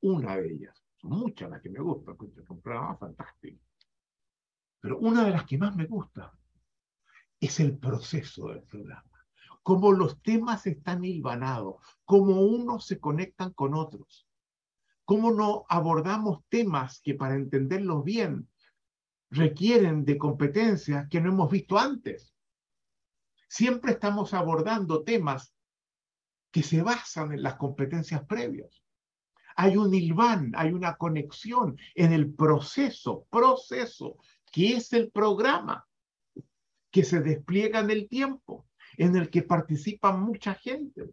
una 0.00 0.36
de 0.38 0.54
ellas, 0.54 0.82
son 0.96 1.10
muchas 1.10 1.50
las 1.50 1.60
que 1.60 1.68
me 1.68 1.80
gustan, 1.80 2.16
porque 2.16 2.40
es 2.40 2.48
un 2.48 2.62
programa 2.62 2.96
fantástico, 2.96 3.60
pero 4.80 4.98
una 4.98 5.22
de 5.22 5.32
las 5.32 5.44
que 5.44 5.58
más 5.58 5.76
me 5.76 5.84
gusta 5.84 6.32
es 7.38 7.60
el 7.60 7.76
proceso 7.76 8.48
del 8.48 8.62
programa, 8.62 9.26
cómo 9.62 9.92
los 9.92 10.22
temas 10.22 10.66
están 10.66 11.04
hilvanados, 11.04 11.74
cómo 12.06 12.40
unos 12.40 12.86
se 12.86 12.98
conectan 12.98 13.52
con 13.52 13.74
otros, 13.74 14.26
cómo 15.04 15.30
no 15.30 15.66
abordamos 15.68 16.42
temas 16.48 17.02
que 17.02 17.12
para 17.12 17.34
entenderlos 17.34 18.02
bien 18.02 18.48
requieren 19.28 20.06
de 20.06 20.16
competencias 20.16 21.06
que 21.10 21.20
no 21.20 21.32
hemos 21.32 21.50
visto 21.50 21.76
antes. 21.76 22.34
Siempre 23.46 23.92
estamos 23.92 24.32
abordando 24.32 25.04
temas 25.04 25.54
que 26.52 26.62
se 26.62 26.82
basan 26.82 27.32
en 27.32 27.42
las 27.42 27.56
competencias 27.56 28.24
previas. 28.26 28.84
Hay 29.56 29.76
un 29.76 29.92
hilván, 29.92 30.52
hay 30.54 30.72
una 30.72 30.96
conexión 30.96 31.76
en 31.94 32.12
el 32.12 32.32
proceso, 32.32 33.26
proceso, 33.30 34.18
que 34.52 34.74
es 34.76 34.92
el 34.92 35.10
programa 35.10 35.86
que 36.90 37.04
se 37.04 37.20
despliega 37.20 37.80
en 37.80 37.90
el 37.90 38.08
tiempo, 38.08 38.68
en 38.98 39.16
el 39.16 39.30
que 39.30 39.42
participa 39.42 40.12
mucha 40.12 40.54
gente, 40.54 41.10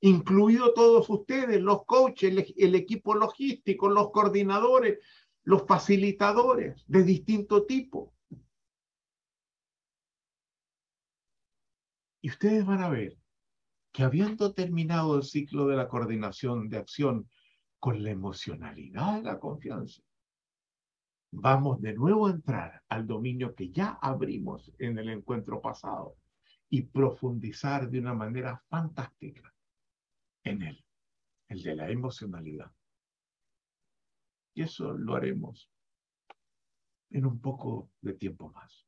incluido 0.00 0.72
todos 0.72 1.08
ustedes, 1.10 1.60
los 1.60 1.84
coaches, 1.84 2.32
el, 2.32 2.54
el 2.56 2.74
equipo 2.74 3.14
logístico, 3.14 3.90
los 3.90 4.10
coordinadores, 4.10 4.98
los 5.44 5.66
facilitadores 5.66 6.82
de 6.86 7.02
distinto 7.02 7.66
tipo. 7.66 8.14
Y 12.22 12.30
ustedes 12.30 12.64
van 12.64 12.82
a 12.82 12.88
ver 12.88 13.21
que 13.92 14.02
habiendo 14.02 14.54
terminado 14.54 15.16
el 15.16 15.22
ciclo 15.22 15.66
de 15.66 15.76
la 15.76 15.88
coordinación 15.88 16.68
de 16.68 16.78
acción 16.78 17.28
con 17.78 18.02
la 18.02 18.10
emocionalidad 18.10 19.16
de 19.16 19.22
la 19.22 19.38
confianza, 19.38 20.02
vamos 21.30 21.80
de 21.80 21.92
nuevo 21.92 22.26
a 22.26 22.30
entrar 22.30 22.82
al 22.88 23.06
dominio 23.06 23.54
que 23.54 23.70
ya 23.70 23.98
abrimos 24.00 24.72
en 24.78 24.98
el 24.98 25.10
encuentro 25.10 25.60
pasado 25.60 26.16
y 26.70 26.82
profundizar 26.82 27.90
de 27.90 27.98
una 27.98 28.14
manera 28.14 28.62
fantástica 28.68 29.52
en 30.44 30.62
él, 30.62 30.84
el 31.48 31.62
de 31.62 31.76
la 31.76 31.90
emocionalidad. 31.90 32.72
Y 34.54 34.62
eso 34.62 34.92
lo 34.92 35.14
haremos 35.14 35.70
en 37.10 37.26
un 37.26 37.40
poco 37.40 37.90
de 38.00 38.14
tiempo 38.14 38.50
más. 38.50 38.81